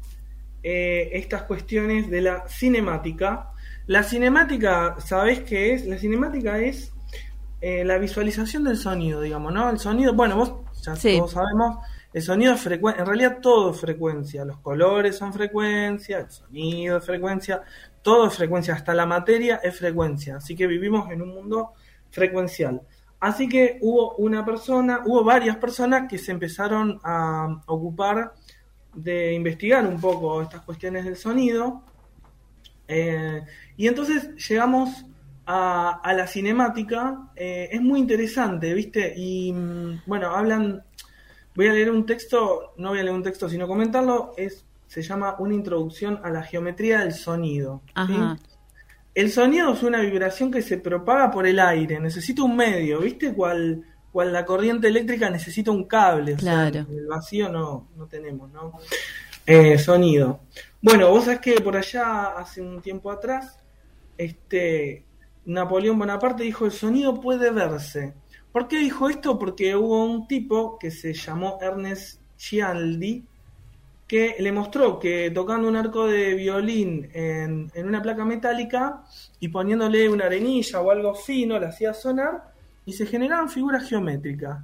eh, 0.63 1.09
estas 1.13 1.43
cuestiones 1.43 2.09
de 2.09 2.22
la 2.22 2.47
cinemática. 2.47 3.51
La 3.88 4.03
cinemática, 4.03 4.95
¿sabés 4.99 5.41
qué 5.41 5.74
es? 5.74 5.86
La 5.86 5.97
cinemática 5.97 6.57
es 6.59 6.91
eh, 7.61 7.84
la 7.84 7.97
visualización 7.97 8.63
del 8.63 8.78
sonido, 8.78 9.20
digamos, 9.22 9.53
¿no? 9.53 9.70
El 9.70 9.80
sonido, 9.80 10.13
bueno, 10.13 10.38
vos 10.38 10.53
ya 10.82 10.95
Sí. 10.95 11.17
todos 11.17 11.32
sabemos, 11.32 11.80
el 12.13 12.22
sonido 12.22 12.53
es 12.53 12.61
frecuencia, 12.61 13.01
en 13.01 13.07
realidad 13.07 13.38
todo 13.41 13.72
es 13.72 13.80
frecuencia, 13.82 14.45
los 14.45 14.59
colores 14.59 15.17
son 15.17 15.34
frecuencia, 15.34 16.20
el 16.20 16.32
sonido 16.32 16.97
es 16.97 17.05
frecuencia, 17.05 17.61
todo 18.01 18.27
es 18.27 18.35
frecuencia, 18.35 18.73
hasta 18.73 18.93
la 18.93 19.05
materia 19.05 19.59
es 19.63 19.77
frecuencia, 19.77 20.37
así 20.37 20.55
que 20.55 20.67
vivimos 20.67 21.11
en 21.11 21.21
un 21.21 21.29
mundo 21.29 21.73
frecuencial. 22.09 22.81
Así 23.19 23.49
que 23.49 23.77
hubo 23.81 24.15
una 24.15 24.45
persona, 24.45 25.01
hubo 25.05 25.23
varias 25.23 25.57
personas 25.57 26.07
que 26.09 26.17
se 26.17 26.31
empezaron 26.31 26.99
a 27.03 27.61
ocupar 27.65 28.33
de 28.93 29.33
investigar 29.33 29.85
un 29.85 29.99
poco 29.99 30.41
estas 30.41 30.61
cuestiones 30.61 31.03
del 31.05 31.17
sonido. 31.17 31.83
Eh, 32.87 33.41
y 33.75 33.87
entonces 33.87 34.35
llegamos 34.47 35.05
a, 35.45 36.13
la 36.15 36.27
cinemática. 36.27 37.29
eh, 37.35 37.69
es 37.71 37.81
muy 37.81 37.99
interesante, 37.99 38.73
¿viste? 38.73 39.13
Y 39.15 39.51
mm, 39.51 40.03
bueno, 40.05 40.35
hablan. 40.35 40.83
Voy 41.55 41.67
a 41.67 41.73
leer 41.73 41.91
un 41.91 42.05
texto, 42.05 42.73
no 42.77 42.89
voy 42.89 42.99
a 42.99 43.03
leer 43.03 43.15
un 43.15 43.23
texto, 43.23 43.49
sino 43.49 43.67
comentarlo. 43.67 44.33
Es, 44.37 44.65
se 44.89 45.03
llama 45.03 45.35
Una 45.37 45.53
introducción 45.53 46.19
a 46.23 46.31
la 46.31 46.41
geometría 46.41 47.01
del 47.01 47.13
sonido. 47.13 47.83
El 49.13 49.31
sonido 49.31 49.73
es 49.73 49.83
una 49.83 49.99
vibración 50.01 50.49
que 50.51 50.61
se 50.63 50.77
propaga 50.79 51.29
por 51.29 51.45
el 51.45 51.59
aire, 51.59 51.99
necesita 51.99 52.41
un 52.43 52.55
medio, 52.55 52.99
¿viste? 53.01 53.31
Cual, 53.33 53.83
cual 54.11 54.33
la 54.33 54.43
corriente 54.45 54.87
eléctrica 54.87 55.29
necesita 55.29 55.69
un 55.71 55.83
cable, 55.83 56.33
o 56.33 56.39
sea, 56.39 56.69
Claro. 56.71 56.87
el 56.89 57.05
vacío 57.05 57.49
no, 57.49 57.87
no 57.95 58.07
tenemos, 58.07 58.51
¿no? 58.51 58.73
Eh, 59.45 59.77
sonido. 59.77 60.41
Bueno, 60.81 61.09
vos 61.11 61.25
sabés 61.25 61.39
que 61.39 61.53
por 61.61 61.77
allá, 61.77 62.37
hace 62.37 62.61
un 62.61 62.81
tiempo 62.81 63.11
atrás, 63.11 63.59
este, 64.17 65.05
Napoleón 65.45 65.99
Bonaparte 65.99 66.43
dijo, 66.43 66.65
el 66.65 66.71
sonido 66.71 67.19
puede 67.21 67.51
verse. 67.51 68.13
¿Por 68.51 68.67
qué 68.67 68.79
dijo 68.79 69.07
esto? 69.09 69.37
Porque 69.37 69.75
hubo 69.75 70.03
un 70.03 70.27
tipo 70.27 70.79
que 70.79 70.89
se 70.91 71.13
llamó 71.13 71.59
Ernest 71.61 72.21
Gialdi, 72.37 73.25
que 74.10 74.36
le 74.39 74.51
mostró 74.51 74.99
que 74.99 75.32
tocando 75.32 75.68
un 75.70 75.78
arco 75.78 76.07
de 76.07 76.36
violín 76.36 77.10
en, 77.14 77.72
en 77.76 77.88
una 77.88 78.01
placa 78.01 78.26
metálica 78.26 79.03
y 79.39 79.49
poniéndole 79.49 80.10
una 80.10 80.26
arenilla 80.26 80.82
o 80.82 80.91
algo 80.91 81.16
fino, 81.16 81.60
la 81.60 81.70
hacía 81.70 81.93
sonar 81.93 82.53
y 82.86 82.93
se 82.93 83.05
generaban 83.07 83.49
figuras 83.49 83.88
geométricas. 83.89 84.60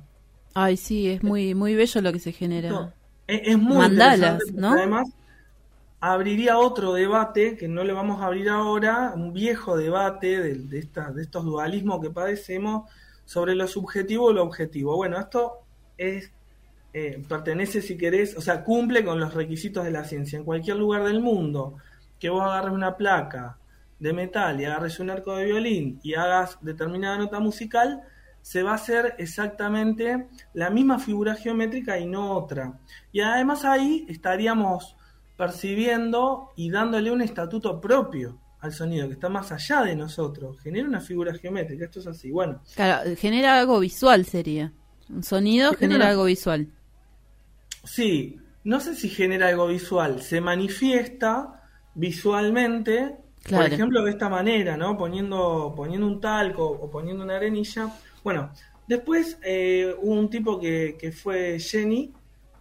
Ay, 0.53 0.77
sí, 0.77 1.09
es 1.09 1.21
muy 1.23 1.53
muy 1.55 1.75
bello 1.75 2.01
lo 2.01 2.11
que 2.13 2.19
se 2.19 2.31
genera. 2.31 2.69
No, 2.69 2.93
es, 3.27 3.41
es 3.45 3.57
muy 3.59 3.77
Mandalas, 3.77 4.51
¿no? 4.53 4.73
Además, 4.73 5.07
abriría 6.01 6.57
otro 6.59 6.93
debate 6.93 7.57
que 7.57 7.67
no 7.67 7.83
le 7.83 7.93
vamos 7.93 8.21
a 8.21 8.27
abrir 8.27 8.49
ahora, 8.49 9.13
un 9.15 9.33
viejo 9.33 9.77
debate 9.77 10.39
de, 10.41 10.55
de, 10.55 10.79
esta- 10.79 11.11
de 11.11 11.23
estos 11.23 11.45
dualismos 11.45 12.01
que 12.01 12.11
padecemos 12.11 12.89
sobre 13.25 13.55
lo 13.55 13.67
subjetivo 13.67 14.31
y 14.31 14.35
lo 14.35 14.43
objetivo. 14.43 14.95
Bueno, 14.97 15.19
esto 15.19 15.65
es 15.97 16.31
eh, 16.97 17.21
pertenece, 17.27 17.81
si 17.81 17.97
querés, 17.97 18.37
o 18.37 18.41
sea, 18.41 18.63
cumple 18.63 19.03
con 19.03 19.19
los 19.19 19.33
requisitos 19.33 19.83
de 19.83 19.91
la 19.91 20.05
ciencia. 20.05 20.37
En 20.39 20.45
cualquier 20.45 20.77
lugar 20.77 21.03
del 21.03 21.19
mundo, 21.19 21.75
que 22.19 22.29
vos 22.29 22.41
agarres 22.43 22.71
una 22.71 22.95
placa 22.95 23.57
de 23.99 24.13
metal 24.13 24.61
y 24.61 24.65
agarres 24.65 24.99
un 25.01 25.09
arco 25.09 25.35
de 25.35 25.43
violín 25.45 25.99
y 26.03 26.13
hagas 26.13 26.57
determinada 26.61 27.17
nota 27.17 27.39
musical, 27.41 28.01
se 28.41 28.63
va 28.63 28.71
a 28.71 28.75
hacer 28.75 29.15
exactamente 29.17 30.27
la 30.53 30.69
misma 30.69 30.97
figura 30.99 31.35
geométrica 31.35 31.99
y 31.99 32.05
no 32.05 32.31
otra. 32.31 32.79
Y 33.11 33.19
además 33.19 33.65
ahí 33.65 34.05
estaríamos 34.07 34.95
percibiendo 35.35 36.51
y 36.55 36.69
dándole 36.69 37.11
un 37.11 37.21
estatuto 37.21 37.81
propio 37.81 38.37
al 38.61 38.71
sonido, 38.73 39.07
que 39.07 39.13
está 39.15 39.29
más 39.29 39.51
allá 39.51 39.81
de 39.83 39.95
nosotros. 39.95 40.59
Genera 40.61 40.87
una 40.87 41.01
figura 41.01 41.33
geométrica, 41.33 41.85
esto 41.85 41.99
es 41.99 42.07
así. 42.07 42.31
Bueno, 42.31 42.61
Claro, 42.75 43.09
genera 43.17 43.59
algo 43.59 43.79
visual 43.79 44.25
sería. 44.25 44.71
Un 45.09 45.23
sonido 45.23 45.73
genera- 45.73 46.09
algo 46.09 46.25
visual. 46.25 46.67
Sí, 47.85 48.39
no 48.63 48.79
sé 48.79 48.95
si 48.95 49.09
genera 49.09 49.47
algo 49.47 49.67
visual, 49.67 50.21
se 50.21 50.41
manifiesta 50.41 51.61
visualmente, 51.93 53.15
Claro. 53.43 53.65
por 53.65 53.73
ejemplo, 53.73 54.03
de 54.03 54.11
esta 54.11 54.27
manera, 54.27 54.75
¿no? 54.75 54.97
Poniendo, 54.97 55.73
poniendo 55.75 56.07
un 56.07 56.19
talco 56.19 56.65
o 56.65 56.89
poniendo 56.89 57.23
una 57.23 57.35
arenilla. 57.35 57.89
Bueno, 58.23 58.49
después 58.87 59.37
eh, 59.43 59.95
hubo 60.01 60.13
un 60.15 60.29
tipo 60.31 60.59
que, 60.59 60.97
que 60.99 61.11
fue 61.11 61.59
Jenny, 61.59 62.11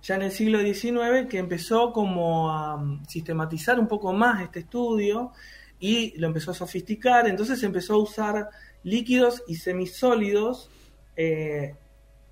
ya 0.03 0.17
en 0.17 0.23
el 0.23 0.31
siglo 0.31 0.61
XIX, 0.61 1.27
que 1.29 1.39
empezó 1.39 1.91
como 1.93 2.51
a 2.53 2.77
mm, 2.77 3.07
sistematizar 3.07 3.81
un 3.81 3.89
poco 3.89 4.13
más 4.13 4.43
este 4.43 4.61
estudio 4.61 5.33
y 5.81 6.17
lo 6.19 6.27
empezó 6.27 6.51
a 6.51 6.55
sofisticar, 6.55 7.27
entonces 7.27 7.63
empezó 7.63 7.95
a 7.95 8.03
usar 8.03 8.51
líquidos 8.83 9.43
y 9.49 9.57
semisólidos 9.57 10.69
eh, 11.17 11.75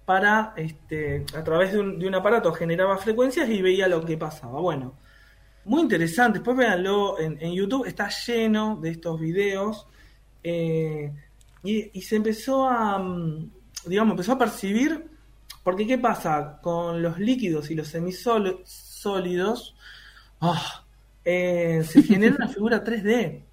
para, 0.04 0.54
este, 0.56 1.24
a 1.34 1.44
través 1.44 1.72
de 1.72 1.78
un, 1.80 2.14
aparato 2.14 2.52
generaba 2.52 2.98
frecuencias 2.98 3.48
y 3.48 3.62
veía 3.62 3.88
lo 3.88 4.04
que 4.04 4.16
pasaba. 4.16 4.60
Bueno, 4.60 4.94
muy 5.64 5.82
interesante. 5.82 6.38
Después 6.38 6.56
véanlo 6.56 7.18
en, 7.20 7.38
en 7.40 7.52
YouTube, 7.52 7.86
está 7.86 8.08
lleno 8.08 8.76
de 8.80 8.90
estos 8.90 9.20
videos. 9.20 9.86
eh, 10.42 11.12
y, 11.62 12.02
se 12.02 12.16
empezó 12.16 12.68
a, 12.68 12.98
mm, 12.98 13.50
digamos, 13.86 14.12
empezó 14.12 14.32
a 14.32 14.38
percibir, 14.38 15.06
porque 15.62 15.86
¿qué 15.86 15.98
pasa? 15.98 16.58
Con 16.60 17.02
los 17.02 17.18
líquidos 17.18 17.70
y 17.70 17.74
los 17.74 17.88
semisólidos, 17.88 19.76
eh, 21.24 21.84
se 21.86 22.02
genera 22.02 22.34
una 22.36 22.48
figura 22.48 22.82
3D. 22.82 23.44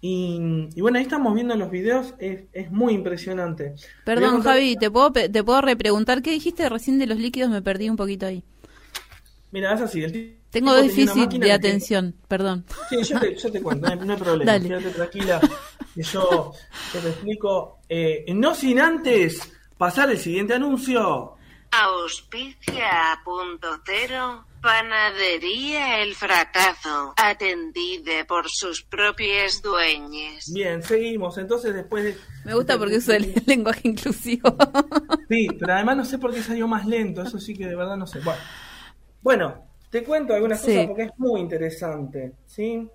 Y, 0.00 0.68
y 0.76 0.80
bueno, 0.80 0.98
ahí 0.98 1.02
estamos 1.02 1.34
viendo 1.34 1.56
los 1.56 1.70
videos, 1.70 2.14
es, 2.20 2.42
es 2.52 2.70
muy 2.70 2.94
impresionante. 2.94 3.74
Perdón, 4.04 4.34
contar- 4.36 4.54
Javi, 4.54 4.76
¿te 4.76 4.90
puedo, 4.90 5.10
¿te 5.12 5.42
puedo 5.44 5.60
repreguntar 5.60 6.22
qué 6.22 6.30
dijiste 6.30 6.68
recién 6.68 6.98
de 7.00 7.06
los 7.06 7.18
líquidos? 7.18 7.50
Me 7.50 7.62
perdí 7.62 7.90
un 7.90 7.96
poquito 7.96 8.26
ahí. 8.26 8.44
Mira, 9.50 9.74
es 9.74 9.80
así. 9.80 10.04
El 10.04 10.38
Tengo 10.50 10.72
déficit 10.74 11.30
de 11.32 11.38
que- 11.40 11.52
atención, 11.52 12.14
perdón. 12.28 12.64
Sí, 12.90 13.02
yo 13.02 13.18
te, 13.18 13.34
yo 13.34 13.50
te 13.50 13.60
cuento, 13.60 13.86
no 13.88 13.92
hay, 14.00 14.06
no 14.06 14.12
hay 14.12 14.18
problema. 14.18 14.52
Dale. 14.52 14.68
Quédate 14.68 14.90
tranquila, 14.90 15.40
que 15.94 16.02
yo 16.02 16.52
te 16.92 16.98
explico. 16.98 17.78
Eh, 17.88 18.24
no 18.34 18.54
sin 18.54 18.78
antes 18.78 19.40
pasar 19.76 20.10
el 20.10 20.18
siguiente 20.18 20.54
anuncio. 20.54 21.34
Auspicia 21.72 23.20
punto 23.24 23.68
cero. 23.84 24.44
Panadería 24.60 26.02
El 26.02 26.14
Fracaso. 26.14 27.14
Atendida 27.16 28.24
por 28.26 28.48
sus 28.48 28.82
propios 28.82 29.62
dueños. 29.62 30.50
Bien, 30.52 30.82
seguimos. 30.82 31.38
Entonces, 31.38 31.74
después 31.74 32.04
de. 32.04 32.16
Me 32.44 32.54
gusta 32.54 32.78
porque 32.78 32.96
usa 32.96 33.16
el 33.16 33.34
lenguaje 33.46 33.88
inclusivo. 33.88 34.54
Sí, 35.28 35.46
pero 35.60 35.74
además 35.74 35.96
no 35.98 36.04
sé 36.06 36.16
por 36.16 36.32
qué 36.32 36.42
salió 36.42 36.66
más 36.66 36.86
lento. 36.86 37.22
Eso 37.22 37.38
sí 37.38 37.54
que 37.54 37.66
de 37.66 37.76
verdad 37.76 37.98
no 37.98 38.06
sé. 38.06 38.20
Bueno, 38.20 38.40
bueno 39.20 39.66
te 39.90 40.02
cuento 40.02 40.32
algunas 40.32 40.62
Sí. 40.62 40.68
cosas 40.68 40.86
porque 40.86 41.02
es 41.02 41.10
muy 41.18 41.40
interesante. 41.40 42.32
¿sí? 42.46 42.88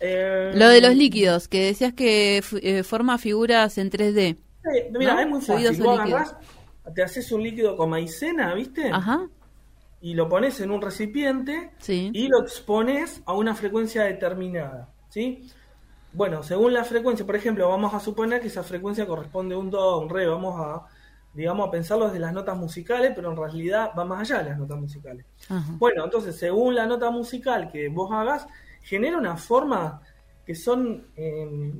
Eh, 0.00 0.52
Lo 0.54 0.68
de 0.68 0.80
los 0.80 0.94
líquidos, 0.94 1.48
que 1.48 1.60
decías 1.64 1.92
que 1.92 2.40
eh, 2.62 2.82
forma 2.84 3.18
figuras 3.18 3.78
en 3.78 3.90
3D. 3.90 4.36
Sí, 4.36 4.70
mira, 4.96 5.14
¿no? 5.14 5.20
es 5.20 5.28
muy 5.28 5.40
fácil. 5.40 5.82
o 5.82 5.84
Vos 5.84 5.98
agarrás, 6.00 6.36
te 6.94 7.02
haces 7.02 7.32
un 7.32 7.42
líquido 7.42 7.76
con 7.76 7.90
maicena, 7.90 8.54
¿viste? 8.54 8.90
Ajá, 8.92 9.28
Y 10.00 10.14
lo 10.14 10.28
pones 10.28 10.60
en 10.60 10.70
un 10.70 10.80
recipiente 10.80 11.72
sí. 11.78 12.10
y 12.12 12.28
lo 12.28 12.40
expones 12.40 13.20
a 13.26 13.32
una 13.32 13.54
frecuencia 13.54 14.04
determinada, 14.04 14.88
¿sí? 15.08 15.50
Bueno, 16.12 16.42
según 16.42 16.72
la 16.72 16.84
frecuencia, 16.84 17.26
por 17.26 17.36
ejemplo, 17.36 17.68
vamos 17.68 17.92
a 17.92 18.00
suponer 18.00 18.40
que 18.40 18.46
esa 18.46 18.62
frecuencia 18.62 19.06
corresponde 19.06 19.54
a 19.54 19.58
un 19.58 19.70
do, 19.70 19.80
a 19.80 19.98
un 19.98 20.08
re, 20.08 20.26
vamos 20.26 20.54
a, 20.58 20.86
digamos, 21.34 21.68
a 21.68 21.70
pensarlo 21.70 22.06
desde 22.06 22.20
las 22.20 22.32
notas 22.32 22.56
musicales, 22.56 23.12
pero 23.14 23.30
en 23.30 23.36
realidad 23.36 23.90
va 23.98 24.04
más 24.04 24.20
allá 24.20 24.42
de 24.42 24.50
las 24.50 24.58
notas 24.58 24.78
musicales. 24.78 25.26
Ajá. 25.48 25.72
Bueno, 25.78 26.04
entonces, 26.04 26.36
según 26.36 26.74
la 26.74 26.86
nota 26.86 27.10
musical 27.10 27.70
que 27.70 27.88
vos 27.88 28.10
hagas, 28.12 28.46
genera 28.82 29.18
una 29.18 29.36
forma 29.36 30.00
que 30.46 30.54
son, 30.54 31.08
eh, 31.14 31.74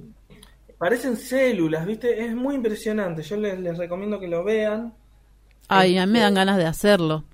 parecen 0.76 1.16
células, 1.16 1.86
¿viste? 1.86 2.24
Es 2.24 2.34
muy 2.34 2.54
impresionante, 2.54 3.22
yo 3.22 3.36
les, 3.36 3.58
les 3.58 3.78
recomiendo 3.78 4.20
que 4.20 4.28
lo 4.28 4.44
vean. 4.44 4.92
Ay, 5.68 5.98
a 5.98 6.06
mí 6.06 6.12
me 6.12 6.20
dan 6.20 6.34
ganas 6.34 6.58
de 6.58 6.66
hacerlo. 6.66 7.24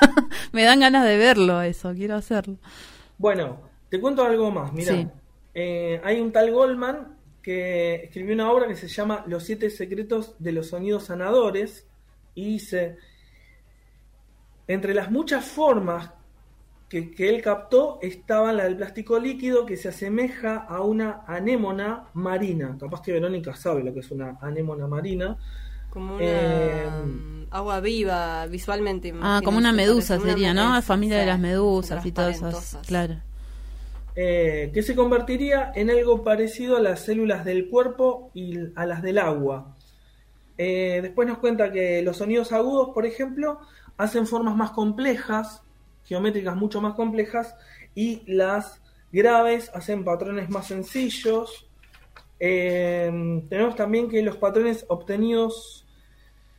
me 0.52 0.64
dan 0.64 0.80
ganas 0.80 1.04
de 1.04 1.16
verlo 1.16 1.60
eso, 1.62 1.92
quiero 1.94 2.16
hacerlo. 2.16 2.56
Bueno, 3.16 3.60
te 3.88 4.00
cuento 4.00 4.24
algo 4.24 4.50
más. 4.50 4.72
Mira, 4.72 4.92
Sí. 4.92 5.08
hay 6.04 6.20
un 6.20 6.32
tal 6.32 6.52
Goldman 6.52 7.16
que 7.42 8.04
escribió 8.04 8.34
una 8.34 8.50
obra 8.52 8.68
que 8.68 8.76
se 8.76 8.88
llama 8.88 9.24
Los 9.26 9.44
siete 9.44 9.70
secretos 9.70 10.34
de 10.38 10.52
los 10.52 10.68
sonidos 10.68 11.04
sanadores 11.04 11.86
y 12.34 12.44
dice, 12.44 12.96
entre 14.66 14.94
las 14.94 15.10
muchas 15.10 15.44
formas 15.44 16.10
que, 16.88 17.10
que 17.10 17.28
él 17.28 17.42
captó 17.42 17.98
estaba 18.02 18.52
la 18.52 18.64
del 18.64 18.76
plástico 18.76 19.18
líquido 19.18 19.66
que 19.66 19.76
se 19.76 19.88
asemeja 19.88 20.56
a 20.58 20.82
una 20.82 21.22
anémona 21.26 22.08
marina. 22.14 22.76
Capaz 22.78 23.02
que 23.02 23.12
Verónica 23.12 23.54
sabe 23.54 23.82
lo 23.82 23.92
que 23.92 24.00
es 24.00 24.10
una 24.10 24.38
anémona 24.40 24.86
marina. 24.86 25.36
Como 25.90 26.16
una 26.16 26.24
Eh, 26.24 26.90
mm, 27.04 27.46
agua 27.50 27.80
viva 27.80 28.46
visualmente. 28.46 29.12
Ah, 29.20 29.40
como 29.44 29.58
una 29.58 29.72
medusa 29.72 30.14
parece 30.16 30.24
una 30.24 30.32
sería, 30.32 30.54
¿no? 30.54 30.64
medusa, 30.70 30.82
Familia 30.82 31.18
de 31.18 31.26
las 31.26 31.38
medusas 31.38 32.04
y 32.06 32.12
todas 32.12 32.36
esas. 32.36 32.78
Claro. 32.86 33.16
eh, 34.16 34.70
que 34.74 34.82
se 34.82 34.96
convertiría 34.96 35.70
en 35.76 35.90
algo 35.90 36.24
parecido 36.24 36.76
a 36.76 36.80
las 36.80 37.00
células 37.04 37.44
del 37.44 37.68
cuerpo 37.68 38.30
y 38.34 38.58
a 38.74 38.84
las 38.84 39.00
del 39.02 39.18
agua. 39.18 39.76
Eh, 40.56 40.98
después 41.02 41.28
nos 41.28 41.38
cuenta 41.38 41.70
que 41.70 42.02
los 42.02 42.16
sonidos 42.16 42.52
agudos, 42.52 42.90
por 42.94 43.06
ejemplo, 43.06 43.60
hacen 43.96 44.26
formas 44.26 44.56
más 44.56 44.72
complejas, 44.72 45.62
geométricas 46.04 46.56
mucho 46.56 46.80
más 46.80 46.94
complejas, 46.94 47.54
y 47.94 48.22
las 48.26 48.82
graves 49.12 49.70
hacen 49.74 50.04
patrones 50.04 50.50
más 50.50 50.66
sencillos. 50.66 51.67
Eh, 52.40 53.42
tenemos 53.48 53.74
también 53.76 54.08
que 54.08 54.22
los 54.22 54.36
patrones 54.36 54.84
obtenidos 54.88 55.86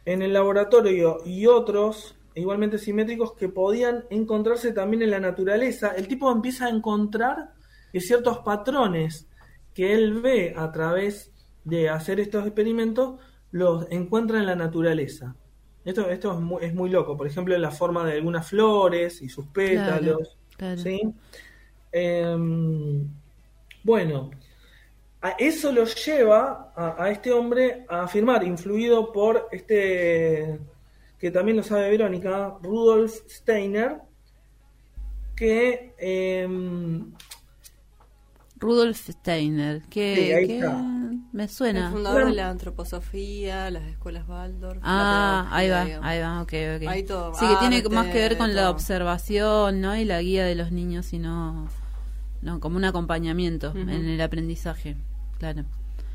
en 0.06 0.22
el 0.22 0.34
laboratorio 0.34 1.18
y 1.26 1.46
otros 1.46 2.16
igualmente 2.36 2.78
simétricos 2.78 3.34
que 3.34 3.50
podían 3.50 4.06
encontrarse 4.10 4.72
también 4.72 5.04
en 5.04 5.12
la 5.12 5.20
naturaleza, 5.20 5.94
el 5.96 6.08
tipo 6.08 6.32
empieza 6.32 6.66
a 6.66 6.70
encontrar 6.70 7.54
que 7.92 8.02
ciertos 8.02 8.40
patrones 8.40 9.28
que 9.74 9.94
él 9.94 10.22
ve 10.22 10.54
a 10.56 10.72
través 10.72 11.32
de 11.64 11.90
hacer 11.90 12.20
estos 12.20 12.46
experimentos 12.46 13.20
los 13.52 13.88
encuentra 13.92 14.40
en 14.40 14.46
la 14.46 14.56
naturaleza. 14.56 15.36
Esto, 15.86 16.10
esto 16.10 16.34
es, 16.34 16.40
muy, 16.40 16.64
es 16.64 16.74
muy 16.74 16.90
loco, 16.90 17.18
por 17.18 17.28
ejemplo, 17.28 17.56
en 17.56 17.62
la 17.62 17.72
forma 17.72 18.06
de 18.06 18.14
algunas 18.14 18.48
flores 18.48 19.22
y 19.22 19.30
sus 19.30 19.48
pétalos. 19.48 20.38
claro. 20.58 20.82
¿sí? 20.82 21.02
Em, 21.92 23.08
bueno, 23.84 24.30
a 25.22 25.32
eso 25.32 25.72
lo 25.72 25.86
lleva 25.86 26.72
a, 26.76 27.04
a 27.04 27.12
este 27.12 27.32
hombre 27.34 27.86
a 27.90 28.04
afirmar, 28.04 28.44
influido 28.44 29.12
por 29.12 29.48
este, 29.52 30.60
que 31.20 31.32
también 31.32 31.58
lo 31.58 31.64
sabe 31.64 31.90
Verónica, 31.90 32.58
Rudolf 32.62 33.14
Steiner, 33.30 33.98
que 35.36 35.94
em, 35.98 37.12
Rudolf 38.58 39.10
Steiner, 39.10 39.82
que, 39.90 40.16
Sí, 40.16 40.32
ahí 40.34 40.48
que 40.48 40.58
está. 40.60 40.84
me 41.32 41.44
El 41.44 41.50
suena. 41.50 41.92
fundador 41.92 42.26
de 42.26 42.34
la 42.34 42.50
antroposofía, 42.50 43.72
las 43.72 43.84
escuelas 43.84 44.28
Waldorf. 44.28 44.80
Ah, 44.84 45.48
ahí 45.52 45.70
va, 45.70 45.82
ahí 46.02 46.20
va, 46.22 46.42
ok, 46.42 46.54
ok. 46.78 46.88
Ahí 46.88 47.04
todo, 47.04 47.34
sí, 47.36 47.46
que 47.48 47.56
tiene 47.58 47.82
más 47.90 48.08
que 48.08 48.20
ver 48.20 48.38
con 48.38 48.54
la 48.56 48.70
observación, 48.70 49.80
¿no? 49.80 49.96
Y 49.96 50.04
la 50.04 50.22
guía 50.22 50.44
de 50.46 50.56
los 50.56 50.72
niños, 50.74 51.14
y 51.14 51.20
no, 51.20 51.68
como 52.60 52.76
un 52.78 52.84
acompañamiento 52.86 53.72
en 53.76 53.90
el 53.90 54.20
aprendizaje, 54.20 54.98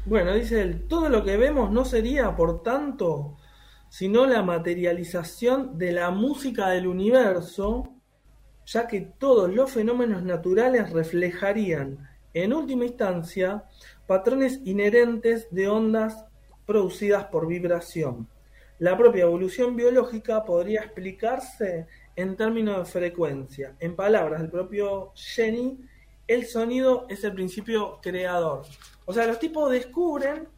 Bueno, 0.06 0.34
dice 0.34 0.60
él, 0.60 0.86
todo 0.86 1.08
lo 1.08 1.24
que 1.24 1.36
vemos 1.36 1.70
no 1.70 1.84
sería, 1.84 2.36
por 2.36 2.62
tanto, 2.62 3.36
sino 3.88 4.26
la 4.26 4.42
materialización 4.42 5.78
de 5.78 5.92
la 5.92 6.10
música 6.10 6.68
del 6.68 6.86
universo, 6.86 7.94
ya 8.66 8.86
que 8.86 9.00
todos 9.00 9.52
los 9.52 9.70
fenómenos 9.70 10.22
naturales 10.22 10.90
reflejarían, 10.90 12.06
en 12.34 12.52
última 12.52 12.84
instancia, 12.84 13.64
patrones 14.06 14.60
inherentes 14.64 15.46
de 15.50 15.68
ondas 15.68 16.26
producidas 16.66 17.26
por 17.26 17.46
vibración. 17.46 18.28
La 18.80 18.98
propia 18.98 19.22
evolución 19.22 19.76
biológica 19.76 20.44
podría 20.44 20.82
explicarse 20.82 21.86
en 22.16 22.36
términos 22.36 22.78
de 22.78 22.84
frecuencia. 22.92 23.76
En 23.78 23.94
palabras 23.94 24.40
del 24.40 24.50
propio 24.50 25.12
Jenny, 25.14 25.78
el 26.26 26.46
sonido 26.46 27.06
es 27.08 27.22
el 27.22 27.34
principio 27.34 28.00
creador. 28.02 28.62
O 29.06 29.12
sea, 29.12 29.26
los 29.26 29.38
tipos 29.38 29.70
descubren 29.70 30.48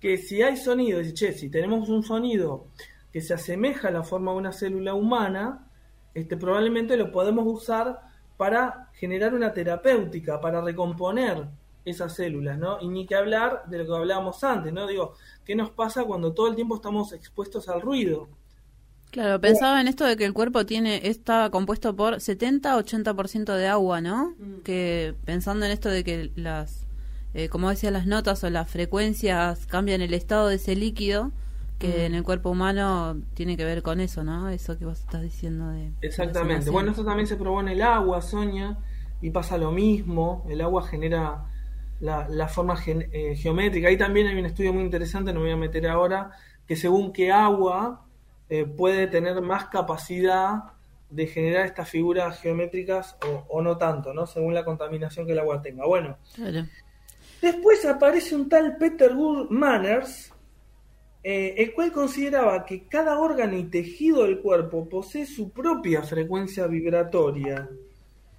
que 0.00 0.18
si 0.18 0.42
hay 0.42 0.56
sonido, 0.56 0.98
dice, 1.00 1.14
che, 1.14 1.32
si 1.32 1.50
tenemos 1.50 1.88
un 1.88 2.02
sonido 2.02 2.66
que 3.12 3.20
se 3.20 3.34
asemeja 3.34 3.88
a 3.88 3.90
la 3.90 4.02
forma 4.02 4.32
de 4.32 4.38
una 4.38 4.52
célula 4.52 4.94
humana, 4.94 5.68
este, 6.14 6.36
probablemente 6.36 6.96
lo 6.96 7.10
podemos 7.10 7.46
usar 7.46 8.00
para 8.36 8.90
generar 8.94 9.34
una 9.34 9.52
terapéutica, 9.52 10.40
para 10.40 10.60
recomponer 10.60 11.46
esas 11.84 12.14
células, 12.14 12.58
¿no? 12.58 12.78
Y 12.80 12.88
ni 12.88 13.06
que 13.06 13.14
hablar 13.14 13.64
de 13.66 13.78
lo 13.78 13.86
que 13.86 13.94
hablábamos 13.94 14.42
antes, 14.44 14.72
¿no? 14.72 14.86
Digo, 14.86 15.14
¿qué 15.44 15.54
nos 15.54 15.70
pasa 15.70 16.04
cuando 16.04 16.32
todo 16.32 16.48
el 16.48 16.56
tiempo 16.56 16.76
estamos 16.76 17.12
expuestos 17.12 17.68
al 17.68 17.80
ruido? 17.80 18.28
Claro, 19.12 19.40
pensaba 19.40 19.80
en 19.80 19.88
esto 19.88 20.04
de 20.04 20.16
que 20.16 20.24
el 20.24 20.32
cuerpo 20.32 20.66
tiene 20.66 21.08
está 21.08 21.48
compuesto 21.50 21.94
por 21.94 22.16
70-80% 22.16 23.54
de 23.54 23.68
agua, 23.68 24.00
¿no? 24.00 24.34
Mm. 24.38 24.62
Que 24.62 25.14
pensando 25.24 25.64
en 25.64 25.72
esto 25.72 25.88
de 25.88 26.02
que 26.02 26.32
las, 26.34 26.85
eh, 27.36 27.48
como 27.48 27.68
decía, 27.70 27.90
las 27.90 28.06
notas 28.06 28.42
o 28.44 28.50
las 28.50 28.68
frecuencias 28.70 29.66
cambian 29.66 30.00
el 30.00 30.14
estado 30.14 30.48
de 30.48 30.56
ese 30.56 30.74
líquido, 30.74 31.30
que 31.78 31.88
Mm. 31.88 32.00
en 32.06 32.14
el 32.14 32.22
cuerpo 32.22 32.50
humano 32.50 33.20
tiene 33.34 33.56
que 33.58 33.64
ver 33.64 33.82
con 33.82 34.00
eso, 34.00 34.24
¿no? 34.24 34.48
Eso 34.48 34.78
que 34.78 34.86
vos 34.86 34.98
estás 35.00 35.20
diciendo 35.22 35.68
de... 35.68 35.92
Exactamente. 36.00 36.70
Bueno, 36.70 36.90
esto 36.92 37.04
también 37.04 37.26
se 37.26 37.36
probó 37.36 37.60
en 37.60 37.68
el 37.68 37.82
agua, 37.82 38.22
Sonia, 38.22 38.78
y 39.20 39.30
pasa 39.30 39.58
lo 39.58 39.70
mismo. 39.72 40.44
El 40.48 40.60
agua 40.62 40.82
genera 40.86 41.44
la, 42.00 42.26
la 42.28 42.48
forma 42.48 42.76
gen- 42.76 43.08
eh, 43.12 43.36
geométrica. 43.36 43.88
Ahí 43.88 43.98
también 43.98 44.26
hay 44.28 44.38
un 44.38 44.46
estudio 44.46 44.72
muy 44.72 44.82
interesante, 44.84 45.32
no 45.32 45.40
me 45.40 45.46
voy 45.46 45.52
a 45.52 45.56
meter 45.58 45.86
ahora, 45.86 46.30
que 46.66 46.76
según 46.76 47.12
qué 47.12 47.30
agua 47.30 48.06
eh, 48.48 48.64
puede 48.64 49.06
tener 49.06 49.40
más 49.42 49.66
capacidad 49.66 50.62
de 51.10 51.26
generar 51.26 51.66
estas 51.66 51.88
figuras 51.88 52.40
geométricas 52.40 53.16
o, 53.28 53.44
o 53.48 53.62
no 53.62 53.76
tanto, 53.76 54.12
¿no? 54.14 54.26
Según 54.26 54.54
la 54.54 54.64
contaminación 54.64 55.26
que 55.26 55.32
el 55.32 55.38
agua 55.40 55.60
tenga. 55.62 55.84
Bueno, 55.86 56.16
Claro. 56.34 56.66
Después 57.40 57.84
aparece 57.84 58.34
un 58.34 58.48
tal 58.48 58.76
Peter 58.76 59.14
Wood 59.14 59.50
Manners, 59.50 60.32
eh, 61.22 61.54
el 61.58 61.74
cual 61.74 61.92
consideraba 61.92 62.64
que 62.64 62.86
cada 62.86 63.18
órgano 63.18 63.56
y 63.56 63.64
tejido 63.64 64.22
del 64.22 64.40
cuerpo 64.40 64.88
posee 64.88 65.26
su 65.26 65.50
propia 65.50 66.02
frecuencia 66.02 66.66
vibratoria, 66.66 67.68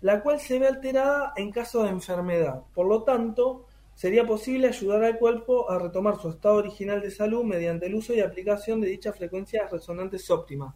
la 0.02 0.22
cual 0.22 0.40
se 0.40 0.58
ve 0.58 0.68
alterada 0.68 1.34
en 1.36 1.52
caso 1.52 1.84
de 1.84 1.90
enfermedad. 1.90 2.64
Por 2.74 2.88
lo 2.88 3.04
tanto, 3.04 3.66
sería 3.94 4.26
posible 4.26 4.68
ayudar 4.68 5.04
al 5.04 5.18
cuerpo 5.18 5.70
a 5.70 5.80
retomar 5.80 6.20
su 6.20 6.30
estado 6.30 6.56
original 6.56 7.02
de 7.02 7.12
salud 7.12 7.44
mediante 7.44 7.88
el 7.88 7.96
uso 7.96 8.14
y 8.14 8.22
aplicación 8.22 8.80
de 8.80 8.90
dichas 8.90 9.18
frecuencias 9.18 9.70
resonantes 9.72 10.30
óptimas. 10.30 10.76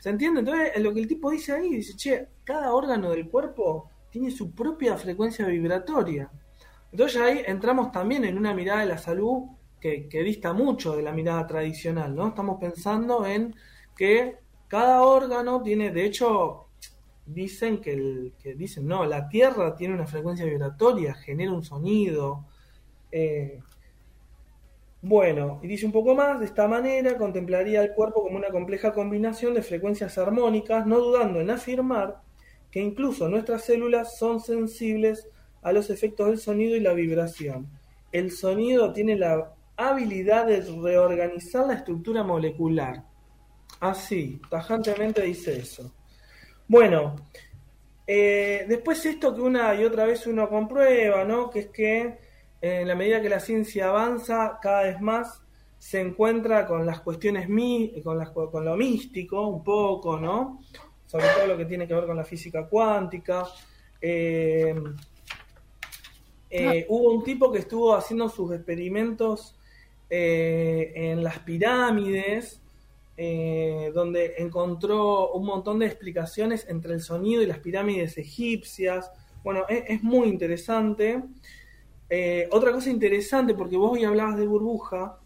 ¿Se 0.00 0.10
entiende? 0.10 0.40
Entonces, 0.40 0.80
lo 0.82 0.92
que 0.92 1.00
el 1.00 1.06
tipo 1.06 1.30
dice 1.30 1.52
ahí, 1.52 1.76
dice, 1.76 1.96
che, 1.96 2.28
cada 2.44 2.74
órgano 2.74 3.10
del 3.10 3.28
cuerpo 3.28 3.90
tiene 4.10 4.30
su 4.30 4.54
propia 4.54 4.96
frecuencia 4.96 5.46
vibratoria. 5.46 6.30
Entonces 6.92 7.20
ahí 7.20 7.42
entramos 7.46 7.90
también 7.92 8.24
en 8.24 8.38
una 8.38 8.54
mirada 8.54 8.80
de 8.80 8.86
la 8.86 8.98
salud 8.98 9.44
que, 9.80 10.08
que 10.08 10.22
dista 10.22 10.52
mucho 10.52 10.94
de 10.96 11.02
la 11.02 11.12
mirada 11.12 11.46
tradicional, 11.46 12.14
¿no? 12.14 12.28
Estamos 12.28 12.58
pensando 12.60 13.26
en 13.26 13.54
que 13.96 14.36
cada 14.68 15.02
órgano 15.02 15.62
tiene, 15.62 15.90
de 15.90 16.04
hecho, 16.04 16.68
dicen 17.26 17.80
que, 17.80 17.92
el, 17.94 18.34
que 18.42 18.54
dicen, 18.54 18.86
no, 18.86 19.04
la 19.04 19.28
Tierra 19.28 19.74
tiene 19.76 19.94
una 19.94 20.06
frecuencia 20.06 20.44
vibratoria, 20.46 21.14
genera 21.14 21.52
un 21.52 21.64
sonido. 21.64 22.46
eh, 23.10 23.60
bueno, 25.02 25.58
y 25.62 25.66
dice 25.66 25.84
un 25.84 25.92
poco 25.92 26.14
más, 26.14 26.38
de 26.38 26.46
esta 26.46 26.68
manera 26.68 27.18
contemplaría 27.18 27.82
el 27.82 27.92
cuerpo 27.92 28.22
como 28.22 28.36
una 28.36 28.50
compleja 28.50 28.92
combinación 28.92 29.52
de 29.54 29.62
frecuencias 29.62 30.16
armónicas, 30.16 30.86
no 30.86 30.98
dudando 31.00 31.40
en 31.40 31.50
afirmar 31.50 32.22
que 32.70 32.80
incluso 32.80 33.28
nuestras 33.28 33.64
células 33.64 34.16
son 34.16 34.40
sensibles 34.40 35.28
a 35.62 35.72
los 35.72 35.90
efectos 35.90 36.28
del 36.28 36.38
sonido 36.38 36.76
y 36.76 36.80
la 36.80 36.92
vibración. 36.92 37.68
El 38.10 38.30
sonido 38.30 38.92
tiene 38.92 39.16
la 39.16 39.54
habilidad 39.76 40.46
de 40.46 40.60
reorganizar 40.60 41.66
la 41.66 41.74
estructura 41.74 42.22
molecular. 42.22 43.04
Así, 43.80 44.40
tajantemente 44.50 45.22
dice 45.22 45.58
eso. 45.58 45.92
Bueno, 46.68 47.16
eh, 48.06 48.64
después 48.68 49.04
esto 49.06 49.34
que 49.34 49.40
una 49.40 49.74
y 49.74 49.84
otra 49.84 50.04
vez 50.04 50.26
uno 50.26 50.48
comprueba, 50.48 51.24
¿no? 51.24 51.50
Que 51.50 51.60
es 51.60 51.66
que 51.68 52.00
eh, 52.00 52.18
en 52.60 52.88
la 52.88 52.94
medida 52.94 53.20
que 53.20 53.28
la 53.28 53.40
ciencia 53.40 53.88
avanza, 53.88 54.58
cada 54.60 54.82
vez 54.82 55.00
más 55.00 55.42
se 55.78 56.00
encuentra 56.00 56.66
con 56.66 56.86
las 56.86 57.00
cuestiones 57.00 57.48
mi, 57.48 58.00
con, 58.02 58.18
las, 58.18 58.30
con 58.30 58.64
lo 58.64 58.76
místico, 58.76 59.48
un 59.48 59.64
poco, 59.64 60.16
¿no? 60.16 60.60
Sobre 61.06 61.26
todo 61.28 61.46
lo 61.48 61.56
que 61.56 61.64
tiene 61.64 61.88
que 61.88 61.94
ver 61.94 62.06
con 62.06 62.16
la 62.16 62.24
física 62.24 62.68
cuántica. 62.68 63.44
Eh, 64.00 64.74
eh, 66.52 66.86
Hubo 66.88 67.12
un 67.12 67.24
tipo 67.24 67.50
que 67.52 67.58
estuvo 67.60 67.94
haciendo 67.94 68.28
sus 68.28 68.52
experimentos 68.52 69.56
eh, 70.10 70.92
en 70.94 71.22
las 71.24 71.38
pirámides, 71.40 72.60
eh, 73.16 73.90
donde 73.94 74.34
encontró 74.38 75.32
un 75.32 75.46
montón 75.46 75.78
de 75.78 75.86
explicaciones 75.86 76.66
entre 76.68 76.94
el 76.94 77.00
sonido 77.02 77.42
y 77.42 77.46
las 77.46 77.58
pirámides 77.58 78.18
egipcias. 78.18 79.10
Bueno, 79.44 79.62
es, 79.68 79.84
es 79.88 80.02
muy 80.02 80.28
interesante. 80.28 81.22
Otra 82.50 82.72
cosa 82.72 82.90
interesante, 82.90 83.54
porque 83.54 83.76
vos 83.78 83.92
hoy 83.92 84.04
hablabas 84.04 84.36
de 84.36 84.46
burbuja, 84.46 85.18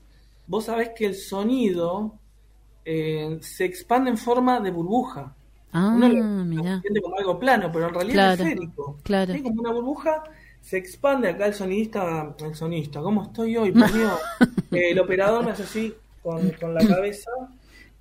vos 0.46 0.66
sabés 0.66 0.90
que 0.90 1.06
el 1.06 1.16
sonido 1.16 2.20
se 2.84 3.64
expande 3.64 4.10
en 4.10 4.16
forma 4.18 4.60
de 4.60 4.70
burbuja. 4.70 5.34
Ah, 5.72 5.92
Uno 5.96 6.08
lo- 6.08 6.44
mirá. 6.44 6.76
lo 6.76 6.80
siente 6.80 7.00
como 7.02 7.18
algo 7.18 7.38
plano, 7.40 7.70
pero 7.72 7.88
en 7.88 7.94
realidad 7.94 8.14
Claro, 8.14 8.32
es 8.34 8.40
esférico. 8.40 8.98
claro. 9.02 9.32
Sí, 9.34 9.42
como 9.42 9.60
una 9.60 9.72
burbuja, 9.72 10.22
se 10.66 10.78
expande 10.78 11.28
acá 11.28 11.46
el 11.46 11.54
sonidista, 11.54 12.34
el 12.40 12.54
sonidista, 12.56 13.00
¿cómo 13.00 13.22
estoy 13.22 13.56
hoy? 13.56 13.70
Por 13.70 13.92
Dios. 13.92 14.12
Eh, 14.72 14.90
el 14.90 14.98
operador 14.98 15.44
me 15.44 15.52
hace 15.52 15.62
así 15.62 15.94
con, 16.24 16.50
con 16.60 16.74
la 16.74 16.84
cabeza. 16.84 17.30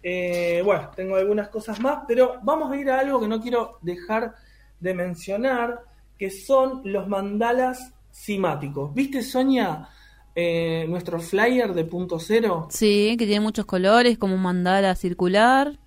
Eh, 0.01 0.63
bueno, 0.65 0.89
tengo 0.95 1.15
algunas 1.15 1.47
cosas 1.49 1.79
más, 1.79 1.99
pero 2.07 2.39
vamos 2.41 2.71
a 2.71 2.75
ir 2.75 2.89
a 2.89 2.99
algo 2.99 3.19
que 3.19 3.27
no 3.27 3.39
quiero 3.39 3.77
dejar 3.83 4.33
de 4.79 4.95
mencionar, 4.95 5.83
que 6.17 6.31
son 6.31 6.81
los 6.85 7.07
mandalas 7.07 7.93
simáticos. 8.09 8.91
¿Viste, 8.95 9.21
Sonia, 9.21 9.87
eh, 10.33 10.87
nuestro 10.89 11.19
flyer 11.19 11.71
de 11.71 11.85
punto 11.85 12.19
cero? 12.19 12.67
Sí, 12.71 13.15
que 13.17 13.27
tiene 13.27 13.41
muchos 13.41 13.65
colores, 13.65 14.17
como 14.17 14.33
un 14.33 14.41
mandala 14.41 14.95
circular. 14.95 15.77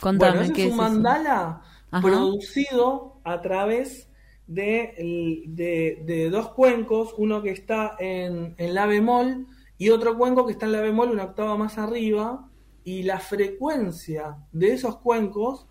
Contame, 0.00 0.32
bueno, 0.32 0.42
ese 0.42 0.52
¿qué 0.54 0.62
es 0.62 0.66
es 0.66 0.72
un 0.72 0.78
mandala 0.78 1.62
producido 2.02 3.20
a 3.22 3.40
través 3.40 4.09
de, 4.58 4.94
el- 4.98 5.44
de- 5.46 6.02
de 6.04 6.28
dos 6.28 6.48
cuencos, 6.50 7.14
uno 7.16 7.40
que 7.42 7.50
está 7.50 7.96
en, 7.98 8.54
en 8.58 8.74
la 8.74 8.86
bemol 8.86 9.46
y 9.78 9.90
otro 9.90 10.18
cuenco 10.18 10.44
que 10.44 10.52
está 10.52 10.66
en 10.66 10.72
la 10.72 10.80
bemol 10.80 11.10
una 11.10 11.24
octava 11.24 11.56
más 11.56 11.78
arriba, 11.78 12.46
y 12.84 13.02
la 13.04 13.18
frecuencia 13.20 14.36
de 14.52 14.72
esos 14.72 14.96
cuencos 14.98 15.66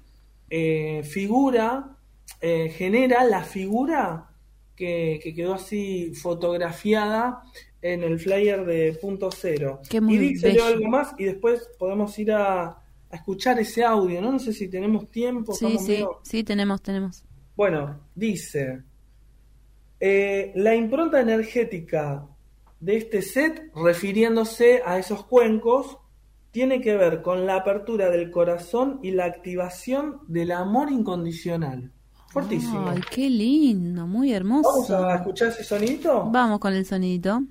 eh, 0.50 1.02
figura, 1.04 1.98
eh, 2.42 2.70
genera 2.70 3.24
la 3.24 3.44
figura 3.44 4.30
que, 4.76 5.20
que 5.22 5.34
quedó 5.34 5.54
así 5.56 6.14
fotografiada 6.16 7.42
en 7.82 8.04
el 8.04 8.20
flyer 8.20 8.66
de 8.66 8.94
punto 9.02 9.30
cero. 9.32 9.82
Qué 9.90 10.00
muy 10.02 10.16
y 10.16 10.18
dice 10.20 10.52
algo 10.62 10.88
más 10.88 11.14
y 11.18 11.26
después 11.26 11.70
podemos 11.78 12.18
ir 12.20 12.32
a, 12.32 12.66
a 12.68 13.16
escuchar 13.16 13.60
ese 13.60 13.84
audio, 13.84 14.22
¿no? 14.22 14.32
No 14.32 14.40
sé 14.40 14.54
si 14.54 14.70
tenemos 14.70 15.10
tiempo. 15.10 15.54
Sí, 15.54 15.78
sí, 15.80 15.92
medio- 15.92 16.20
sí, 16.24 16.44
tenemos, 16.44 16.82
tenemos. 16.82 17.24
Bueno, 17.60 18.00
dice, 18.16 18.84
eh, 20.00 20.54
la 20.56 20.76
impronta 20.76 21.20
energética 21.20 22.26
de 22.80 22.96
este 22.96 23.22
set, 23.22 23.70
refiriéndose 23.76 24.82
a 24.86 24.98
esos 24.98 25.26
cuencos, 25.26 25.98
tiene 26.52 26.80
que 26.80 26.96
ver 26.96 27.22
con 27.22 27.46
la 27.46 27.56
apertura 27.56 28.10
del 28.10 28.32
corazón 28.32 29.02
y 29.04 29.12
la 29.12 29.26
activación 29.26 30.22
del 30.30 30.54
amor 30.54 30.90
incondicional. 30.90 31.92
Fortísimo. 32.30 32.92
Ay, 32.92 33.02
qué 33.12 33.30
lindo, 33.30 34.08
muy 34.08 34.32
hermoso. 34.32 34.70
Vamos 34.70 34.92
a 34.92 35.16
escuchar 35.16 35.50
ese 35.50 35.66
sonidito. 35.66 36.30
Vamos 36.32 36.60
con 36.60 36.74
el 36.74 36.86
sonidito. 36.86 37.42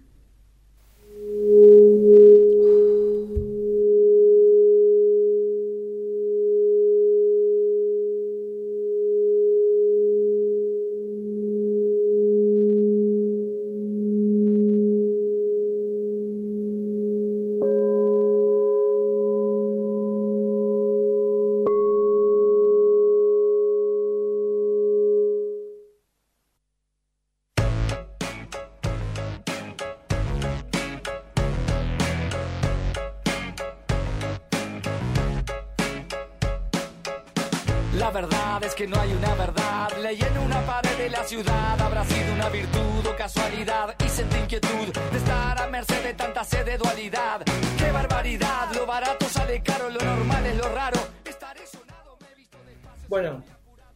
Ciudad. 41.29 41.81
Habrá 41.81 42.05
sido 42.07 42.33
una 42.35 42.49
virtud 42.49 43.07
o 43.07 43.17
casualidad. 43.17 43.95
Y 44.05 44.09
sentí 44.09 44.37
inquietud 44.39 44.89
de 45.13 45.19
estar 45.19 45.63
a 45.63 45.69
merced 45.69 46.03
de 46.03 46.15
tanta 46.15 46.43
sed 46.43 46.65
de 46.65 46.79
dualidad. 46.79 47.43
¡Qué 47.77 47.91
barbaridad! 47.93 48.73
Lo 48.75 48.87
barato 48.87 49.27
sale 49.29 49.63
caro, 49.63 49.91
lo 49.91 50.01
normal 50.01 50.47
es 50.47 50.57
lo 50.57 50.69
raro. 50.75 50.99
Estaré 51.27 51.67
sonado, 51.67 52.17
me 52.21 52.29
he 52.33 52.35
visto 52.35 52.57
despacio. 52.67 53.09
Bueno, 53.11 53.45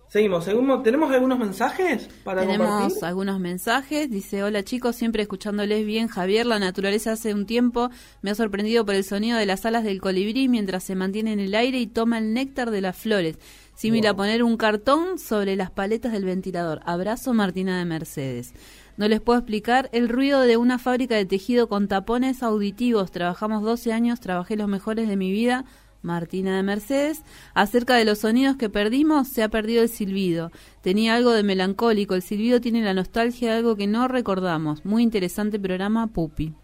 seguimos. 0.09 0.45
Seguimos. 0.45 0.83
¿Tenemos 0.83 1.11
algunos 1.11 1.39
mensajes 1.39 2.07
para 2.22 2.43
Tenemos 2.43 2.68
compartir? 2.68 3.05
algunos 3.07 3.41
mensajes. 3.41 4.11
Dice, 4.11 4.43
hola 4.43 4.62
chicos, 4.62 4.95
siempre 4.97 5.22
escuchándoles 5.22 5.87
bien. 5.87 6.09
Javier, 6.09 6.45
la 6.45 6.59
naturaleza 6.59 7.12
hace 7.12 7.33
un 7.33 7.47
tiempo 7.47 7.89
me 8.20 8.30
ha 8.30 8.35
sorprendido 8.35 8.85
por 8.85 8.95
el 8.95 9.05
sonido 9.05 9.39
de 9.39 9.47
las 9.47 9.64
alas 9.64 9.85
del 9.85 10.03
colibrí 10.03 10.49
mientras 10.49 10.85
se 10.85 10.95
mantiene 10.97 11.33
en 11.33 11.41
el 11.41 11.55
aire 11.55 11.78
y 11.78 11.87
toma 11.87 12.18
el 12.18 12.35
néctar 12.35 12.70
de 12.70 12.83
las 12.83 12.95
flores. 12.95 13.39
Similar 13.75 14.12
a 14.12 14.16
poner 14.16 14.43
un 14.43 14.57
cartón 14.57 15.18
sobre 15.18 15.57
las 15.57 15.70
paletas 15.70 16.12
del 16.12 16.25
ventilador. 16.25 16.81
Abrazo 16.85 17.35
Martina 17.35 17.79
de 17.79 17.85
Mercedes. 17.85 18.55
No 18.97 19.09
les 19.09 19.20
puedo 19.20 19.39
explicar 19.39 19.89
el 19.93 20.09
ruido 20.09 20.43
de 20.43 20.57
una 20.57 20.79
fábrica 20.79 21.16
de 21.16 21.25
tejido 21.25 21.68
con 21.68 21.89
tapones 21.89 22.43
auditivos. 22.43 23.11
Trabajamos 23.11 23.62
12 23.62 23.93
años, 23.93 24.20
trabajé 24.20 24.57
los 24.57 24.68
mejores 24.68 25.09
de 25.09 25.16
mi 25.16 25.33
vida. 25.33 25.64
Martina 26.03 26.57
de 26.57 26.62
Mercedes. 26.62 27.23
Acerca 27.55 27.95
de 27.95 28.05
los 28.05 28.18
sonidos 28.18 28.57
que 28.57 28.68
perdimos, 28.68 29.29
se 29.29 29.43
ha 29.43 29.49
perdido 29.49 29.83
el 29.83 29.89
silbido. 29.89 30.51
Tenía 30.83 31.14
algo 31.14 31.31
de 31.31 31.43
melancólico. 31.45 32.14
El 32.14 32.23
silbido 32.23 32.61
tiene 32.61 32.83
la 32.83 32.93
nostalgia 32.93 33.53
de 33.53 33.59
algo 33.59 33.77
que 33.77 33.87
no 33.87 34.09
recordamos. 34.09 34.85
Muy 34.85 35.03
interesante 35.03 35.59
programa, 35.59 36.09
Pupi. 36.09 36.55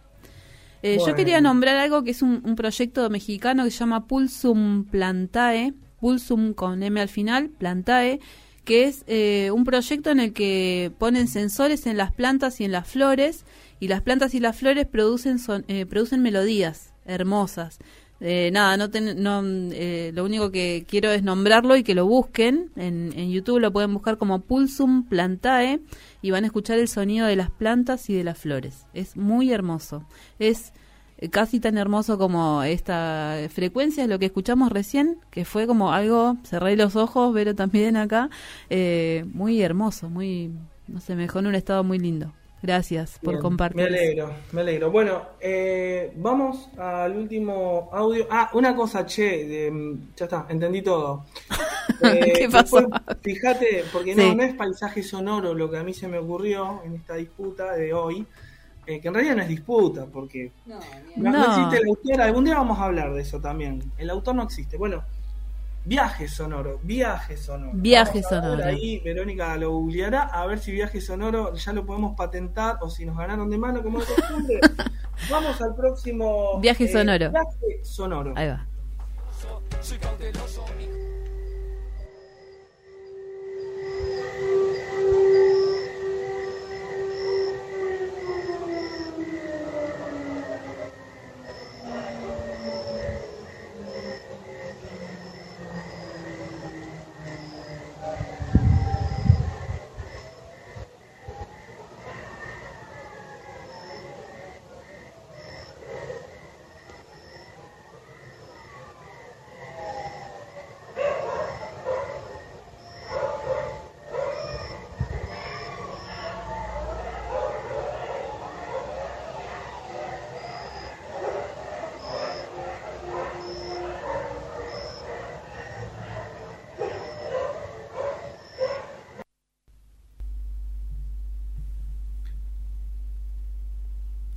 Eh, 0.83 0.99
Yo 1.05 1.15
quería 1.15 1.41
nombrar 1.41 1.77
algo 1.77 2.05
que 2.05 2.11
es 2.13 2.23
un, 2.23 2.43
un 2.45 2.55
proyecto 2.55 3.09
mexicano 3.11 3.65
que 3.65 3.71
se 3.71 3.79
llama 3.79 4.07
Pulsum 4.07 4.85
Plantae, 4.85 5.75
Pulsum 6.01 6.55
con 6.55 6.82
M 6.82 7.01
al 7.01 7.09
final, 7.09 7.51
Plantae, 7.51 8.20
que 8.64 8.84
es 8.84 9.05
eh, 9.07 9.51
un 9.53 9.64
proyecto 9.64 10.11
en 10.11 10.20
el 10.20 10.32
que 10.32 10.92
ponen 10.99 11.26
sensores 11.28 11.86
en 11.86 11.96
las 11.96 12.12
plantas 12.12 12.61
y 12.61 12.64
en 12.64 12.72
las 12.72 12.86
flores, 12.88 13.44
y 13.80 13.88
las 13.88 14.03
plantas 14.03 14.34
y 14.34 14.40
las 14.40 14.57
flores 14.57 14.86
producen, 14.86 15.38
son- 15.38 15.64
eh, 15.68 15.86
producen 15.86 16.20
melodías 16.22 16.92
hermosas. 17.07 17.78
Eh, 18.20 18.51
nada, 18.53 18.76
no, 18.76 18.90
ten- 18.90 19.22
no 19.22 19.42
eh, 19.44 20.11
lo 20.12 20.24
único 20.24 20.51
que 20.51 20.84
quiero 20.88 21.12
es 21.12 21.22
nombrarlo 21.22 21.76
y 21.76 21.84
que 21.84 21.94
lo 21.94 22.05
busquen. 22.05 22.70
En, 22.74 23.12
en 23.16 23.30
YouTube 23.30 23.61
lo 23.61 23.72
pueden 23.72 23.94
buscar 23.94 24.18
como 24.18 24.40
Pulsum 24.40 25.05
Plantae 25.09 25.80
y 26.20 26.30
van 26.32 26.42
a 26.42 26.49
escuchar 26.49 26.80
el 26.80 26.88
sonido 26.88 27.26
de 27.28 27.36
las 27.36 27.51
plantas 27.53 28.11
y 28.11 28.14
de 28.14 28.24
las 28.24 28.36
flores. 28.36 28.86
Es 28.92 29.16
muy 29.16 29.53
hermoso. 29.53 30.05
Es 30.40 30.72
casi 31.31 31.61
tan 31.61 31.79
hermoso 31.79 32.19
como 32.19 32.62
esta 32.62 33.37
frecuencia, 33.51 34.07
lo 34.07 34.19
que 34.19 34.27
escuchamos 34.27 34.71
recién, 34.73 35.19
que 35.31 35.45
fue 35.45 35.66
como 35.66 35.93
algo, 35.93 36.37
cerré 36.45 36.77
los 36.77 36.97
ojos, 36.97 37.33
pero 37.35 37.55
también 37.55 37.97
acá, 37.97 38.31
eh, 38.71 39.25
muy 39.33 39.61
hermoso, 39.62 40.09
muy, 40.09 40.53
no 40.87 41.01
sé, 41.01 41.14
me 41.16 41.23
dejó 41.23 41.41
en 41.41 41.49
un 41.49 41.55
estado 41.55 41.85
muy 41.85 41.99
lindo. 41.99 42.33
Gracias 42.62 43.19
por 43.23 43.35
Bien, 43.35 43.43
compartir. 43.43 43.77
Me 43.77 43.85
alegro, 43.85 44.35
me 44.53 44.61
alegro. 44.61 44.91
Bueno, 44.93 45.23
eh, 45.41 46.12
vamos 46.16 46.69
al 46.79 47.16
último 47.16 47.89
audio. 47.93 48.27
Ah, 48.31 48.51
una 48.55 48.75
cosa, 48.77 49.05
che, 49.07 49.47
de- 49.47 49.99
ya 50.16 50.25
está, 50.27 50.47
entendí 50.49 50.83
todo. 50.83 51.25
Eh, 52.01 52.33
¿Qué 52.39 52.49
pasó? 52.49 52.77
después, 52.77 52.87
fíjate, 53.23 53.89
porque 53.93 54.14
no, 54.14 54.33
no 54.33 54.45
es 54.45 54.55
paisaje 54.55 55.03
sonoro 55.03 55.53
lo 55.55 55.69
que 55.69 55.79
a 55.79 55.83
mí 55.83 55.93
se 55.93 56.07
me 56.07 56.19
ocurrió 56.19 56.81
en 56.85 56.95
esta 56.95 57.16
disputa 57.16 57.73
de 57.75 57.93
hoy, 57.93 58.25
eh, 58.89 59.01
que 59.01 59.09
en 59.09 59.14
realidad 59.14 59.36
no 59.36 59.43
es 59.43 59.49
disputa, 59.49 60.07
porque 60.07 60.51
no, 60.64 60.78
no 61.16 61.30
No. 61.30 61.45
existe 61.45 61.82
el 61.82 61.89
autor. 61.89 62.20
Algún 62.22 62.45
día 62.45 62.55
vamos 62.57 62.78
a 62.78 62.84
hablar 62.84 63.12
de 63.12 63.20
eso 63.20 63.39
también. 63.41 63.93
El 63.99 64.09
autor 64.09 64.34
no 64.34 64.43
existe. 64.43 64.78
Bueno, 64.78 65.05
viaje 65.84 66.26
sonoro, 66.26 66.80
viaje 66.82 67.36
sonoro. 67.36 67.72
Viaje 67.74 68.22
Vamos 68.22 68.28
sonoro. 68.30 68.64
Ahí 68.64 69.01
Verónica 69.01 69.57
lo 69.59 69.72
googleará 69.72 70.22
a 70.22 70.47
ver 70.47 70.59
si 70.59 70.72
viaje 70.72 71.01
sonoro 71.03 71.55
ya 71.55 71.72
lo 71.72 71.84
podemos 71.84 72.16
patentar 72.16 72.78
o 72.80 72.89
si 72.89 73.05
nos 73.05 73.16
ganaron 73.16 73.51
de 73.51 73.59
mano 73.59 73.82
como 73.82 74.01
de 74.01 74.07
costumbre. 74.07 74.61
Vamos 75.30 75.61
al 75.61 75.74
próximo 75.74 76.59
Viaje 76.61 76.84
eh, 76.84 76.89
sonoro. 76.93 77.30
Viaje 77.30 77.84
sonoro. 77.84 78.32
Ahí 78.36 78.49
va. 78.49 78.66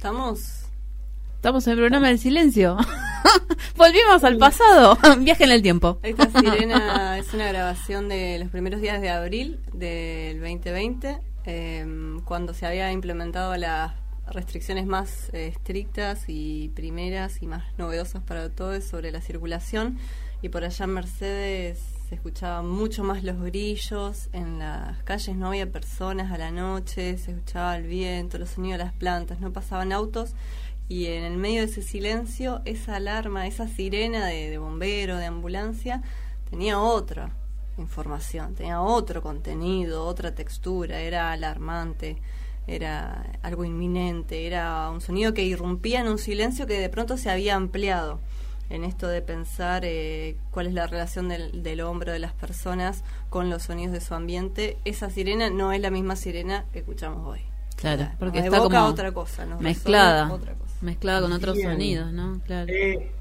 Estamos 0.01 0.63
Estamos 1.35 1.67
en 1.67 1.73
el 1.73 1.77
programa 1.77 2.07
del 2.07 2.17
silencio. 2.17 2.75
Volvimos 3.77 4.23
al 4.23 4.39
pasado. 4.39 4.97
Viaje 5.19 5.43
en 5.43 5.51
el 5.51 5.61
tiempo. 5.61 5.99
Esta 6.01 6.27
sirena 6.39 7.19
es 7.19 7.31
una 7.35 7.47
grabación 7.49 8.09
de 8.09 8.39
los 8.39 8.49
primeros 8.49 8.81
días 8.81 8.99
de 8.99 9.11
abril 9.11 9.59
del 9.73 10.39
2020, 10.39 11.19
eh, 11.45 11.85
cuando 12.25 12.55
se 12.55 12.65
había 12.65 12.91
implementado 12.91 13.55
las 13.57 13.93
restricciones 14.25 14.87
más 14.87 15.29
eh, 15.33 15.49
estrictas 15.49 16.23
y 16.27 16.69
primeras 16.69 17.43
y 17.43 17.45
más 17.45 17.63
novedosas 17.77 18.23
para 18.23 18.49
todos 18.49 18.83
sobre 18.83 19.11
la 19.11 19.21
circulación. 19.21 19.99
Y 20.41 20.49
por 20.49 20.63
allá 20.63 20.87
Mercedes 20.87 21.77
se 22.11 22.15
escuchaban 22.15 22.69
mucho 22.69 23.05
más 23.05 23.23
los 23.23 23.41
grillos, 23.41 24.27
en 24.33 24.59
las 24.59 25.01
calles 25.03 25.33
no 25.37 25.47
había 25.47 25.71
personas 25.71 26.29
a 26.33 26.37
la 26.37 26.51
noche, 26.51 27.17
se 27.17 27.31
escuchaba 27.31 27.77
el 27.77 27.83
viento, 27.83 28.37
los 28.37 28.49
sonidos 28.49 28.79
de 28.79 28.83
las 28.83 28.93
plantas, 28.93 29.39
no 29.39 29.53
pasaban 29.53 29.93
autos 29.93 30.35
y 30.89 31.05
en 31.05 31.23
el 31.23 31.37
medio 31.37 31.61
de 31.61 31.67
ese 31.67 31.81
silencio, 31.81 32.63
esa 32.65 32.97
alarma, 32.97 33.47
esa 33.47 33.65
sirena 33.69 34.25
de, 34.25 34.49
de 34.49 34.57
bombero, 34.57 35.15
de 35.15 35.25
ambulancia, 35.27 36.03
tenía 36.49 36.81
otra 36.81 37.31
información, 37.77 38.55
tenía 38.55 38.81
otro 38.81 39.21
contenido, 39.21 40.05
otra 40.05 40.35
textura, 40.35 40.99
era 40.99 41.31
alarmante, 41.31 42.17
era 42.67 43.39
algo 43.41 43.63
inminente, 43.63 44.47
era 44.47 44.89
un 44.89 44.99
sonido 44.99 45.33
que 45.33 45.45
irrumpía 45.45 46.01
en 46.01 46.09
un 46.09 46.17
silencio 46.17 46.67
que 46.67 46.77
de 46.77 46.89
pronto 46.89 47.15
se 47.15 47.29
había 47.29 47.55
ampliado 47.55 48.19
en 48.71 48.83
esto 48.83 49.07
de 49.07 49.21
pensar 49.21 49.83
eh, 49.85 50.37
cuál 50.51 50.67
es 50.67 50.73
la 50.73 50.87
relación 50.87 51.27
del, 51.27 51.61
del 51.61 51.81
hombre, 51.81 52.11
de 52.11 52.19
las 52.19 52.33
personas 52.33 53.03
con 53.29 53.49
los 53.49 53.63
sonidos 53.63 53.93
de 53.93 54.01
su 54.01 54.13
ambiente. 54.13 54.77
Esa 54.85 55.09
sirena 55.09 55.49
no 55.49 55.73
es 55.73 55.81
la 55.81 55.91
misma 55.91 56.15
sirena 56.15 56.65
que 56.71 56.79
escuchamos 56.79 57.27
hoy. 57.27 57.41
Claro, 57.75 58.09
porque 58.19 58.39
nos 58.39 58.45
está 58.45 58.59
como 58.59 58.85
otra 58.85 59.11
cosa, 59.11 59.45
nos 59.45 59.59
mezclada, 59.59 60.23
resuena 60.23 60.35
otra 60.35 60.53
cosa. 60.53 60.75
mezclada 60.81 61.21
con 61.21 61.31
otros 61.33 61.55
Bien. 61.55 61.71
sonidos, 61.71 62.13
¿no? 62.13 62.39
Claro. 62.45 62.71
Eh, 62.71 63.11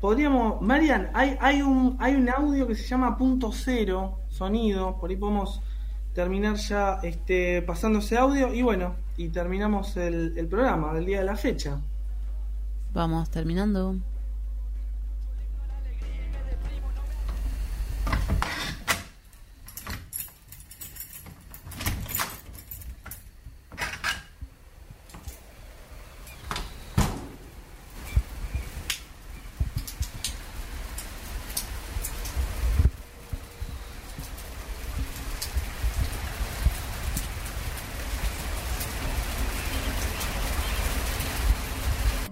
podríamos, 0.00 0.62
Marian, 0.62 1.10
hay, 1.12 1.36
hay 1.40 1.60
un 1.60 1.96
hay 2.00 2.14
un 2.14 2.28
audio 2.30 2.66
que 2.66 2.74
se 2.74 2.86
llama 2.86 3.18
punto 3.18 3.52
cero, 3.52 4.18
sonido, 4.30 4.98
por 4.98 5.10
ahí 5.10 5.16
podemos 5.16 5.60
terminar 6.14 6.56
ya 6.56 7.00
este 7.02 7.60
pasando 7.62 7.98
ese 7.98 8.16
audio 8.16 8.52
y 8.54 8.62
bueno, 8.62 8.96
y 9.16 9.28
terminamos 9.28 9.96
el, 9.98 10.32
el 10.38 10.46
programa 10.48 10.94
del 10.94 11.04
día 11.04 11.18
de 11.18 11.24
la 11.26 11.36
fecha. 11.36 11.78
Vamos 12.94 13.30
terminando. 13.30 13.96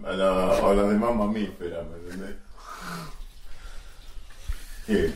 A 0.05 0.13
la, 0.13 0.57
a 0.57 0.75
la 0.75 0.83
demás 0.85 1.15
mamífera, 1.15 1.83
¿me 1.83 1.97
entendés? 1.99 2.37
¿Qué? 4.87 5.13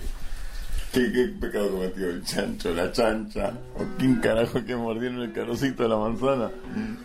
¿Qué, 0.92 1.12
qué 1.12 1.28
pecado 1.40 1.70
cometió 1.70 2.10
el 2.22 2.26
chancho, 2.28 2.72
la 2.74 2.92
chancha? 2.92 3.52
¿O 3.76 3.84
quién 3.98 4.16
carajo 4.20 4.64
que 4.64 4.76
mordieron 4.76 5.20
el 5.22 5.32
carocito 5.32 5.82
de 5.82 5.88
la 5.88 5.96
manzana? 5.96 6.50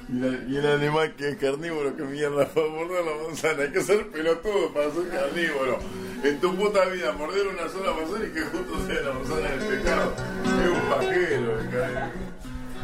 Y, 0.09 0.20
la- 0.20 0.39
y 0.47 0.55
el 0.57 0.65
animal 0.68 1.13
que 1.15 1.30
es 1.30 1.38
carnívoro, 1.38 1.95
que 1.95 2.03
mierda 2.03 2.45
fue 2.45 2.63
a 2.65 2.72
morder 2.72 3.03
la 3.05 3.26
manzana. 3.28 3.63
Hay 3.63 3.72
que 3.72 3.82
ser 3.82 4.07
pelotudo 4.09 4.72
para 4.74 4.91
ser 4.91 5.09
carnívoro. 5.09 5.80
En 6.24 6.39
tu 6.39 6.55
puta 6.55 6.86
vida, 6.86 7.11
morder 7.13 7.47
una 7.47 7.68
sola 7.70 7.91
manzana 7.93 8.26
y 8.26 8.32
que 8.32 8.41
justo 8.41 8.86
sea 8.88 9.01
la 9.01 9.13
manzana 9.13 9.49
del 9.49 9.78
pecado. 9.78 10.13
Es 10.45 10.70
un 10.70 10.89
pajero, 10.89 11.59
el 11.59 11.70
car- 11.70 12.11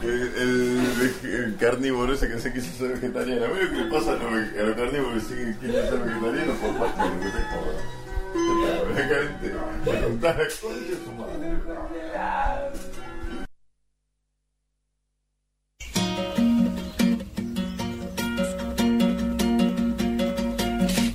el, 0.03 0.09
el- 0.11 1.33
el 1.45 1.55
carnívoro 1.57 2.13
ese 2.13 2.27
que 2.27 2.37
se 2.39 2.51
quiso 2.51 2.71
ser 2.77 2.93
vegetariano. 2.95 3.45
Mira 3.53 3.69
que 3.69 3.75
le 3.77 3.85
pasa 3.91 4.11
a 4.11 4.15
los, 4.15 4.23
a 4.23 4.75
carnívoros 4.75 5.23
que 5.23 5.29
siguen 5.29 5.53
quieren 5.61 5.81
ser 5.89 5.99
vegetarianos 5.99 6.57
por 6.57 6.73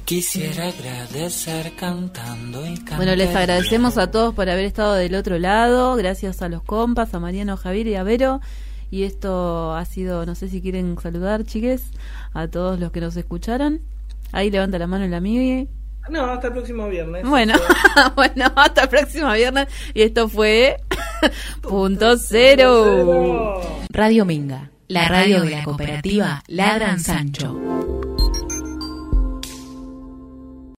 Quisiera 0.05 0.69
agradecer 0.69 1.73
cantando 1.77 2.65
y 2.65 2.77
cantando. 2.77 2.97
Bueno, 2.97 3.15
les 3.15 3.37
agradecemos 3.37 3.99
a 3.99 4.11
todos 4.11 4.35
por 4.35 4.49
haber 4.49 4.65
estado 4.65 4.95
del 4.95 5.15
otro 5.15 5.39
lado. 5.39 5.97
Gracias 5.97 6.41
a 6.41 6.49
los 6.49 6.63
compas, 6.63 7.13
a 7.13 7.21
Mariano, 7.21 7.59
Javier 7.59 7.89
y 7.89 7.95
a 7.95 8.03
Vero. 8.05 8.41
Y 8.91 9.03
esto 9.03 9.75
ha 9.75 9.85
sido, 9.85 10.25
no 10.25 10.35
sé 10.35 10.49
si 10.49 10.63
quieren 10.63 10.97
saludar, 10.99 11.45
chiques, 11.45 11.91
a 12.33 12.49
todos 12.49 12.81
los 12.81 12.91
que 12.91 13.03
nos 13.03 13.17
escucharon. 13.19 13.83
Ahí 14.33 14.51
levanta 14.51 14.79
la 14.79 14.87
mano 14.87 15.05
el 15.05 15.13
amigo. 15.13 15.69
No, 16.11 16.25
hasta 16.31 16.49
el 16.49 16.53
próximo 16.55 16.89
viernes. 16.89 17.25
Bueno, 17.25 17.55
bueno, 18.17 18.53
hasta 18.57 18.83
el 18.83 18.89
próximo 18.89 19.33
viernes. 19.33 19.69
Y 19.95 20.03
esto 20.03 20.29
fue 20.29 20.77
Punto 21.63 22.17
Cero. 22.17 23.61
Radio 23.91 24.25
Minga, 24.25 24.71
la 24.89 25.09
radio 25.09 25.43
de 25.43 25.51
la 25.51 25.65
cooperativa 25.65 26.43
Ladran 26.47 27.01
Sancho. 27.01 27.78